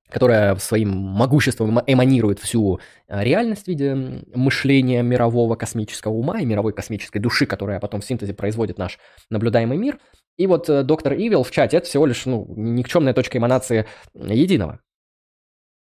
которая 0.09 0.55
своим 0.57 0.91
могуществом 0.91 1.80
эманирует 1.84 2.39
всю 2.39 2.78
реальность 3.09 3.64
в 3.64 3.68
виде 3.68 4.22
мышления 4.32 5.03
мирового 5.03 5.57
космического 5.57 6.12
ума 6.12 6.41
и 6.41 6.45
мировой 6.45 6.72
космической 6.72 7.18
души, 7.18 7.45
которая 7.45 7.80
потом 7.80 8.01
в 8.01 8.05
синтезе 8.05 8.34
производит 8.34 8.78
наш 8.78 9.01
наблюдаемый 9.30 9.78
мир. 9.78 9.99
И 10.37 10.47
вот 10.47 10.66
доктор 10.87 11.14
Ивил 11.14 11.43
в 11.43 11.51
чате– 11.51 11.76
это 11.78 11.87
всего 11.87 12.07
лишь 12.07 12.24
ну, 12.24 12.47
никчемная 12.55 13.14
точка 13.14 13.39
эманации 13.39 13.87
единого. 14.14 14.78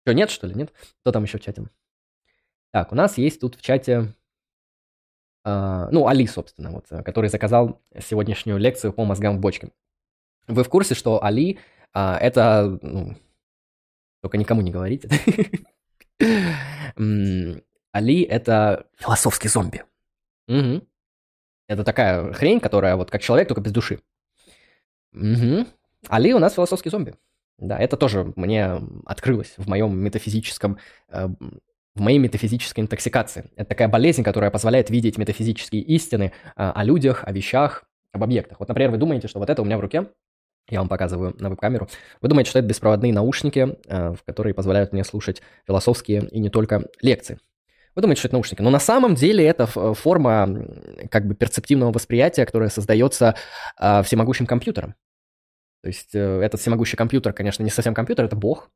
Что, 0.04 0.14
нет, 0.14 0.32
что 0.32 0.48
ли? 0.48 0.56
Нет? 0.56 0.74
Кто 1.04 1.12
там 1.12 1.24
еще 1.24 1.38
в 1.38 1.41
чате? 1.41 1.68
Так, 2.72 2.91
у 2.91 2.95
нас 2.95 3.18
есть 3.18 3.39
тут 3.39 3.55
в 3.55 3.61
чате, 3.61 4.13
э, 5.45 5.88
ну, 5.91 6.07
Али, 6.07 6.28
собственно, 6.28 6.72
вот, 6.72 6.88
который 7.03 7.30
заказал 7.30 7.82
сегодняшнюю 7.99 8.57
лекцию 8.57 8.93
по 8.93 9.05
мозгам 9.05 9.38
в 9.38 9.39
бочке. 9.39 9.72
Вы 10.47 10.63
в 10.63 10.70
курсе, 10.70 10.95
что 10.95 11.24
Али 11.24 11.59
э, 11.93 12.13
это, 12.22 12.80
ну, 12.82 13.15
только 14.22 14.38
никому 14.38 14.61
не 14.61 14.72
говорите. 14.72 15.09
Али 17.91 18.22
это 18.22 18.88
философский 18.97 19.47
зомби. 19.47 19.84
Это 21.68 21.84
такая 21.84 22.32
хрень, 22.34 22.59
которая 22.59 22.95
вот 22.95 23.11
как 23.11 23.22
человек, 23.22 23.47
только 23.47 23.61
без 23.61 23.72
души. 23.72 23.99
Али 25.13 26.34
у 26.34 26.39
нас 26.39 26.53
философский 26.53 26.89
зомби. 26.89 27.15
Да, 27.57 27.78
это 27.78 27.97
тоже 27.97 28.32
мне 28.36 28.80
открылось 29.05 29.55
в 29.57 29.68
моем 29.68 29.97
метафизическом 29.97 30.78
э, 31.09 31.28
в 31.98 32.02
моей 32.02 32.20
метафизической 32.20 32.82
интоксикации. 32.82 33.50
Это 33.56 33.70
такая 33.70 33.88
болезнь, 33.88 34.24
которая 34.24 34.52
позволяет 34.52 34.89
видеть 34.89 35.18
метафизические 35.18 35.82
истины 35.82 36.32
а, 36.56 36.72
о 36.72 36.84
людях, 36.84 37.24
о 37.26 37.32
вещах, 37.32 37.84
об 38.14 38.24
объектах. 38.24 38.60
Вот, 38.60 38.70
например, 38.70 38.91
вы 38.91 38.98
думаете, 38.98 39.28
что 39.28 39.39
вот 39.39 39.50
это 39.50 39.62
у 39.62 39.66
меня 39.66 39.78
в 39.78 39.82
руке, 39.82 40.08
я 40.70 40.80
вам 40.80 40.89
показываю 40.89 41.36
на 41.39 41.50
веб-камеру. 41.50 41.88
Вы 42.22 42.30
думаете, 42.30 42.50
что 42.50 42.60
это 42.60 42.68
беспроводные 42.68 43.14
наушники, 43.14 43.78
а, 43.88 44.16
которые 44.26 44.54
позволяют 44.54 44.93
мне 44.93 45.04
слушать 45.04 45.41
философские 45.66 46.28
и 46.30 46.39
не 46.39 46.50
только 46.50 46.86
лекции. 47.02 47.39
Вы 47.95 48.02
думаете, 48.02 48.20
что 48.20 48.28
это 48.28 48.36
наушники. 48.36 48.62
Но 48.62 48.70
на 48.70 48.80
самом 48.80 49.16
деле 49.16 49.43
это 49.43 49.66
форма 49.66 50.68
как 51.10 51.28
бы 51.28 51.34
перцептивного 51.34 51.91
восприятия, 51.91 52.45
которая 52.45 52.70
создается 52.70 53.36
э, 53.80 54.04
всемогущим 54.04 54.45
компьютером. 54.45 54.93
То 55.82 55.88
есть 55.88 56.14
э, 56.14 56.41
этот 56.41 56.62
всемогущий 56.62 56.95
компьютер, 56.95 57.34
конечно, 57.34 57.64
не 57.64 57.72
совсем 57.72 57.95
компьютер, 57.95 58.26
это 58.26 58.36
Бог. 58.36 58.70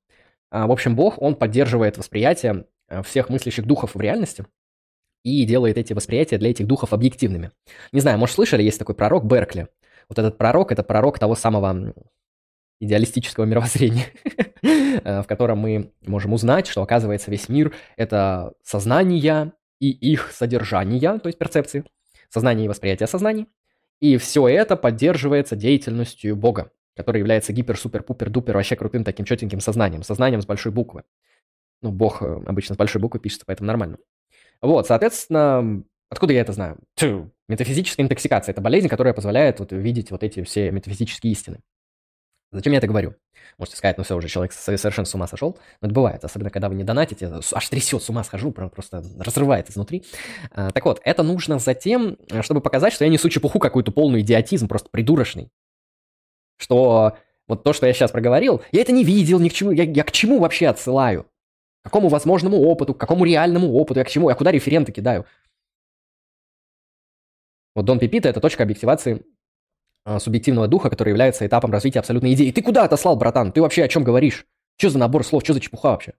А, 0.50 0.66
в 0.66 0.72
общем, 0.72 0.96
Бог, 0.96 1.22
он 1.22 1.36
поддерживает 1.36 2.00
восприятие 2.00 2.66
Э, 2.81 2.81
всех 3.04 3.30
мыслящих 3.30 3.66
духов 3.66 3.96
в 3.96 4.02
реальности 4.02 4.46
и 5.24 5.46
делает 5.46 5.78
эти 5.78 5.94
восприятия 5.94 6.38
для 6.38 6.50
этих 6.50 6.68
духов 6.68 6.94
объективными. 6.94 7.52
Не 7.92 8.00
знаю, 8.00 8.18
может, 8.18 8.36
слышали, 8.36 8.64
есть 8.64 8.80
такой 8.80 8.96
пророк 8.96 9.26
Беркли. 9.26 9.68
Вот 10.10 10.20
этот 10.20 10.38
пророк– 10.38 10.72
это 10.74 10.84
пророк 10.84 11.20
того 11.20 11.36
самого 11.36 11.94
идеалистического 12.80 13.46
мировоззрения, 13.46 14.08
э, 14.64 15.22
в 15.22 15.28
котором 15.28 15.60
мы 15.60 15.92
можем 16.06 16.34
узнать, 16.34 16.68
что, 16.68 16.82
оказывается, 16.82 17.30
весь 17.30 17.48
мир– 17.48 17.74
это 17.98 18.54
сознание 18.64 19.54
и 19.80 19.90
их 19.90 20.32
содержание, 20.32 21.20
то 21.20 21.28
есть 21.28 21.38
перцепции, 21.38 21.86
сознание 22.30 22.66
и 22.66 22.70
восприятие 22.70 23.08
сознаний. 23.08 23.48
И 24.00 24.18
все 24.18 24.48
это 24.48 24.76
поддерживается 24.76 25.56
деятельностью 25.56 26.36
Бога, 26.36 26.72
который 26.96 27.20
является 27.20 27.54
гипер-супер-пупер-дупер 27.54 28.56
вообще 28.56 28.76
крутым 28.76 29.04
таким 29.04 29.26
четеньким 29.26 29.60
сознанием, 29.60 30.02
сознанием 30.02 30.42
с 30.42 30.46
большой 30.48 30.72
буквы. 30.72 31.04
Ну, 31.82 31.92
бог 31.92 32.22
э, 32.22 32.42
обычно 32.46 32.76
с 32.76 32.78
большой 32.78 33.02
буквы 33.02 33.20
пишется, 33.20 33.46
поэтому 33.46 33.68
нормально. 33.68 33.98
Вот, 34.62 34.88
соответственно, 34.88 35.84
откуда 36.10 36.34
я 36.34 36.42
это 36.42 36.54
знаю? 36.54 36.78
Тю, 36.96 37.32
метафизическая 37.48 38.06
интоксикация– 38.06 38.52
это 38.54 38.62
болезнь, 38.62 38.88
которая 38.88 39.14
позволяет 39.14 39.60
вот 39.60 39.72
видеть 39.72 40.12
вот 40.12 40.24
эти 40.24 40.44
все 40.44 40.72
метафизические 40.72 41.34
истины. 41.34 41.62
Зачем 42.52 42.74
я 42.74 42.80
это 42.80 42.88
говорю? 42.88 43.16
Можете 43.58 43.78
сказать, 43.78 43.98
ну 43.98 44.04
все, 44.04 44.16
уже 44.16 44.28
человек 44.28 44.52
совершенно 44.52 45.06
с 45.06 45.16
ума 45.16 45.26
сошел. 45.26 45.58
Но 45.80 45.88
это 45.88 45.96
бывает, 45.96 46.24
особенно 46.26 46.50
когда 46.50 46.68
вы 46.68 46.76
не 46.76 46.84
донатите, 46.84 47.32
аж 47.54 47.70
трясет, 47.70 48.04
с 48.04 48.10
ума 48.10 48.24
схожу, 48.24 48.52
просто 48.52 49.04
разрывает 49.20 49.70
изнутри. 49.70 50.04
А, 50.52 50.70
так 50.72 50.84
вот, 50.86 51.00
это 51.04 51.24
нужно 51.24 51.60
затем, 51.60 52.18
чтобы 52.42 52.60
показать, 52.60 52.92
что 52.92 53.06
я 53.06 53.10
несу 53.10 53.30
чепуху 53.30 53.58
какую-то 53.58 53.92
полную 53.92 54.22
идиотизм, 54.22 54.68
просто 54.68 54.90
придурочный. 54.92 55.50
Что 56.58 57.18
вот 57.48 57.64
то, 57.64 57.72
что 57.72 57.88
я 57.88 57.94
сейчас 57.94 58.12
проговорил, 58.12 58.62
я 58.72 58.82
это 58.82 58.92
не 58.92 59.06
видел, 59.06 59.40
ни 59.40 59.48
к 59.48 59.54
чему, 59.54 59.72
я, 59.72 59.84
я 59.84 60.04
к 60.04 60.12
чему 60.12 60.40
вообще 60.40 60.68
отсылаю? 60.68 61.31
Какому 61.84 62.10
возможному 62.10 62.62
опыту, 62.62 62.94
к 62.94 63.00
какому 63.00 63.26
реальному 63.26 63.74
опыту, 63.74 64.00
я 64.00 64.06
к 64.06 64.10
чему, 64.10 64.30
я 64.30 64.36
куда 64.36 64.52
референты 64.52 64.92
кидаю. 64.92 65.26
Вот 67.74 67.86
Дон 67.86 68.00
Пипита– 68.00 68.30
это 68.30 68.40
точка 68.40 68.64
объективации 68.64 69.26
а, 70.04 70.20
субъективного 70.20 70.68
духа, 70.68 70.90
который 70.90 71.10
является 71.10 71.46
этапом 71.46 71.72
развития 71.72 72.00
абсолютной 72.00 72.34
идеи. 72.34 72.52
Ты 72.52 72.62
куда 72.62 72.84
отослал, 72.84 73.16
братан? 73.16 73.52
Ты 73.52 73.62
вообще 73.62 73.84
о 73.84 73.88
чем 73.88 74.04
говоришь? 74.04 74.46
Что 74.78 74.90
за 74.90 75.00
набор 75.00 75.24
слов? 75.24 75.44
Что 75.44 75.54
за 75.54 75.60
чепуха 75.60 75.90
вообще? 75.90 76.14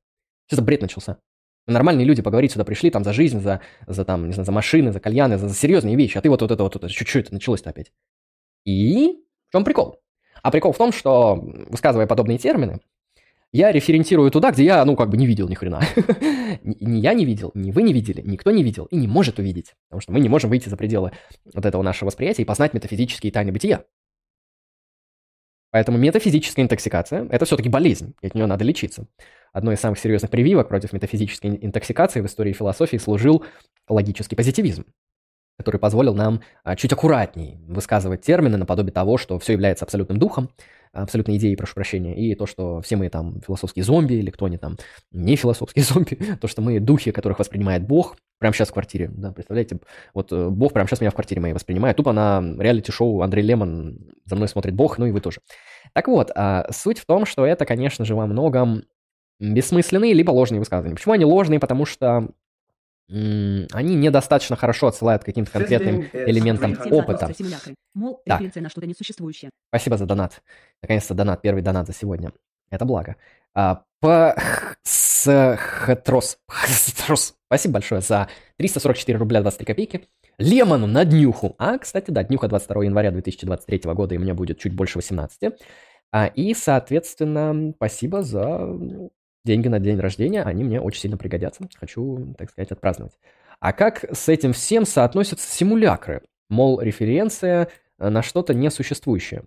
Что 0.46 0.56
за 0.56 0.62
бред 0.62 0.82
начался? 0.82 1.18
Нормальные 1.66 2.04
люди 2.04 2.22
поговорить 2.22 2.52
сюда 2.52 2.64
пришли, 2.64 2.90
там, 2.90 3.04
за 3.04 3.12
жизнь, 3.12 3.40
за, 3.40 3.60
за 3.86 4.04
там, 4.04 4.26
не 4.26 4.32
знаю, 4.32 4.46
за 4.46 4.52
машины, 4.52 4.92
за 4.92 4.98
кальяны, 4.98 5.38
за, 5.38 5.48
за 5.48 5.54
серьезные 5.54 5.94
вещи, 5.94 6.18
а 6.18 6.20
ты 6.20 6.28
вот, 6.28 6.42
вот 6.42 6.50
это 6.50 6.62
вот, 6.62 6.74
вот 6.74 6.84
это 6.84 7.34
началось-то 7.34 7.70
опять? 7.70 7.92
И 8.64 9.24
в 9.48 9.52
чем 9.52 9.64
прикол? 9.64 10.00
А 10.42 10.50
прикол 10.50 10.72
в 10.72 10.78
том, 10.78 10.92
что, 10.92 11.36
высказывая 11.70 12.08
подобные 12.08 12.38
термины, 12.38 12.80
я 13.52 13.70
референтирую 13.70 14.30
туда, 14.30 14.50
где 14.50 14.64
я, 14.64 14.84
ну, 14.84 14.96
как 14.96 15.10
бы 15.10 15.16
не 15.16 15.26
видел 15.26 15.48
ни 15.48 15.54
хрена. 15.54 15.80
ни 16.62 17.00
я 17.00 17.12
не 17.12 17.26
видел, 17.26 17.50
ни 17.54 17.70
вы 17.70 17.82
не 17.82 17.92
видели, 17.92 18.22
никто 18.22 18.50
не 18.50 18.62
видел 18.62 18.86
и 18.86 18.96
не 18.96 19.06
может 19.06 19.38
увидеть. 19.38 19.74
Потому 19.88 20.00
что 20.00 20.12
мы 20.12 20.20
не 20.20 20.28
можем 20.28 20.48
выйти 20.48 20.68
за 20.68 20.76
пределы 20.76 21.12
вот 21.52 21.66
этого 21.66 21.82
нашего 21.82 22.06
восприятия 22.06 22.42
и 22.42 22.46
познать 22.46 22.72
метафизические 22.72 23.30
тайны 23.30 23.52
бытия. 23.52 23.84
Поэтому 25.70 25.98
метафизическая 25.98 26.64
интоксикация– 26.64 27.26
это 27.30 27.44
все-таки 27.44 27.68
болезнь, 27.68 28.14
и 28.20 28.26
от 28.26 28.34
нее 28.34 28.46
надо 28.46 28.64
лечиться. 28.64 29.06
Одной 29.52 29.74
из 29.74 29.80
самых 29.80 29.98
серьезных 29.98 30.30
прививок 30.30 30.68
против 30.68 30.92
метафизической 30.92 31.58
интоксикации 31.60 32.20
в 32.20 32.26
истории 32.26 32.52
философии 32.52 32.96
служил 32.96 33.44
логический 33.88 34.36
позитивизм 34.36 34.84
который 35.58 35.78
позволил 35.78 36.14
нам 36.14 36.40
а, 36.64 36.76
чуть 36.76 36.92
аккуратней 36.92 37.58
высказывать 37.68 38.22
термины 38.22 38.56
наподобие 38.56 38.92
того, 38.92 39.16
что 39.16 39.38
все 39.38 39.52
является 39.52 39.84
абсолютным 39.84 40.18
духом, 40.18 40.50
абсолютной 40.92 41.36
идеей, 41.36 41.56
прошу 41.56 41.74
прощения, 41.74 42.14
и 42.14 42.34
то, 42.34 42.46
что 42.46 42.80
все 42.82 42.96
мы 42.96 43.08
там 43.08 43.40
философские 43.40 43.84
зомби, 43.84 44.14
или 44.14 44.30
кто 44.30 44.46
они 44.46 44.58
там, 44.58 44.76
не 45.10 45.36
философские 45.36 45.84
зомби, 45.88 46.18
то, 46.40 46.48
что 46.48 46.62
мы 46.62 46.80
духи, 46.80 47.10
которых 47.12 47.38
воспринимает 47.38 47.86
Бог, 47.86 48.16
прямо 48.38 48.54
сейчас 48.54 48.68
в 48.68 48.72
квартире, 48.72 49.08
да, 49.12 49.32
представляете, 49.32 49.78
вот 50.14 50.32
э, 50.32 50.48
Бог 50.48 50.72
прямо 50.72 50.88
сейчас 50.88 51.00
меня 51.00 51.10
в 51.10 51.14
квартире 51.14 51.40
моей 51.40 51.54
воспринимает, 51.54 51.96
тупо 51.96 52.12
на 52.12 52.42
реалити-шоу 52.58 53.22
Андрей 53.22 53.42
Лемон 53.42 53.98
за 54.24 54.36
мной 54.36 54.48
смотрит 54.48 54.74
Бог, 54.74 54.98
ну 54.98 55.06
и 55.06 55.10
вы 55.10 55.20
тоже. 55.20 55.40
Так 55.92 56.08
вот, 56.08 56.30
а, 56.34 56.66
суть 56.72 56.98
в 56.98 57.06
том, 57.06 57.26
что 57.26 57.46
это, 57.46 57.64
конечно 57.64 58.04
же, 58.04 58.14
во 58.14 58.26
многом 58.26 58.84
бессмысленные 59.40 60.12
либо 60.12 60.30
ложные 60.30 60.60
высказывания. 60.60 60.94
Почему 60.94 61.14
они 61.14 61.24
ложные? 61.24 61.60
Потому 61.60 61.84
что 61.84 62.28
они 63.08 63.94
недостаточно 63.94 64.56
хорошо 64.56 64.86
отсылают 64.88 65.22
к 65.22 65.26
каким-то 65.26 65.50
конкретным 65.50 66.08
элементам 66.12 66.78
опыта. 66.90 67.30
Мол, 67.94 68.22
так. 68.24 68.40
на 68.54 68.68
что-то 68.70 68.86
несуществующее. 68.86 69.50
Спасибо 69.68 69.96
за 69.96 70.06
донат. 70.06 70.42
Наконец-то 70.82 71.14
донат, 71.14 71.42
первый 71.42 71.62
донат 71.62 71.86
за 71.86 71.92
сегодня. 71.92 72.32
Это 72.70 72.84
благо. 72.84 73.16
А, 73.54 73.84
по 74.00 74.34
Хтрос. 75.24 76.38
Спасибо 77.46 77.74
большое 77.74 78.00
за 78.00 78.28
344 78.56 79.18
рубля 79.18 79.42
23 79.42 79.66
копейки. 79.66 80.08
Лемону 80.38 80.86
на 80.86 81.04
днюху. 81.04 81.54
А, 81.58 81.78
кстати, 81.78 82.10
да, 82.10 82.24
днюха 82.24 82.48
22 82.48 82.84
января 82.84 83.10
2023 83.10 83.92
года, 83.92 84.14
и 84.14 84.18
мне 84.18 84.34
будет 84.34 84.58
чуть 84.58 84.74
больше 84.74 84.98
18. 84.98 85.52
А, 86.10 86.26
и, 86.26 86.54
соответственно, 86.54 87.72
спасибо 87.76 88.22
за 88.22 88.66
деньги 89.44 89.68
на 89.68 89.80
день 89.80 89.98
рождения. 89.98 90.42
Они 90.42 90.64
мне 90.64 90.80
очень 90.80 91.00
сильно 91.00 91.16
пригодятся. 91.16 91.68
Хочу, 91.76 92.34
так 92.38 92.50
сказать, 92.50 92.72
отпраздновать. 92.72 93.18
А 93.60 93.72
как 93.72 94.04
с 94.12 94.28
этим 94.28 94.52
всем 94.52 94.84
соотносятся 94.84 95.50
симулякры? 95.50 96.22
Мол, 96.48 96.80
референция 96.80 97.68
на 97.98 98.22
что-то 98.22 98.54
несуществующее. 98.54 99.44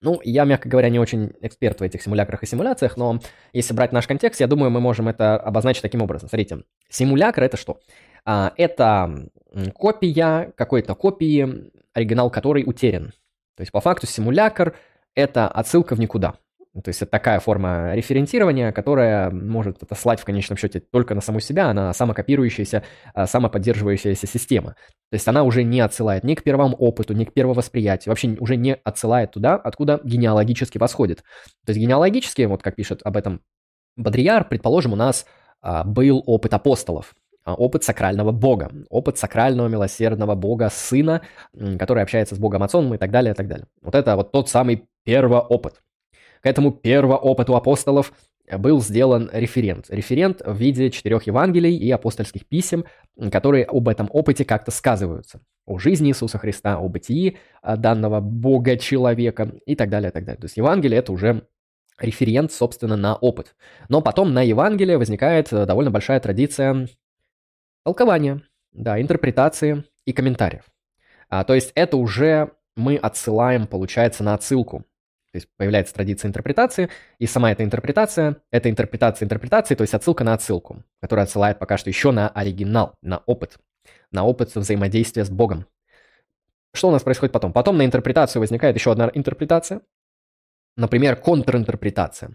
Ну, 0.00 0.20
я, 0.22 0.44
мягко 0.44 0.68
говоря, 0.68 0.90
не 0.90 1.00
очень 1.00 1.32
эксперт 1.40 1.80
в 1.80 1.82
этих 1.82 2.02
симулякрах 2.02 2.42
и 2.42 2.46
симуляциях, 2.46 2.96
но 2.96 3.20
если 3.52 3.74
брать 3.74 3.90
наш 3.90 4.06
контекст, 4.06 4.40
я 4.40 4.46
думаю, 4.46 4.70
мы 4.70 4.80
можем 4.80 5.08
это 5.08 5.36
обозначить 5.36 5.82
таким 5.82 6.02
образом. 6.02 6.28
Смотрите, 6.28 6.62
симулякр— 6.88 7.42
это 7.44 7.56
что? 7.56 7.80
А, 8.24 8.52
это 8.56 9.28
копия 9.74 10.52
какой-то 10.56 10.94
копии, 10.94 11.72
оригинал 11.94 12.30
которой 12.30 12.62
утерян. 12.64 13.12
То 13.56 13.62
есть, 13.62 13.72
по 13.72 13.80
факту, 13.80 14.06
симулякр— 14.06 14.76
это 15.16 15.48
отсылка 15.48 15.96
в 15.96 16.00
никуда. 16.00 16.36
То 16.82 16.88
есть 16.88 17.02
это 17.02 17.10
такая 17.10 17.40
форма 17.40 17.94
референтирования, 17.94 18.72
которая 18.72 19.30
может 19.30 19.82
отослать 19.82 20.20
в 20.20 20.24
конечном 20.24 20.56
счете 20.56 20.80
только 20.80 21.14
на 21.14 21.20
саму 21.20 21.40
себя, 21.40 21.68
она 21.70 21.92
самокопирующаяся, 21.92 22.84
а, 23.14 23.26
самоподдерживающаяся 23.26 24.26
система. 24.26 24.70
То 25.10 25.14
есть 25.14 25.26
она 25.26 25.42
уже 25.42 25.62
не 25.62 25.80
отсылает 25.80 26.24
ни 26.24 26.34
к 26.34 26.42
первому 26.42 26.76
опыту, 26.76 27.14
ни 27.14 27.24
к 27.24 27.32
первовосприятию, 27.32 28.10
вообще 28.10 28.36
уже 28.38 28.56
не 28.56 28.74
отсылает 28.74 29.32
туда, 29.32 29.54
откуда 29.56 30.00
генеалогически 30.04 30.78
восходит. 30.78 31.18
То 31.64 31.70
есть 31.70 31.80
генеалогически, 31.80 32.42
вот 32.42 32.62
как 32.62 32.76
пишет 32.76 33.00
об 33.04 33.16
этом 33.16 33.40
Бодрияр, 33.98 34.48
предположим, 34.48 34.92
у 34.92 34.96
нас 34.96 35.26
а, 35.60 35.82
был 35.82 36.22
опыт 36.24 36.54
апостолов, 36.54 37.14
а, 37.44 37.54
опыт 37.54 37.82
сакрального 37.82 38.30
бога, 38.30 38.70
опыт 38.90 39.18
сакрального 39.18 39.66
милосердного 39.66 40.36
бога 40.36 40.68
сына, 40.70 41.22
который 41.78 42.04
общается 42.04 42.36
с 42.36 42.38
богом 42.38 42.62
отцом 42.62 42.94
и 42.94 42.98
так 42.98 43.10
далее, 43.10 43.32
и 43.32 43.34
так 43.34 43.48
далее. 43.48 43.66
Вот 43.82 43.96
это 43.96 44.14
вот 44.14 44.30
тот 44.30 44.48
самый 44.48 44.86
первоопыт. 45.04 45.82
К 46.42 46.46
этому 46.46 46.72
первоопыту 46.72 47.56
апостолов 47.56 48.12
был 48.56 48.80
сделан 48.80 49.28
референт. 49.32 49.86
Референт 49.90 50.40
в 50.44 50.56
виде 50.56 50.90
четырех 50.90 51.24
Евангелий 51.26 51.76
и 51.76 51.90
апостольских 51.90 52.46
писем, 52.46 52.84
которые 53.30 53.64
об 53.64 53.88
этом 53.88 54.08
опыте 54.12 54.44
как-то 54.44 54.70
сказываются. 54.70 55.40
О 55.66 55.78
жизни 55.78 56.10
Иисуса 56.10 56.38
Христа, 56.38 56.78
о 56.78 56.88
бытии 56.88 57.36
а, 57.60 57.76
данного 57.76 58.20
Бога-человека 58.20 59.52
и 59.66 59.76
так 59.76 59.90
далее, 59.90 60.10
и 60.10 60.12
так 60.12 60.24
далее. 60.24 60.40
То 60.40 60.46
есть 60.46 60.56
Евангелие– 60.56 60.98
это 61.00 61.12
уже 61.12 61.42
референт, 62.00 62.52
собственно, 62.52 62.96
на 62.96 63.16
опыт. 63.16 63.54
Но 63.88 64.00
потом 64.00 64.32
на 64.32 64.42
Евангелие 64.42 64.98
возникает 64.98 65.52
э, 65.52 65.66
довольно 65.66 65.90
большая 65.90 66.20
традиция 66.20 66.88
толкования, 67.84 68.42
да, 68.72 69.00
интерпретации 69.00 69.84
и 70.04 70.12
комментариев. 70.12 70.64
А, 71.28 71.44
то 71.44 71.54
есть 71.54 71.72
это 71.74 71.96
уже 71.96 72.52
мы 72.76 72.96
отсылаем, 72.96 73.66
получается, 73.66 74.22
на 74.22 74.34
отсылку. 74.34 74.84
То 75.32 75.36
есть 75.36 75.48
появляется 75.56 75.92
традиция 75.92 76.28
интерпретации, 76.28 76.88
и 77.18 77.26
сама 77.26 77.52
эта 77.52 77.62
интерпретация– 77.62 78.36
это 78.50 78.70
интерпретация 78.70 79.26
интерпретации, 79.26 79.74
то 79.74 79.82
есть 79.82 79.92
отсылка 79.92 80.24
на 80.24 80.32
отсылку, 80.32 80.82
которая 81.00 81.24
отсылает 81.24 81.58
пока 81.58 81.76
что 81.76 81.90
еще 81.90 82.12
на 82.12 82.28
оригинал, 82.30 82.94
на 83.02 83.18
опыт, 83.26 83.58
на 84.10 84.24
опыт 84.24 84.54
взаимодействия 84.54 85.24
с 85.24 85.30
Богом. 85.30 85.66
Что 86.72 86.88
у 86.88 86.90
нас 86.92 87.02
происходит 87.02 87.32
потом? 87.32 87.52
Потом 87.52 87.76
на 87.76 87.84
интерпретацию 87.84 88.40
возникает 88.40 88.76
еще 88.76 88.90
одна 88.90 89.10
интерпретация, 89.12 89.82
например, 90.76 91.16
контринтерпретация. 91.16 92.34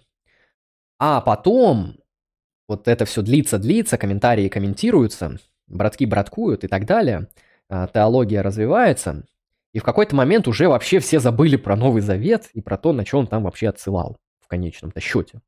А 1.00 1.20
потом 1.22 1.98
вот 2.68 2.88
это 2.88 3.06
все 3.06 3.24
длится-длится, 3.24 3.98
комментарии 3.98 4.50
комментируются, 4.50 5.38
братки 5.68 6.06
браткуют 6.06 6.64
и 6.64 6.68
так 6.68 6.86
далее, 6.86 7.28
а, 7.70 7.88
теология 7.88 8.42
развивается, 8.42 9.24
и 9.74 9.80
в 9.80 9.84
какой-то 9.84 10.16
момент 10.16 10.48
уже 10.48 10.70
вообще 10.70 11.00
все 11.00 11.20
забыли 11.20 11.56
про 11.56 11.76
Новый 11.76 12.02
Завет 12.02 12.50
и 12.54 12.62
про 12.62 12.78
то, 12.78 12.94
на 12.94 13.06
что 13.06 13.20
он 13.20 13.28
там 13.28 13.44
вообще 13.44 13.70
отсылал 13.70 14.18
в 14.40 14.48
конечном-то 14.48 15.00
счете. 15.00 15.42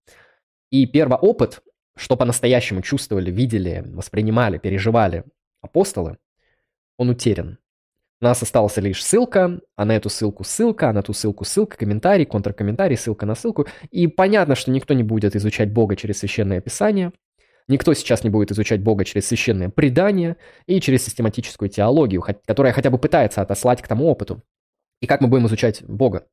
И 0.71 0.87
первый 0.87 1.17
опыт, 1.17 1.61
что 1.95 2.17
по-настоящему 2.17 2.81
чувствовали, 2.81 3.31
видели, 3.31 3.83
воспринимали, 3.85 4.57
переживали 4.57 5.23
апостолы, 5.61 6.17
он 6.97 7.09
утерян. 7.09 7.59
У 8.21 8.25
нас 8.25 8.41
осталась 8.41 8.77
лишь 8.77 9.03
ссылка, 9.03 9.59
а 9.75 9.85
на 9.85 9.95
эту 9.95 10.09
ссылку 10.09 10.43
ссылка, 10.43 10.89
а 10.89 10.93
на 10.93 11.03
ту 11.03 11.13
ссылку 11.13 11.43
ссылка, 11.43 11.77
комментарий, 11.77 12.25
контркомментарий, 12.25 12.97
ссылка 12.97 13.25
на 13.25 13.35
ссылку. 13.35 13.67
И 13.91 14.07
понятно, 14.07 14.55
что 14.55 14.71
никто 14.71 14.93
не 14.93 15.03
будет 15.03 15.35
изучать 15.35 15.71
Бога 15.71 15.95
через 15.95 16.19
Священное 16.19 16.61
Писание, 16.61 17.11
Никто 17.67 17.93
сейчас 17.93 18.23
не 18.23 18.29
будет 18.29 18.51
изучать 18.51 18.81
Бога 18.81 19.05
через 19.05 19.27
священное 19.27 19.69
предание 19.69 20.37
и 20.67 20.79
через 20.79 21.03
систематическую 21.03 21.69
теологию, 21.69 22.23
которая 22.45 22.73
хотя 22.73 22.89
бы 22.91 22.97
пытается 22.97 23.41
отослать 23.41 23.81
к 23.81 23.87
тому 23.87 24.05
опыту. 24.05 24.43
И 25.01 25.07
как 25.07 25.21
мы 25.21 25.27
будем 25.27 25.47
изучать 25.47 25.83
Бога? 25.83 26.27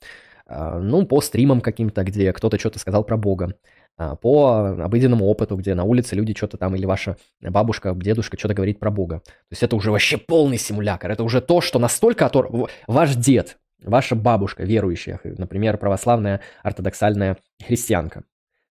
А, 0.47 0.79
ну, 0.79 1.07
по 1.07 1.21
стримам 1.21 1.61
каким-то, 1.61 2.05
где 2.05 2.33
кто-то 2.33 2.59
что-то 2.59 2.79
сказал 2.79 3.05
про 3.05 3.17
Бога, 3.17 3.55
а, 3.97 4.17
по 4.17 4.69
обыденному 4.85 5.25
опыту, 5.25 5.57
где 5.57 5.75
на 5.75 5.85
улице 5.85 6.15
люди 6.15 6.35
что-то 6.35 6.59
там, 6.59 6.75
или 6.75 6.85
ваша 6.85 7.17
бабушка, 7.41 7.95
дедушка 7.95 8.39
что-то 8.39 8.55
говорит 8.55 8.79
про 8.79 8.91
Бога. 8.91 9.21
То 9.21 9.53
есть 9.53 9.63
это 9.63 9.77
уже 9.77 9.91
вообще 9.91 10.19
полный 10.19 10.59
симулятор. 10.59 11.11
Это 11.11 11.25
уже 11.25 11.41
то, 11.41 11.61
что 11.61 11.79
настолько... 11.79 12.27
Отор... 12.27 12.69
Ваш 12.87 13.15
дед, 13.15 13.59
ваша 13.83 14.15
бабушка 14.15 14.65
верующая, 14.65 15.21
например, 15.25 15.79
православная 15.79 16.41
ортодоксальная 16.63 17.39
христианка, 17.65 18.25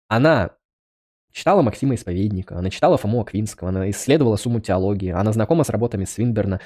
она 0.09 0.53
Читала 1.37 1.61
Максима 1.61 1.95
Исповедника, 1.95 2.57
она 2.57 2.71
читала 2.71 2.97
Фому 2.97 3.21
Аквинского, 3.21 3.69
она 3.69 3.91
исследовала 3.91 4.37
сумму 4.37 4.61
теологии, 4.61 5.11
она 5.11 5.35
знакома 5.35 5.65
с 5.65 5.69
работами 5.69 6.07
Свинберна, 6.07 6.61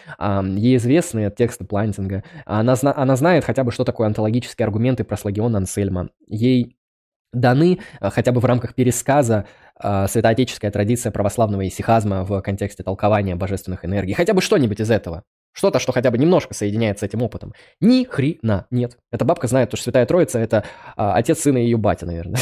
ей 0.57 0.77
известны 0.77 1.29
тексты 1.37 1.65
Плантинга, 1.65 2.23
она, 2.47 2.77
зна- 2.77 2.95
она 2.97 3.17
знает 3.17 3.45
хотя 3.45 3.65
бы, 3.65 3.73
что 3.73 3.83
такое 3.83 4.07
онтологические 4.07 4.65
аргументы 4.65 5.03
про 5.03 5.17
Слагион 5.17 5.57
Ансельма, 5.57 6.11
ей 6.29 6.77
даны 7.33 7.81
а, 7.99 8.11
хотя 8.11 8.31
бы 8.31 8.41
в 8.41 8.45
рамках 8.45 8.77
пересказа 8.77 9.47
э, 9.83 10.07
святоотеческая 10.09 10.71
традиция 10.71 11.11
православного 11.11 11.67
исихазма 11.67 12.25
в 12.25 12.41
контексте 12.41 12.85
толкования 12.85 13.35
божественных 13.35 13.85
энергий, 13.85 14.15
хотя 14.15 14.35
бы 14.35 14.41
что-нибудь 14.41 14.81
из 14.81 14.91
этого. 14.93 15.25
Что-то, 15.53 15.81
что 15.81 15.93
хотя 15.93 16.11
бы 16.11 16.19
немножко 16.19 16.55
соединяется 16.55 17.05
с 17.05 17.09
этим 17.09 17.23
опытом. 17.23 17.53
Ни 17.81 18.05
хрена 18.05 18.67
нет. 18.71 18.97
Эта 19.11 19.25
бабка 19.25 19.49
знает, 19.49 19.69
что 19.71 19.83
Святая 19.83 20.07
Троица– 20.07 20.39
это 20.41 20.65
а, 20.97 21.15
отец 21.15 21.41
сына 21.41 21.59
ее 21.59 21.77
батя, 21.77 22.07
наверное. 22.07 22.41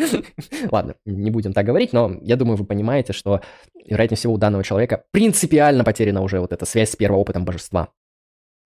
Ладно, 0.70 0.94
не 1.06 1.30
будем 1.30 1.54
так 1.54 1.64
говорить, 1.64 1.92
но 1.92 2.12
я 2.20 2.36
думаю, 2.36 2.56
вы 2.56 2.66
понимаете, 2.66 3.14
что, 3.14 3.40
вероятнее 3.86 4.18
всего, 4.18 4.34
у 4.34 4.38
данного 4.38 4.64
человека 4.64 5.04
принципиально 5.12 5.82
потеряна 5.82 6.20
уже 6.20 6.40
вот 6.40 6.52
эта 6.52 6.66
связь 6.66 6.90
с 6.90 6.96
первым 6.96 7.20
опытом 7.20 7.44
божества. 7.46 7.88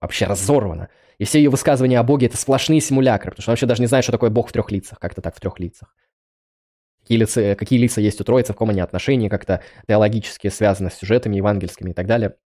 Вообще 0.01 0.25
разорвана. 0.25 0.89
И 1.17 1.23
все 1.23 1.39
ее 1.39 1.49
высказывания 1.49 1.99
о 1.99 2.03
Боге– 2.03 2.27
это 2.27 2.37
сплошные 2.37 2.81
симулякры, 2.81 3.31
потому 3.31 3.41
что 3.41 3.51
он 3.51 3.53
вообще 3.53 3.65
даже 3.65 3.81
не 3.81 3.87
знает, 3.87 4.03
что 4.03 4.11
такое 4.11 4.29
Бог 4.29 4.49
в 4.49 4.51
трех 4.51 4.69
лицах, 4.69 4.99
как-то 4.99 5.21
так 5.21 5.35
в 5.35 5.39
трех 5.39 5.59
лицах. 5.59 5.95
Какие 7.01 7.19
лица, 7.19 7.55
какие 7.55 7.79
лица 7.79 8.01
есть 8.01 8.19
у 8.19 8.25
Троицы, 8.25 8.51
в 8.51 8.55
каком 8.55 8.69
они 8.69 8.81
отношении, 8.81 9.29
как-то 9.29 9.61
теологически 9.87 10.49
связаны 10.49 10.91
с 10.91 10.95
сюжетами 10.95 11.37
евангельскими 11.37 11.91
и 11.91 11.93
так 11.93 12.05
далее– 12.05 12.35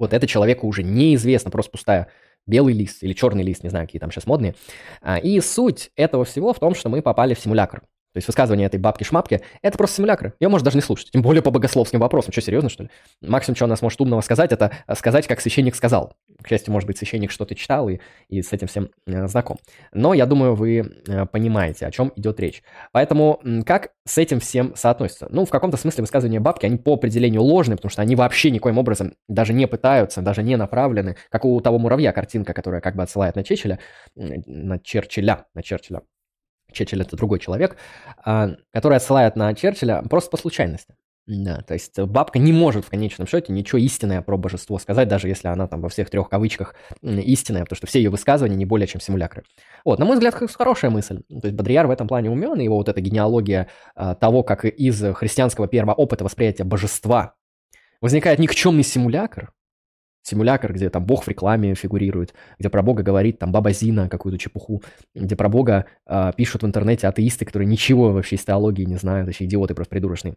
вот 0.00 0.12
это 0.12 0.26
человеку 0.26 0.66
уже 0.66 0.82
неизвестно, 0.82 1.50
просто 1.50 1.70
пустая 1.70 2.08
белый 2.46 2.74
лист 2.74 3.02
или 3.02 3.12
черный 3.12 3.44
лист, 3.44 3.62
не 3.62 3.68
знаю, 3.70 3.86
какие 3.86 4.00
там 4.00 4.10
сейчас 4.10 4.26
модные. 4.26 4.56
А, 5.02 5.18
и 5.18 5.38
суть 5.40 5.90
этого 5.94 6.24
всего 6.24 6.52
в 6.52 6.58
том, 6.58 6.74
что 6.74 6.88
мы 6.88 7.02
попали 7.02 7.34
в 7.34 7.38
симулятор. 7.38 7.82
То 8.12 8.18
есть 8.18 8.26
высказывание 8.26 8.66
этой 8.66 8.80
бабки-шмапки– 8.80 9.40
это 9.62 9.78
просто 9.78 9.96
симулякры. 9.96 10.34
Ее 10.40 10.48
можно 10.48 10.64
даже 10.64 10.76
не 10.76 10.82
слушать. 10.82 11.10
Тем 11.12 11.22
более 11.22 11.42
по 11.42 11.50
богословским 11.50 12.00
вопросам. 12.00 12.32
Что, 12.32 12.40
серьезно, 12.40 12.68
что 12.68 12.84
ли? 12.84 12.90
Максимум, 13.20 13.56
что 13.56 13.64
он 13.66 13.70
нас 13.70 13.82
может 13.82 14.00
умного 14.00 14.20
сказать, 14.20 14.52
это 14.52 14.72
сказать, 14.94 15.26
как 15.28 15.40
священник 15.40 15.76
сказал. 15.76 16.14
К 16.42 16.48
счастью, 16.48 16.72
может 16.72 16.86
быть, 16.86 16.98
священник 16.98 17.30
что-то 17.30 17.54
читал 17.54 17.88
и, 17.88 17.98
и 18.28 18.42
с 18.42 18.52
этим 18.52 18.66
всем 18.66 18.90
э, 19.06 19.28
знаком. 19.28 19.58
Но 19.92 20.14
я 20.14 20.26
думаю, 20.26 20.54
вы 20.54 20.78
э, 21.06 21.26
понимаете, 21.26 21.86
о 21.86 21.90
чем 21.90 22.12
идет 22.16 22.40
речь. 22.40 22.62
Поэтому 22.92 23.40
как 23.64 23.90
с 24.06 24.18
этим 24.18 24.40
всем 24.40 24.74
соотносится? 24.74 25.28
Ну, 25.30 25.44
в 25.44 25.50
каком-то 25.50 25.76
смысле 25.76 26.02
высказывания 26.02 26.40
бабки, 26.40 26.66
они 26.66 26.78
по 26.78 26.94
определению 26.94 27.42
ложные, 27.42 27.76
потому 27.76 27.90
что 27.90 28.02
они 28.02 28.16
вообще 28.16 28.50
никоим 28.50 28.78
образом 28.78 29.14
даже 29.28 29.52
не 29.52 29.68
пытаются, 29.68 30.22
даже 30.22 30.42
не 30.42 30.56
направлены, 30.56 31.16
как 31.30 31.44
у 31.44 31.60
того 31.60 31.78
муравья 31.78 32.12
картинка, 32.12 32.54
которая 32.54 32.80
как 32.80 32.96
бы 32.96 33.02
отсылает 33.02 33.36
на 33.36 33.44
Чечеля, 33.44 33.78
на 34.16 34.78
Черчилля, 34.78 35.46
на 35.54 35.62
Черчилля 35.62 36.02
Черчилль 36.72 37.02
это 37.02 37.16
другой 37.16 37.38
человек, 37.38 37.76
а, 38.24 38.50
который 38.72 38.96
отсылает 38.96 39.36
на 39.36 39.54
Черчилля 39.54 40.02
просто 40.08 40.30
по 40.30 40.36
случайности. 40.36 40.94
Да, 41.26 41.62
то 41.62 41.74
есть 41.74 41.96
бабка 41.96 42.40
не 42.40 42.52
может 42.52 42.84
в 42.84 42.90
конечном 42.90 43.28
счете 43.28 43.52
ничего 43.52 43.78
истинное 43.78 44.20
про 44.20 44.36
божество 44.36 44.78
сказать, 44.78 45.06
даже 45.06 45.28
если 45.28 45.46
она 45.46 45.68
там 45.68 45.80
во 45.80 45.88
всех 45.88 46.10
трех 46.10 46.28
кавычках 46.28 46.74
истинная, 47.02 47.62
потому 47.62 47.76
что 47.76 47.86
все 47.86 48.00
ее 48.00 48.10
высказывания 48.10 48.56
не 48.56 48.64
более 48.64 48.88
чем 48.88 49.00
симулякры. 49.00 49.44
Вот, 49.84 50.00
на 50.00 50.06
мой 50.06 50.14
взгляд, 50.14 50.34
хорошая 50.34 50.90
мысль. 50.90 51.20
То 51.28 51.42
есть 51.44 51.54
Бодрияр 51.54 51.86
в 51.86 51.90
этом 51.90 52.08
плане 52.08 52.30
умен, 52.30 52.58
и 52.58 52.64
его 52.64 52.76
вот 52.76 52.88
эта 52.88 53.00
генеалогия 53.00 53.68
а, 53.94 54.16
того, 54.16 54.42
как 54.42 54.64
из 54.64 55.00
христианского 55.14 55.68
первого 55.68 55.94
опыта 55.94 56.24
восприятия 56.24 56.64
божества 56.64 57.34
возникает 58.00 58.40
никчемный 58.40 58.82
симулятор, 58.82 59.52
симулятор, 60.22 60.72
где 60.72 60.90
там 60.90 61.04
Бог 61.04 61.24
в 61.24 61.28
рекламе 61.28 61.74
фигурирует, 61.74 62.34
где 62.58 62.68
про 62.68 62.82
Бога 62.82 63.02
говорит 63.02 63.38
там 63.38 63.52
Баба 63.52 63.72
Зина 63.72 64.08
какую-то 64.08 64.38
чепуху, 64.38 64.82
где 65.14 65.36
про 65.36 65.48
Бога 65.48 65.86
э, 66.06 66.32
пишут 66.36 66.62
в 66.62 66.66
интернете 66.66 67.08
атеисты, 67.08 67.44
которые 67.44 67.66
ничего 67.66 68.12
вообще 68.12 68.36
из 68.36 68.44
теологии 68.44 68.84
не 68.84 68.96
знают, 68.96 69.26
вообще 69.26 69.44
идиоты 69.44 69.74
просто 69.74 69.90
придурочные. 69.90 70.34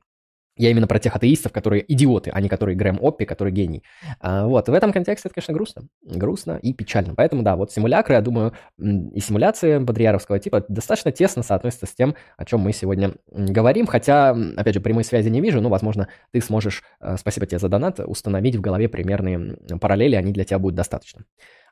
Я 0.56 0.70
именно 0.70 0.86
про 0.86 1.00
тех 1.00 1.16
атеистов, 1.16 1.52
которые 1.52 1.84
идиоты, 1.92 2.30
а 2.32 2.40
не 2.40 2.48
которые 2.48 2.76
Грэм 2.76 3.00
Оппи, 3.02 3.26
который 3.26 3.52
гений. 3.52 3.84
А, 4.20 4.46
вот, 4.46 4.70
в 4.70 4.74
этом 4.74 4.92
контексте 4.92 5.28
это, 5.28 5.36
конечно, 5.36 5.54
грустно. 5.54 5.84
Грустно 6.04 6.60
и 6.62 6.74
печально. 6.74 7.16
Поэтому, 7.16 7.42
да, 7.42 7.56
вот 7.56 7.72
симулякры, 7.72 8.16
я 8.16 8.22
думаю, 8.22 8.54
и 8.78 9.20
симуляции 9.20 9.80
бодриаровского 9.80 10.38
типа 10.38 10.64
достаточно 10.68 11.12
тесно 11.12 11.42
соотносятся 11.42 11.88
с 11.88 11.96
тем, 11.96 12.16
о 12.38 12.46
чем 12.46 12.60
мы 12.60 12.72
сегодня 12.72 13.14
говорим. 13.32 13.88
Хотя, 13.88 14.38
опять 14.56 14.76
же, 14.76 14.82
прямой 14.82 15.04
связи 15.04 15.30
не 15.30 15.42
вижу, 15.42 15.60
но, 15.60 15.70
возможно, 15.70 16.08
ты 16.32 16.40
сможешь, 16.40 16.84
э, 17.00 17.18
спасибо 17.18 17.48
тебе 17.48 17.58
за 17.58 17.68
донат, 17.68 18.00
установить 18.00 18.56
в 18.56 18.62
голове 18.62 18.88
примерные 18.88 19.58
параллели, 19.82 20.16
они 20.16 20.32
для 20.32 20.44
тебя 20.44 20.60
будут 20.60 20.76
достаточно. 20.76 21.24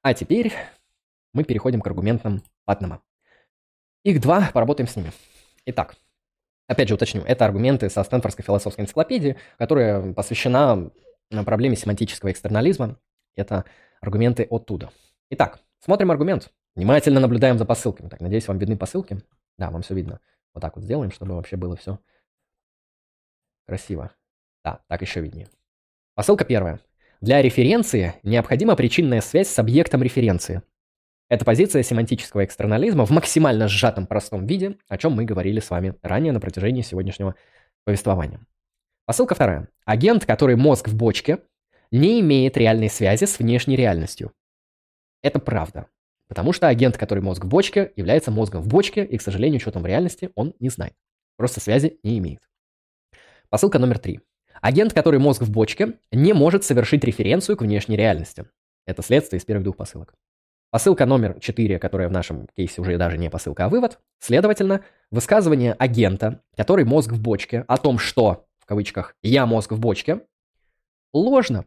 А 0.01 0.15
теперь 0.15 0.51
мы 1.33 1.43
переходим 1.43 1.81
к 1.81 1.87
аргументам 1.87 2.41
Патнама. 2.65 3.01
Их 4.03 4.19
два, 4.19 4.49
поработаем 4.51 4.87
с 4.87 4.95
ними. 4.95 5.11
Итак, 5.67 5.95
Опять 6.71 6.87
же 6.87 6.93
уточню, 6.93 7.21
это 7.23 7.43
аргументы 7.43 7.89
со 7.89 8.01
Стэнфордской 8.01 8.45
философской 8.45 8.85
энциклопедии, 8.85 9.35
которая 9.57 10.13
посвящена 10.13 10.89
проблеме 11.29 11.75
семантического 11.75 12.31
экстернализма. 12.31 12.97
Это 13.35 13.65
аргументы 13.99 14.47
оттуда. 14.49 14.89
Итак, 15.31 15.59
смотрим 15.83 16.11
аргумент. 16.11 16.49
Внимательно 16.75 17.19
наблюдаем 17.19 17.57
за 17.57 17.65
посылками. 17.65 18.07
Так, 18.07 18.21
надеюсь, 18.21 18.47
вам 18.47 18.57
видны 18.57 18.77
посылки. 18.77 19.21
Да, 19.57 19.69
вам 19.69 19.81
все 19.81 19.95
видно. 19.95 20.21
Вот 20.53 20.61
так 20.61 20.77
вот 20.77 20.85
сделаем, 20.85 21.11
чтобы 21.11 21.35
вообще 21.35 21.57
было 21.57 21.75
все 21.75 21.99
красиво. 23.67 24.11
Да, 24.63 24.79
так 24.87 25.01
еще 25.01 25.19
виднее. 25.19 25.49
Посылка 26.15 26.45
первая. 26.45 26.79
Для 27.19 27.41
референции 27.41 28.15
необходима 28.23 28.77
причинная 28.77 29.19
связь 29.19 29.49
с 29.49 29.59
объектом 29.59 30.03
референции. 30.03 30.61
Это 31.31 31.45
позиция 31.45 31.81
семантического 31.81 32.43
экстернализма 32.43 33.05
в 33.05 33.09
максимально 33.11 33.69
сжатом 33.69 34.05
простом 34.05 34.45
виде, 34.45 34.75
о 34.89 34.97
чем 34.97 35.13
мы 35.13 35.23
говорили 35.23 35.61
с 35.61 35.69
вами 35.69 35.95
ранее 36.01 36.33
на 36.33 36.41
протяжении 36.41 36.81
сегодняшнего 36.81 37.35
повествования. 37.85 38.41
Посылка 39.05 39.33
вторая. 39.33 39.69
Агент, 39.85 40.25
который 40.25 40.57
мозг 40.57 40.89
в 40.89 40.97
бочке, 40.97 41.37
не 41.89 42.19
имеет 42.19 42.57
реальной 42.57 42.89
связи 42.89 43.23
с 43.23 43.39
внешней 43.39 43.77
реальностью. 43.77 44.33
Это 45.23 45.39
правда. 45.39 45.87
Потому 46.27 46.51
что 46.51 46.67
агент, 46.67 46.97
который 46.97 47.23
мозг 47.23 47.45
в 47.45 47.47
бочке, 47.47 47.93
является 47.95 48.29
мозгом 48.29 48.61
в 48.61 48.67
бочке, 48.67 49.05
и, 49.05 49.17
к 49.17 49.21
сожалению, 49.21 49.61
там 49.61 49.83
в 49.83 49.85
реальности, 49.85 50.31
он 50.35 50.53
не 50.59 50.67
знает. 50.67 50.95
Просто 51.37 51.61
связи 51.61 51.97
не 52.03 52.17
имеет. 52.17 52.41
Посылка 53.47 53.79
номер 53.79 53.99
три. 53.99 54.19
Агент, 54.59 54.91
который 54.91 55.21
мозг 55.21 55.43
в 55.43 55.49
бочке, 55.49 55.93
не 56.11 56.33
может 56.33 56.65
совершить 56.65 57.05
референцию 57.05 57.55
к 57.55 57.61
внешней 57.61 57.95
реальности. 57.95 58.47
Это 58.85 59.01
следствие 59.01 59.39
из 59.39 59.45
первых 59.45 59.63
двух 59.63 59.77
посылок. 59.77 60.13
Посылка 60.71 61.05
номер 61.05 61.37
4, 61.37 61.79
которая 61.79 62.07
в 62.07 62.13
нашем 62.13 62.47
кейсе 62.55 62.79
уже 62.79 62.97
даже 62.97 63.17
не 63.17 63.29
посылка, 63.29 63.65
а 63.65 63.69
вывод. 63.69 63.99
Следовательно, 64.19 64.85
высказывание 65.11 65.73
агента, 65.73 66.41
который 66.55 66.85
мозг 66.85 67.11
в 67.11 67.21
бочке, 67.21 67.65
о 67.67 67.75
том, 67.75 67.99
что, 67.99 68.47
в 68.57 68.65
кавычках, 68.65 69.17
я 69.21 69.45
мозг 69.45 69.73
в 69.73 69.79
бочке, 69.79 70.25
ложно. 71.13 71.65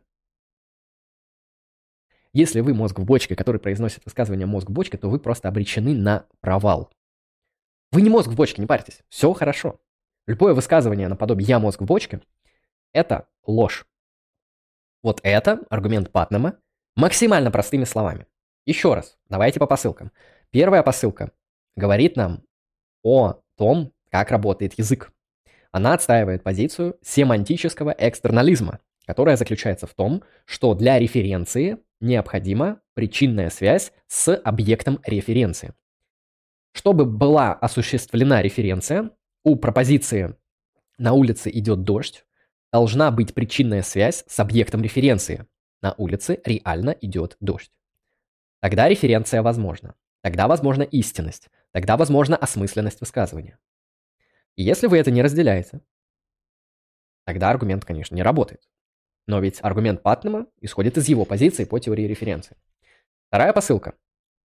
Если 2.33 2.61
вы 2.61 2.73
мозг 2.73 2.99
в 2.99 3.05
бочке, 3.05 3.37
который 3.37 3.61
произносит 3.61 4.03
высказывание 4.07 4.47
мозг 4.47 4.71
в 4.71 4.73
бочке, 4.73 4.97
то 4.97 5.11
вы 5.11 5.21
просто 5.21 5.49
обречены 5.49 5.95
на 5.95 6.27
провал. 6.41 6.91
Вы 7.93 8.01
не 8.01 8.09
мозг 8.09 8.31
в 8.31 8.35
бочке, 8.35 8.63
не 8.63 8.67
парьтесь. 8.67 9.03
Все 9.11 9.35
хорошо. 9.35 9.81
Любое 10.27 10.55
высказывание 10.55 11.09
наподобие 11.09 11.47
«я 11.47 11.59
мозг 11.59 11.83
в 11.83 11.85
бочке»– 11.85 12.23
это 12.95 13.29
ложь. 13.47 13.87
Вот 15.03 15.21
это 15.23 15.61
аргумент 15.69 16.11
Патнема 16.11 16.59
максимально 16.97 17.51
простыми 17.51 17.85
словами. 17.85 18.27
Еще 18.67 18.95
раз, 18.95 19.19
давайте 19.29 19.61
по 19.61 19.67
посылкам. 19.67 20.11
Первая 20.51 20.83
посылка 20.83 21.33
говорит 21.77 22.17
нам 22.17 22.45
о 23.03 23.41
том, 23.57 23.93
как 24.11 24.31
работает 24.31 24.79
язык. 24.79 25.13
Она 25.71 25.93
отстаивает 25.93 26.43
позицию 26.43 26.97
семантического 27.03 27.95
экстернализма, 27.99 28.81
которая 29.07 29.37
заключается 29.37 29.87
в 29.87 29.93
том, 29.93 30.23
что 30.47 30.75
для 30.75 30.99
референции 30.99 31.79
необходима 32.01 32.81
причинная 32.95 33.51
связь 33.51 33.93
с 34.07 34.35
объектом 34.35 34.99
референции. 35.05 35.75
Чтобы 36.73 37.05
была 37.05 37.53
осуществлена 37.53 38.41
референция, 38.41 39.11
у 39.43 39.57
пропозиции 39.57 40.37
«на 40.97 41.13
улице 41.13 41.51
идет 41.51 41.83
дождь» 41.83 42.25
должна 42.73 43.11
быть 43.11 43.35
причинная 43.35 43.83
связь 43.83 44.25
с 44.27 44.41
объектом 44.41 44.83
референции. 44.83 45.47
На 45.83 45.93
улице 45.99 46.41
реально 46.45 46.97
идет 47.01 47.37
дождь. 47.41 47.71
Тогда 48.65 48.89
референция 48.89 49.43
возможна. 49.43 49.95
Тогда 50.23 50.49
возможна 50.49 50.85
истинность. 50.85 51.51
Тогда 51.73 51.99
возможна 51.99 52.35
осмысленность 52.35 52.99
высказывания. 52.99 53.59
И 54.57 54.63
если 54.63 54.87
вы 54.87 54.97
это 54.97 55.11
не 55.11 55.21
разделяете, 55.21 55.83
тогда 57.27 57.51
аргумент, 57.51 57.85
конечно, 57.85 58.15
не 58.15 58.23
работает. 58.23 58.63
Но 59.27 59.39
ведь 59.41 59.59
аргумент 59.61 60.03
Патнема 60.03 60.47
исходит 60.63 60.97
из 60.97 61.11
его 61.11 61.27
позиции 61.27 61.67
по 61.67 61.79
теории 61.79 62.05
референции. 62.05 62.57
Вторая 63.29 63.53
посылка. 63.53 63.99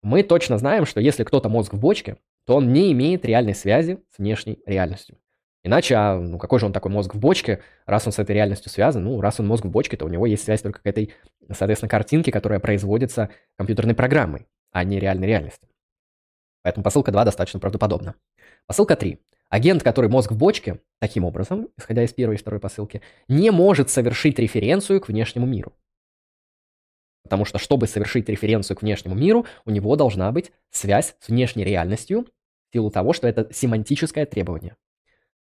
Мы 0.04 0.22
точно 0.22 0.60
знаем, 0.60 0.86
что 0.86 1.02
если 1.02 1.24
кто-то 1.24 1.50
мозг 1.50 1.74
в 1.74 1.80
бочке, 1.80 2.18
то 2.46 2.58
он 2.58 2.72
не 2.72 2.92
имеет 2.92 3.26
реальной 3.26 3.56
связи 3.56 3.98
с 4.12 4.20
внешней 4.20 4.62
реальностью. 4.68 5.18
Иначе, 5.64 5.96
а, 5.96 6.20
ну 6.20 6.38
какой 6.38 6.60
же 6.60 6.66
он 6.66 6.74
такой 6.74 6.92
мозг 6.92 7.16
в 7.16 7.20
бочке, 7.20 7.62
раз 7.86 8.06
он 8.06 8.12
с 8.12 8.20
этой 8.20 8.34
реальностью 8.34 8.70
связан? 8.70 9.06
Ну, 9.06 9.22
раз 9.22 9.40
он 9.40 9.48
мозг 9.48 9.64
в 9.64 9.70
бочке, 9.70 9.96
то 9.96 10.06
у 10.06 10.10
него 10.10 10.26
есть 10.26 10.44
связь 10.44 10.62
только 10.62 10.82
к 10.82 10.86
этой, 10.86 11.14
соответственно, 11.52 11.90
картинке, 11.90 12.32
которая 12.32 12.60
производится 12.60 13.30
компьютерной 13.58 13.96
программой, 13.96 14.46
а 14.72 14.84
не 14.84 15.00
реальной 15.00 15.28
реальностью. 15.28 15.70
Поэтому 16.64 16.84
посылка 16.84 17.12
2 17.12 17.26
достаточно 17.26 17.60
правдоподобна. 17.60 18.16
Посылка 18.68 18.96
3. 18.96 19.20
Агент, 19.50 19.84
который 19.84 20.10
мозг 20.10 20.32
в 20.32 20.38
бочке, 20.38 20.82
таким 21.00 21.26
образом, 21.26 21.70
исходя 21.78 22.04
из 22.04 22.12
первой 22.12 22.36
и 22.36 22.38
второй 22.38 22.60
посылки, 22.60 23.02
не 23.28 23.52
может 23.52 23.90
совершить 23.90 24.40
референцию 24.40 25.00
к 25.00 25.08
внешнему 25.08 25.46
миру. 25.46 25.74
Потому 27.24 27.46
что, 27.46 27.58
чтобы 27.58 27.88
совершить 27.88 28.28
референцию 28.28 28.76
к 28.76 28.82
внешнему 28.82 29.16
миру, 29.16 29.46
у 29.66 29.72
него 29.72 29.96
должна 29.96 30.32
быть 30.32 30.52
связь 30.72 31.16
с 31.20 31.30
внешней 31.30 31.64
реальностью 31.64 32.26
в 32.70 32.74
силу 32.74 32.92
того, 32.92 33.14
что 33.14 33.28
это 33.28 33.48
семантическое 33.54 34.26
требование. 34.26 34.76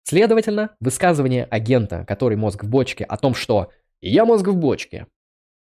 Следовательно, 0.05 0.77
высказывание 0.81 1.45
агента, 1.45 2.05
который 2.07 2.37
мозг 2.37 2.65
в 2.65 2.69
бочке, 2.69 3.05
о 3.05 3.17
том, 3.17 3.35
что 3.35 3.71
«я 4.01 4.25
мозг 4.25 4.47
в 4.47 4.57
бочке», 4.57 5.07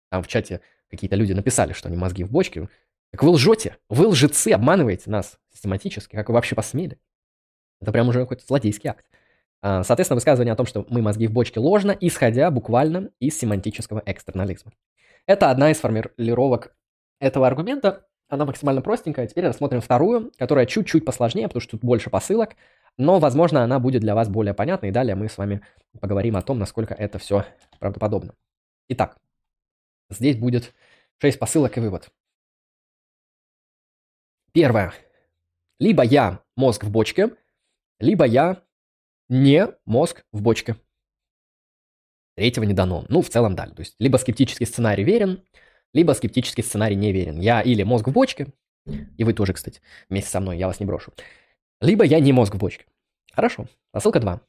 там 0.10 0.24
в 0.24 0.28
чате 0.28 0.62
какие-то 0.90 1.16
люди 1.16 1.34
написали, 1.34 1.74
что 1.74 1.88
они 1.88 1.98
мозги 1.98 2.24
в 2.24 2.32
бочке, 2.32 2.70
как 3.12 3.24
вы 3.24 3.30
лжете, 3.30 3.78
вы 3.90 4.08
лжецы, 4.08 4.50
обманываете 4.50 5.10
нас 5.10 5.40
систематически, 5.54 6.16
как 6.16 6.28
вы 6.30 6.36
вообще 6.36 6.56
посмели. 6.56 7.00
Это 7.82 7.92
прям 7.92 8.10
уже 8.10 8.20
какой-то 8.20 8.46
злодейский 8.46 8.90
акт. 8.90 9.06
А, 9.62 9.84
соответственно, 9.84 10.16
высказывание 10.16 10.54
о 10.54 10.56
том, 10.56 10.66
что 10.66 10.86
мы 10.90 11.02
мозги 11.02 11.28
в 11.28 11.32
бочке 11.32 11.60
ложно, 11.60 11.96
исходя 12.00 12.52
буквально 12.52 13.10
из 13.20 13.38
семантического 13.38 14.04
экстернализма. 14.06 14.74
Это 15.28 15.50
одна 15.50 15.72
из 15.72 15.78
формулировок 15.78 16.76
этого 17.20 17.48
аргумента. 17.48 18.06
Она 18.28 18.46
максимально 18.46 18.82
простенькая. 18.82 19.28
Теперь 19.28 19.48
рассмотрим 19.48 19.82
вторую, 19.82 20.32
которая 20.38 20.66
чуть-чуть 20.66 21.06
посложнее, 21.06 21.48
потому 21.48 21.62
что 21.62 21.72
тут 21.72 21.82
больше 21.82 22.10
посылок. 22.10 22.56
Но, 22.98 23.20
возможно, 23.20 23.64
она 23.64 23.80
будет 23.80 24.02
для 24.02 24.16
вас 24.16 24.30
более 24.30 24.54
понятна, 24.54 24.88
и 24.88 24.92
далее 24.92 25.16
мы 25.16 25.28
с 25.28 25.38
вами 25.38 25.62
поговорим 26.00 26.38
о 26.38 26.42
том, 26.42 26.60
насколько 26.60 26.94
это 26.94 27.20
все 27.20 27.46
правдоподобно. 27.80 28.36
Итак, 28.90 29.18
здесь 30.10 30.38
будет 30.38 30.74
6 31.18 31.40
посылок 31.40 31.78
и 31.78 31.82
вывод. 31.82 32.10
Первое. 34.54 34.94
Либо 35.80 36.04
я 36.04 36.42
мозг 36.56 36.86
в 36.86 36.92
бочке, 36.92 37.36
либо 38.00 38.26
я 38.26 38.64
не 39.28 39.68
мозг 39.86 40.24
в 40.32 40.42
бочке. 40.42 40.78
Третьего 42.36 42.64
не 42.64 42.74
дано. 42.74 43.06
Ну, 43.10 43.22
в 43.22 43.30
целом, 43.30 43.56
да. 43.56 43.68
То 43.68 43.82
есть, 43.82 43.96
либо 44.00 44.18
скептический 44.18 44.66
сценарий 44.66 45.04
верен, 45.04 45.44
либо 45.94 46.14
скептический 46.14 46.64
сценарий 46.64 46.96
не 46.96 47.12
верен. 47.12 47.40
Я 47.40 47.62
или 47.62 47.84
мозг 47.84 48.08
в 48.08 48.12
бочке, 48.12 48.54
и 48.86 49.24
вы 49.24 49.34
тоже, 49.34 49.54
кстати, 49.54 49.82
вместе 50.10 50.30
со 50.30 50.40
мной, 50.40 50.58
я 50.58 50.68
вас 50.68 50.80
не 50.80 50.86
брошу. 50.86 51.14
Либо 51.82 52.04
я 52.06 52.20
не 52.20 52.32
мозг 52.32 52.56
в 52.56 52.58
бочке. 52.58 52.86
Хорошо. 53.34 53.68
Посылка 53.92 54.20
2. 54.20 54.42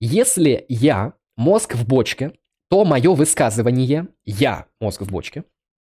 Если 0.00 0.64
я 0.68 1.14
мозг 1.36 1.74
в 1.74 1.86
бочке, 1.86 2.32
то 2.68 2.84
мое 2.84 3.14
высказывание 3.14 4.08
«я 4.24 4.66
мозг 4.80 5.02
в 5.02 5.10
бочке» 5.10 5.44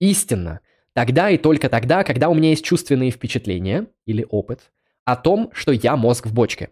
истинно 0.01 0.61
тогда 0.93 1.31
и 1.31 1.39
только 1.39 1.69
тогда, 1.69 2.03
когда 2.03 2.29
у 2.29 2.35
меня 2.35 2.51
есть 2.51 2.65
чувственные 2.65 3.11
впечатления 3.11 3.87
или 4.07 4.27
опыт 4.29 4.73
о 5.05 5.17
том, 5.17 5.51
что 5.53 5.73
я 5.73 5.97
мозг 5.97 6.27
в 6.27 6.35
бочке. 6.35 6.71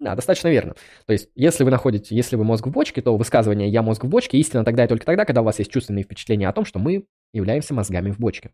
Да, 0.00 0.14
достаточно 0.14 0.48
верно. 0.48 0.74
То 1.06 1.12
есть, 1.12 1.28
если 1.34 1.62
вы 1.62 1.70
находите, 1.70 2.16
если 2.16 2.36
вы 2.36 2.44
мозг 2.44 2.66
в 2.66 2.70
бочке, 2.70 3.02
то 3.02 3.16
высказывание 3.16 3.68
«я 3.68 3.82
мозг 3.82 4.04
в 4.04 4.08
бочке» 4.08 4.38
истинно 4.38 4.64
тогда 4.64 4.84
и 4.84 4.88
только 4.88 5.04
тогда, 5.04 5.24
когда 5.24 5.42
у 5.42 5.44
вас 5.44 5.58
есть 5.58 5.70
чувственные 5.70 6.04
впечатления 6.04 6.48
о 6.48 6.52
том, 6.52 6.64
что 6.64 6.78
мы 6.78 7.04
являемся 7.32 7.74
мозгами 7.74 8.10
в 8.10 8.18
бочке. 8.18 8.50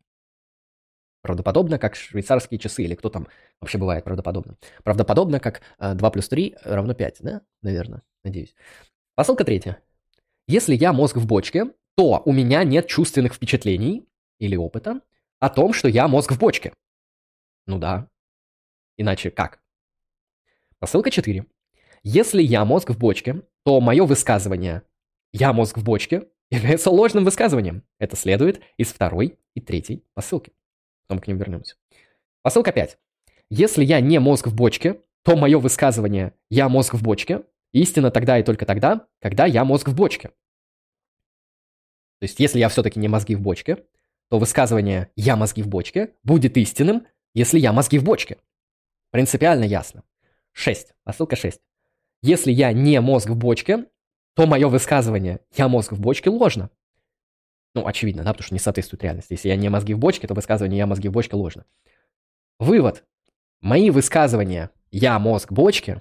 Правдоподобно, 1.27 1.77
как 1.81 1.97
швейцарские 1.97 2.61
часы, 2.61 2.85
или 2.85 2.95
кто 2.95 3.09
там 3.09 3.27
вообще 3.61 3.79
бывает 3.79 4.05
правдоподобно. 4.05 4.57
Правдоподобно, 4.85 5.41
как 5.41 5.61
2 5.81 6.09
э, 6.09 6.13
плюс 6.13 6.29
3 6.29 6.59
равно 6.63 6.95
5, 6.95 7.17
да? 7.19 7.43
Наверное, 7.63 8.03
надеюсь. 8.23 8.55
Посылка 9.17 9.45
третья. 9.45 9.83
Если 10.47 10.77
я 10.77 10.93
мозг 10.93 11.17
в 11.17 11.27
бочке, 11.27 11.73
то 11.97 12.23
у 12.25 12.33
меня 12.33 12.63
нет 12.63 12.87
чувственных 12.87 13.35
впечатлений 13.35 14.07
или 14.39 14.55
опыта 14.55 15.01
о 15.41 15.49
том, 15.49 15.73
что 15.73 15.89
я 15.89 16.07
мозг 16.07 16.31
в 16.31 16.39
бочке. 16.39 16.73
Ну 17.67 17.81
да. 17.81 18.09
Иначе 18.97 19.33
как? 19.33 19.61
Посылка 20.79 21.11
4. 21.11 21.45
Если 22.05 22.41
я 22.41 22.65
мозг 22.65 22.91
в 22.91 22.99
бочке, 22.99 23.43
то 23.65 23.81
мое 23.81 24.05
высказывание 24.05 24.83
«я 25.33 25.53
мозг 25.53 25.77
в 25.77 25.83
бочке» 25.83 26.29
является 26.53 26.91
ложным 26.91 27.25
высказыванием. 27.25 27.83
Это 27.99 28.15
следует 28.15 28.61
из 28.77 28.93
второй 28.93 29.41
и 29.55 29.61
третьей 29.61 30.05
посылки. 30.15 30.53
Потом 31.07 31.21
к 31.21 31.27
ним 31.27 31.39
вернемся. 31.39 31.77
Посылка 32.43 32.73
5. 32.73 32.99
Если 33.51 33.85
я 33.85 34.01
не 34.01 34.19
мозг 34.19 34.49
в 34.49 34.55
бочке, 34.55 35.01
то 35.23 35.37
мое 35.37 35.59
высказывание 35.59 36.35
«я 36.51 36.69
мозг 36.69 36.95
в 36.95 37.03
бочке» 37.03 37.43
истина 37.73 38.11
тогда 38.11 38.39
и 38.39 38.43
только 38.43 38.65
тогда, 38.67 39.07
когда 39.21 39.47
я 39.47 39.65
мозг 39.65 39.89
в 39.89 39.95
бочке. 39.95 40.29
То 42.19 42.23
есть, 42.23 42.41
если 42.41 42.59
я 42.59 42.69
все-таки 42.69 42.99
не 42.99 43.09
мозги 43.09 43.35
в 43.35 43.41
бочке, 43.41 43.85
то 44.31 44.39
высказывание 44.39 45.11
«я 45.17 45.37
мозги 45.37 45.63
в 45.63 45.69
бочке» 45.69 46.15
будет 46.23 46.57
истинным, 46.57 47.07
если 47.35 47.59
я 47.59 47.73
мозги 47.73 47.99
в 47.99 48.05
бочке. 48.05 48.39
Принципиально 49.11 49.65
ясно. 49.65 50.03
6. 50.53 50.95
Посылка 51.05 51.37
6. 51.37 51.61
Если 52.23 52.51
я 52.51 52.73
не 52.73 53.01
мозг 53.01 53.29
в 53.29 53.37
бочке, 53.37 53.87
то 54.35 54.47
мое 54.47 54.69
высказывание 54.69 55.41
«я 55.57 55.69
мозг 55.69 55.93
в 55.93 56.01
бочке» 56.01 56.31
ложно. 56.31 56.71
Ну, 57.77 57.87
очевидно, 57.87 58.25
да, 58.25 58.33
потому 58.33 58.47
что 58.47 58.55
не 58.55 58.59
соответствует 58.59 59.03
реальности. 59.03 59.35
Если 59.35 59.49
я 59.49 59.57
не 59.57 59.69
мозги 59.69 59.93
в 59.93 59.99
бочке, 59.99 60.27
то 60.27 60.33
высказывание 60.33 60.79
«я 60.79 60.87
мозги 60.87 61.09
в 61.09 61.13
бочке» 61.13 61.37
ложно. 61.37 61.67
Вывод. 62.59 63.05
Мои 63.61 63.91
высказывания 63.91 64.71
«я 64.91 65.19
мозг 65.19 65.53
бочки» 65.53 66.01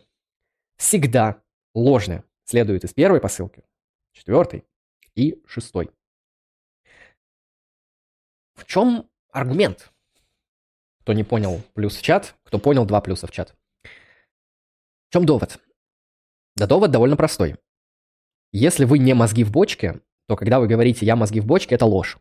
всегда 0.77 1.43
ложны. 1.73 2.23
Следует 2.45 2.85
из 2.85 2.93
первой 2.93 3.19
посылки, 3.19 3.65
четвертой 4.13 4.63
и 5.15 5.43
шестой. 5.45 5.91
В 8.53 8.63
чем 8.63 9.09
аргумент? 9.33 9.91
Кто 11.01 11.11
не 11.11 11.25
понял, 11.25 11.61
плюс 11.73 11.97
в 11.97 12.01
чат. 12.01 12.35
Кто 12.43 12.57
понял, 12.57 12.85
два 12.85 13.01
плюса 13.01 13.27
в 13.27 13.31
чат. 13.31 13.53
В 13.83 15.11
чем 15.11 15.25
довод? 15.25 15.59
Да 16.55 16.67
довод 16.67 16.91
довольно 16.91 17.17
простой. 17.17 17.57
Если 18.53 18.85
вы 18.85 18.97
не 18.97 19.13
мозги 19.13 19.43
в 19.43 19.51
бочке, 19.51 19.99
то 20.27 20.35
когда 20.35 20.59
вы 20.59 20.67
говорите 20.67 21.05
«я 21.05 21.15
мозги 21.15 21.39
в 21.39 21.45
бочке», 21.45 21.75
это 21.75 21.85
ложь. 21.85 22.17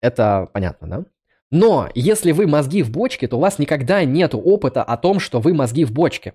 Это 0.00 0.48
понятно, 0.52 0.88
да? 0.88 1.04
Но 1.50 1.90
если 1.94 2.32
вы 2.32 2.46
мозги 2.46 2.82
в 2.82 2.90
бочке, 2.90 3.28
то 3.28 3.36
у 3.36 3.40
вас 3.40 3.58
никогда 3.58 4.04
нет 4.04 4.34
опыта 4.34 4.82
о 4.82 4.96
том, 4.96 5.20
что 5.20 5.38
вы 5.38 5.52
мозги 5.52 5.84
в 5.84 5.92
бочке. 5.92 6.34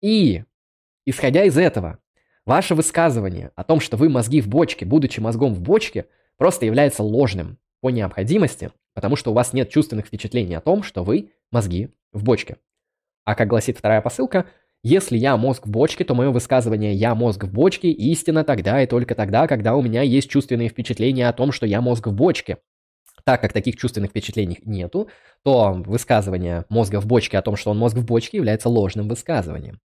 И, 0.00 0.44
исходя 1.04 1.44
из 1.44 1.58
этого, 1.58 1.98
ваше 2.46 2.74
высказывание 2.74 3.52
о 3.54 3.64
том, 3.64 3.80
что 3.80 3.98
вы 3.98 4.08
мозги 4.08 4.40
в 4.40 4.48
бочке, 4.48 4.86
будучи 4.86 5.20
мозгом 5.20 5.52
в 5.52 5.60
бочке, 5.60 6.06
просто 6.38 6.64
является 6.64 7.02
ложным 7.02 7.58
по 7.82 7.90
необходимости, 7.90 8.72
потому 8.94 9.14
что 9.14 9.30
у 9.30 9.34
вас 9.34 9.52
нет 9.52 9.68
чувственных 9.68 10.06
впечатлений 10.06 10.54
о 10.54 10.62
том, 10.62 10.82
что 10.82 11.04
вы 11.04 11.32
мозги 11.50 11.90
в 12.12 12.24
бочке. 12.24 12.56
А 13.26 13.34
как 13.34 13.48
гласит 13.48 13.76
вторая 13.76 14.00
посылка, 14.00 14.46
если 14.82 15.18
я 15.18 15.36
мозг 15.36 15.66
в 15.66 15.70
бочке, 15.70 16.04
то 16.04 16.14
мое 16.14 16.30
высказывание 16.30 16.94
«я 16.94 17.14
мозг 17.14 17.44
в 17.44 17.52
бочке» 17.52 17.90
истина 17.90 18.44
тогда 18.44 18.82
и 18.82 18.86
только 18.86 19.14
тогда, 19.14 19.46
когда 19.46 19.76
у 19.76 19.82
меня 19.82 20.00
есть 20.00 20.30
чувственные 20.30 20.70
впечатления 20.70 21.28
о 21.28 21.34
том, 21.34 21.52
что 21.52 21.66
я 21.66 21.82
мозг 21.82 22.06
в 22.06 22.14
бочке. 22.14 22.58
Так 23.24 23.42
как 23.42 23.52
таких 23.52 23.76
чувственных 23.76 24.10
впечатлений 24.10 24.58
нету, 24.64 25.08
то 25.42 25.74
высказывание 25.74 26.64
мозга 26.70 26.98
в 27.02 27.06
бочке 27.06 27.36
о 27.36 27.42
том, 27.42 27.56
что 27.56 27.70
он 27.70 27.78
мозг 27.78 27.98
в 27.98 28.06
бочке, 28.06 28.38
является 28.38 28.70
ложным 28.70 29.08
высказыванием. 29.08 29.80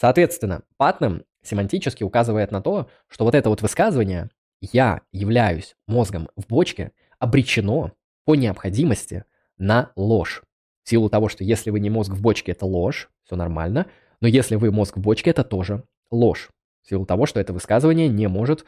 Соответственно, 0.00 0.62
Патнем 0.76 1.22
семантически 1.44 2.02
указывает 2.02 2.50
на 2.50 2.60
то, 2.60 2.88
что 3.06 3.24
вот 3.24 3.36
это 3.36 3.50
вот 3.50 3.62
высказывание 3.62 4.30
«я 4.60 5.02
являюсь 5.12 5.76
мозгом 5.86 6.28
в 6.34 6.48
бочке» 6.48 6.90
обречено 7.20 7.92
по 8.24 8.34
необходимости 8.34 9.24
на 9.58 9.92
ложь. 9.94 10.42
В 10.82 10.90
силу 10.90 11.08
того, 11.08 11.28
что 11.28 11.44
если 11.44 11.70
вы 11.70 11.78
не 11.78 11.88
мозг 11.88 12.10
в 12.10 12.20
бочке, 12.20 12.50
это 12.50 12.66
ложь, 12.66 13.08
все 13.24 13.36
нормально– 13.36 13.86
но 14.20 14.28
если 14.28 14.56
вы 14.56 14.70
мозг 14.70 14.96
в 14.96 15.00
бочке, 15.00 15.30
это 15.30 15.44
тоже 15.44 15.84
ложь. 16.10 16.50
В 16.82 16.88
силу 16.88 17.06
того, 17.06 17.26
что 17.26 17.40
это 17.40 17.52
высказывание 17.52 18.08
не 18.08 18.28
может 18.28 18.64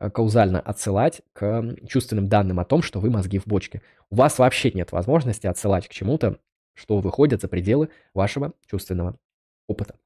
э, 0.00 0.10
каузально 0.10 0.60
отсылать 0.60 1.22
к 1.32 1.76
чувственным 1.86 2.28
данным 2.28 2.60
о 2.60 2.64
том, 2.64 2.82
что 2.82 3.00
вы 3.00 3.10
мозги 3.10 3.38
в 3.38 3.46
бочке. 3.46 3.82
У 4.10 4.16
вас 4.16 4.38
вообще 4.38 4.70
нет 4.72 4.92
возможности 4.92 5.46
отсылать 5.46 5.88
к 5.88 5.92
чему-то, 5.92 6.38
что 6.74 6.98
выходит 6.98 7.40
за 7.40 7.48
пределы 7.48 7.90
вашего 8.14 8.52
чувственного 8.66 9.18
опыта. 9.66 9.96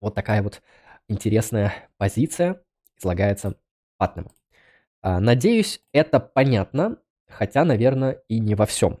Вот 0.00 0.14
такая 0.14 0.42
вот 0.42 0.62
интересная 1.08 1.88
позиция 1.96 2.62
излагается 2.98 3.56
Патному. 3.96 4.30
А, 5.02 5.20
надеюсь, 5.20 5.82
это 5.92 6.20
понятно, 6.20 6.98
хотя, 7.28 7.64
наверное, 7.64 8.22
и 8.28 8.38
не 8.38 8.54
во 8.54 8.66
всем. 8.66 9.00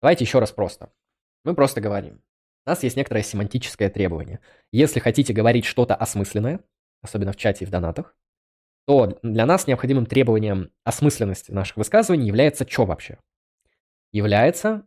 Давайте 0.00 0.24
еще 0.24 0.38
раз 0.38 0.52
просто. 0.52 0.92
Мы 1.44 1.54
просто 1.54 1.80
говорим. 1.80 2.22
У 2.68 2.70
нас 2.70 2.82
есть 2.82 2.98
некоторое 2.98 3.22
семантическое 3.22 3.88
требование. 3.88 4.40
Если 4.72 5.00
хотите 5.00 5.32
говорить 5.32 5.64
что-то 5.64 5.94
осмысленное, 5.94 6.60
особенно 7.00 7.32
в 7.32 7.36
чате 7.36 7.64
и 7.64 7.66
в 7.66 7.70
донатах, 7.70 8.14
то 8.86 9.18
для 9.22 9.46
нас 9.46 9.66
необходимым 9.66 10.04
требованием 10.04 10.70
осмысленности 10.84 11.50
наших 11.50 11.78
высказываний 11.78 12.26
является 12.26 12.68
что 12.68 12.84
вообще? 12.84 13.20
Является 14.12 14.86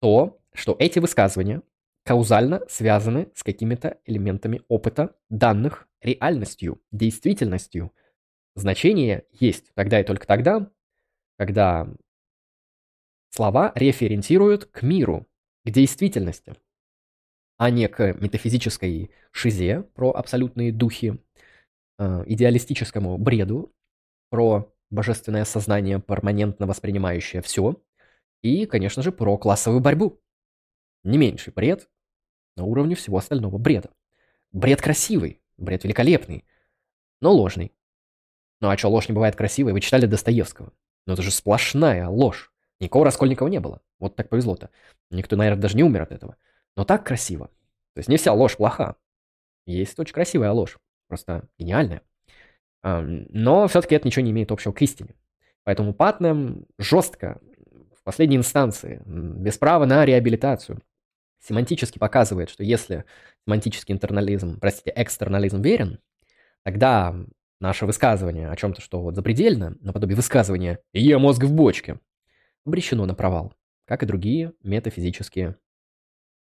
то, 0.00 0.40
что 0.54 0.74
эти 0.78 1.00
высказывания 1.00 1.60
каузально 2.06 2.62
связаны 2.66 3.30
с 3.34 3.42
какими-то 3.42 3.98
элементами 4.06 4.62
опыта, 4.68 5.14
данных, 5.28 5.86
реальностью, 6.00 6.80
действительностью. 6.92 7.92
Значение 8.54 9.26
есть 9.38 9.74
тогда 9.74 10.00
и 10.00 10.04
только 10.04 10.26
тогда, 10.26 10.70
когда 11.36 11.88
слова 13.28 13.72
референцируют 13.74 14.64
к 14.64 14.80
миру, 14.80 15.26
к 15.66 15.70
действительности 15.70 16.56
а 17.58 17.70
не 17.70 17.88
к 17.88 18.14
метафизической 18.14 19.10
шизе 19.32 19.82
про 19.94 20.12
абсолютные 20.12 20.72
духи, 20.72 21.18
э, 21.98 22.24
идеалистическому 22.26 23.18
бреду 23.18 23.74
про 24.30 24.72
божественное 24.90 25.44
сознание, 25.44 26.00
перманентно 26.00 26.66
воспринимающее 26.66 27.42
все, 27.42 27.82
и, 28.42 28.64
конечно 28.64 29.02
же, 29.02 29.12
про 29.12 29.36
классовую 29.36 29.80
борьбу. 29.80 30.20
Не 31.02 31.18
меньший 31.18 31.52
бред 31.52 31.88
на 32.56 32.64
уровне 32.64 32.94
всего 32.94 33.18
остального 33.18 33.58
бреда. 33.58 33.90
Бред 34.52 34.80
красивый, 34.80 35.42
бред 35.56 35.84
великолепный, 35.84 36.44
но 37.20 37.32
ложный. 37.32 37.72
Ну 38.60 38.68
а 38.68 38.76
что, 38.76 38.88
ложь 38.88 39.08
не 39.08 39.14
бывает 39.14 39.34
красивой? 39.34 39.72
Вы 39.72 39.80
читали 39.80 40.06
Достоевского. 40.06 40.72
Ну 41.06 41.12
это 41.12 41.22
же 41.22 41.30
сплошная 41.32 42.08
ложь. 42.08 42.52
Никакого 42.80 43.04
Раскольникова 43.04 43.48
не 43.48 43.58
было. 43.58 43.82
Вот 43.98 44.14
так 44.14 44.28
повезло-то. 44.28 44.70
Никто, 45.10 45.34
наверное, 45.36 45.62
даже 45.62 45.76
не 45.76 45.82
умер 45.82 46.02
от 46.02 46.12
этого. 46.12 46.36
Но 46.78 46.84
так 46.84 47.04
красиво. 47.04 47.48
То 47.94 47.98
есть 47.98 48.08
не 48.08 48.18
вся 48.18 48.32
ложь 48.32 48.56
плоха. 48.56 48.94
Есть 49.66 49.98
очень 49.98 50.14
красивая 50.14 50.52
ложь, 50.52 50.78
просто 51.08 51.48
гениальная. 51.58 52.02
Но 52.84 53.66
все-таки 53.66 53.96
это 53.96 54.06
ничего 54.06 54.24
не 54.24 54.30
имеет 54.30 54.52
общего 54.52 54.70
к 54.70 54.80
истине. 54.82 55.16
Поэтому 55.64 55.92
Патнем 55.92 56.66
жестко, 56.78 57.40
в 57.98 58.04
последней 58.04 58.36
инстанции, 58.36 59.02
без 59.04 59.58
права 59.58 59.86
на 59.86 60.04
реабилитацию, 60.04 60.80
семантически 61.40 61.98
показывает, 61.98 62.48
что 62.48 62.62
если 62.62 63.04
семантический 63.44 63.92
интернализм, 63.92 64.60
простите, 64.60 64.92
экстернализм 64.94 65.60
верен, 65.60 65.98
тогда 66.62 67.16
наше 67.58 67.86
высказывание 67.86 68.50
о 68.50 68.54
чем-то, 68.54 68.80
что 68.80 69.02
вот 69.02 69.16
запредельно, 69.16 69.76
наподобие 69.80 70.14
высказывания 70.14 70.78
«я 70.92 71.18
мозг 71.18 71.42
в 71.42 71.52
бочке», 71.52 71.98
обречено 72.64 73.04
на 73.04 73.16
провал, 73.16 73.52
как 73.84 74.04
и 74.04 74.06
другие 74.06 74.52
метафизические 74.62 75.56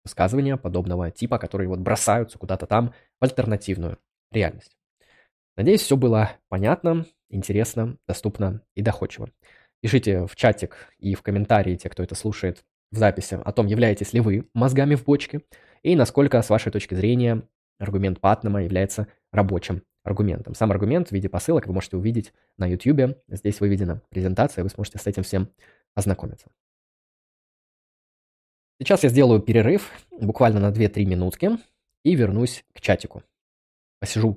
высказывания 0.04 0.56
подобного 0.56 1.10
типа, 1.10 1.38
которые 1.38 1.68
вот 1.68 1.80
бросаются 1.80 2.38
куда-то 2.38 2.66
там 2.66 2.94
в 3.20 3.24
альтернативную 3.24 3.98
реальность. 4.30 4.76
Надеюсь, 5.56 5.82
все 5.82 5.96
было 5.96 6.32
понятно, 6.48 7.06
интересно, 7.28 7.96
доступно 8.06 8.62
и 8.74 8.82
доходчиво. 8.82 9.30
Пишите 9.80 10.26
в 10.26 10.36
чатик 10.36 10.88
и 10.98 11.14
в 11.14 11.22
комментарии, 11.22 11.76
те, 11.76 11.88
кто 11.88 12.02
это 12.02 12.14
слушает 12.14 12.64
в 12.90 12.96
записи, 12.96 13.38
о 13.42 13.52
том, 13.52 13.66
являетесь 13.66 14.12
ли 14.12 14.20
вы 14.20 14.48
мозгами 14.54 14.94
в 14.94 15.04
бочке, 15.04 15.42
и 15.82 15.96
насколько, 15.96 16.40
с 16.40 16.50
вашей 16.50 16.70
точки 16.70 16.94
зрения, 16.94 17.42
аргумент 17.78 18.20
Патнама 18.20 18.62
является 18.62 19.08
рабочим 19.32 19.82
аргументом. 20.04 20.54
Сам 20.54 20.70
аргумент 20.70 21.08
в 21.08 21.12
виде 21.12 21.28
посылок 21.28 21.66
вы 21.66 21.74
можете 21.74 21.96
увидеть 21.96 22.32
на 22.58 22.66
YouTube. 22.66 23.18
Здесь 23.28 23.60
выведена 23.60 24.02
презентация, 24.08 24.64
вы 24.64 24.70
сможете 24.70 24.98
с 24.98 25.06
этим 25.06 25.22
всем 25.22 25.48
ознакомиться. 25.94 26.48
Сейчас 28.82 29.04
я 29.04 29.10
сделаю 29.10 29.38
перерыв, 29.38 29.92
буквально 30.10 30.58
на 30.58 30.72
2-3 30.72 31.04
минутки, 31.04 31.56
и 32.04 32.16
вернусь 32.16 32.64
к 32.74 32.80
чатику. 32.80 33.22
Посижу 34.00 34.34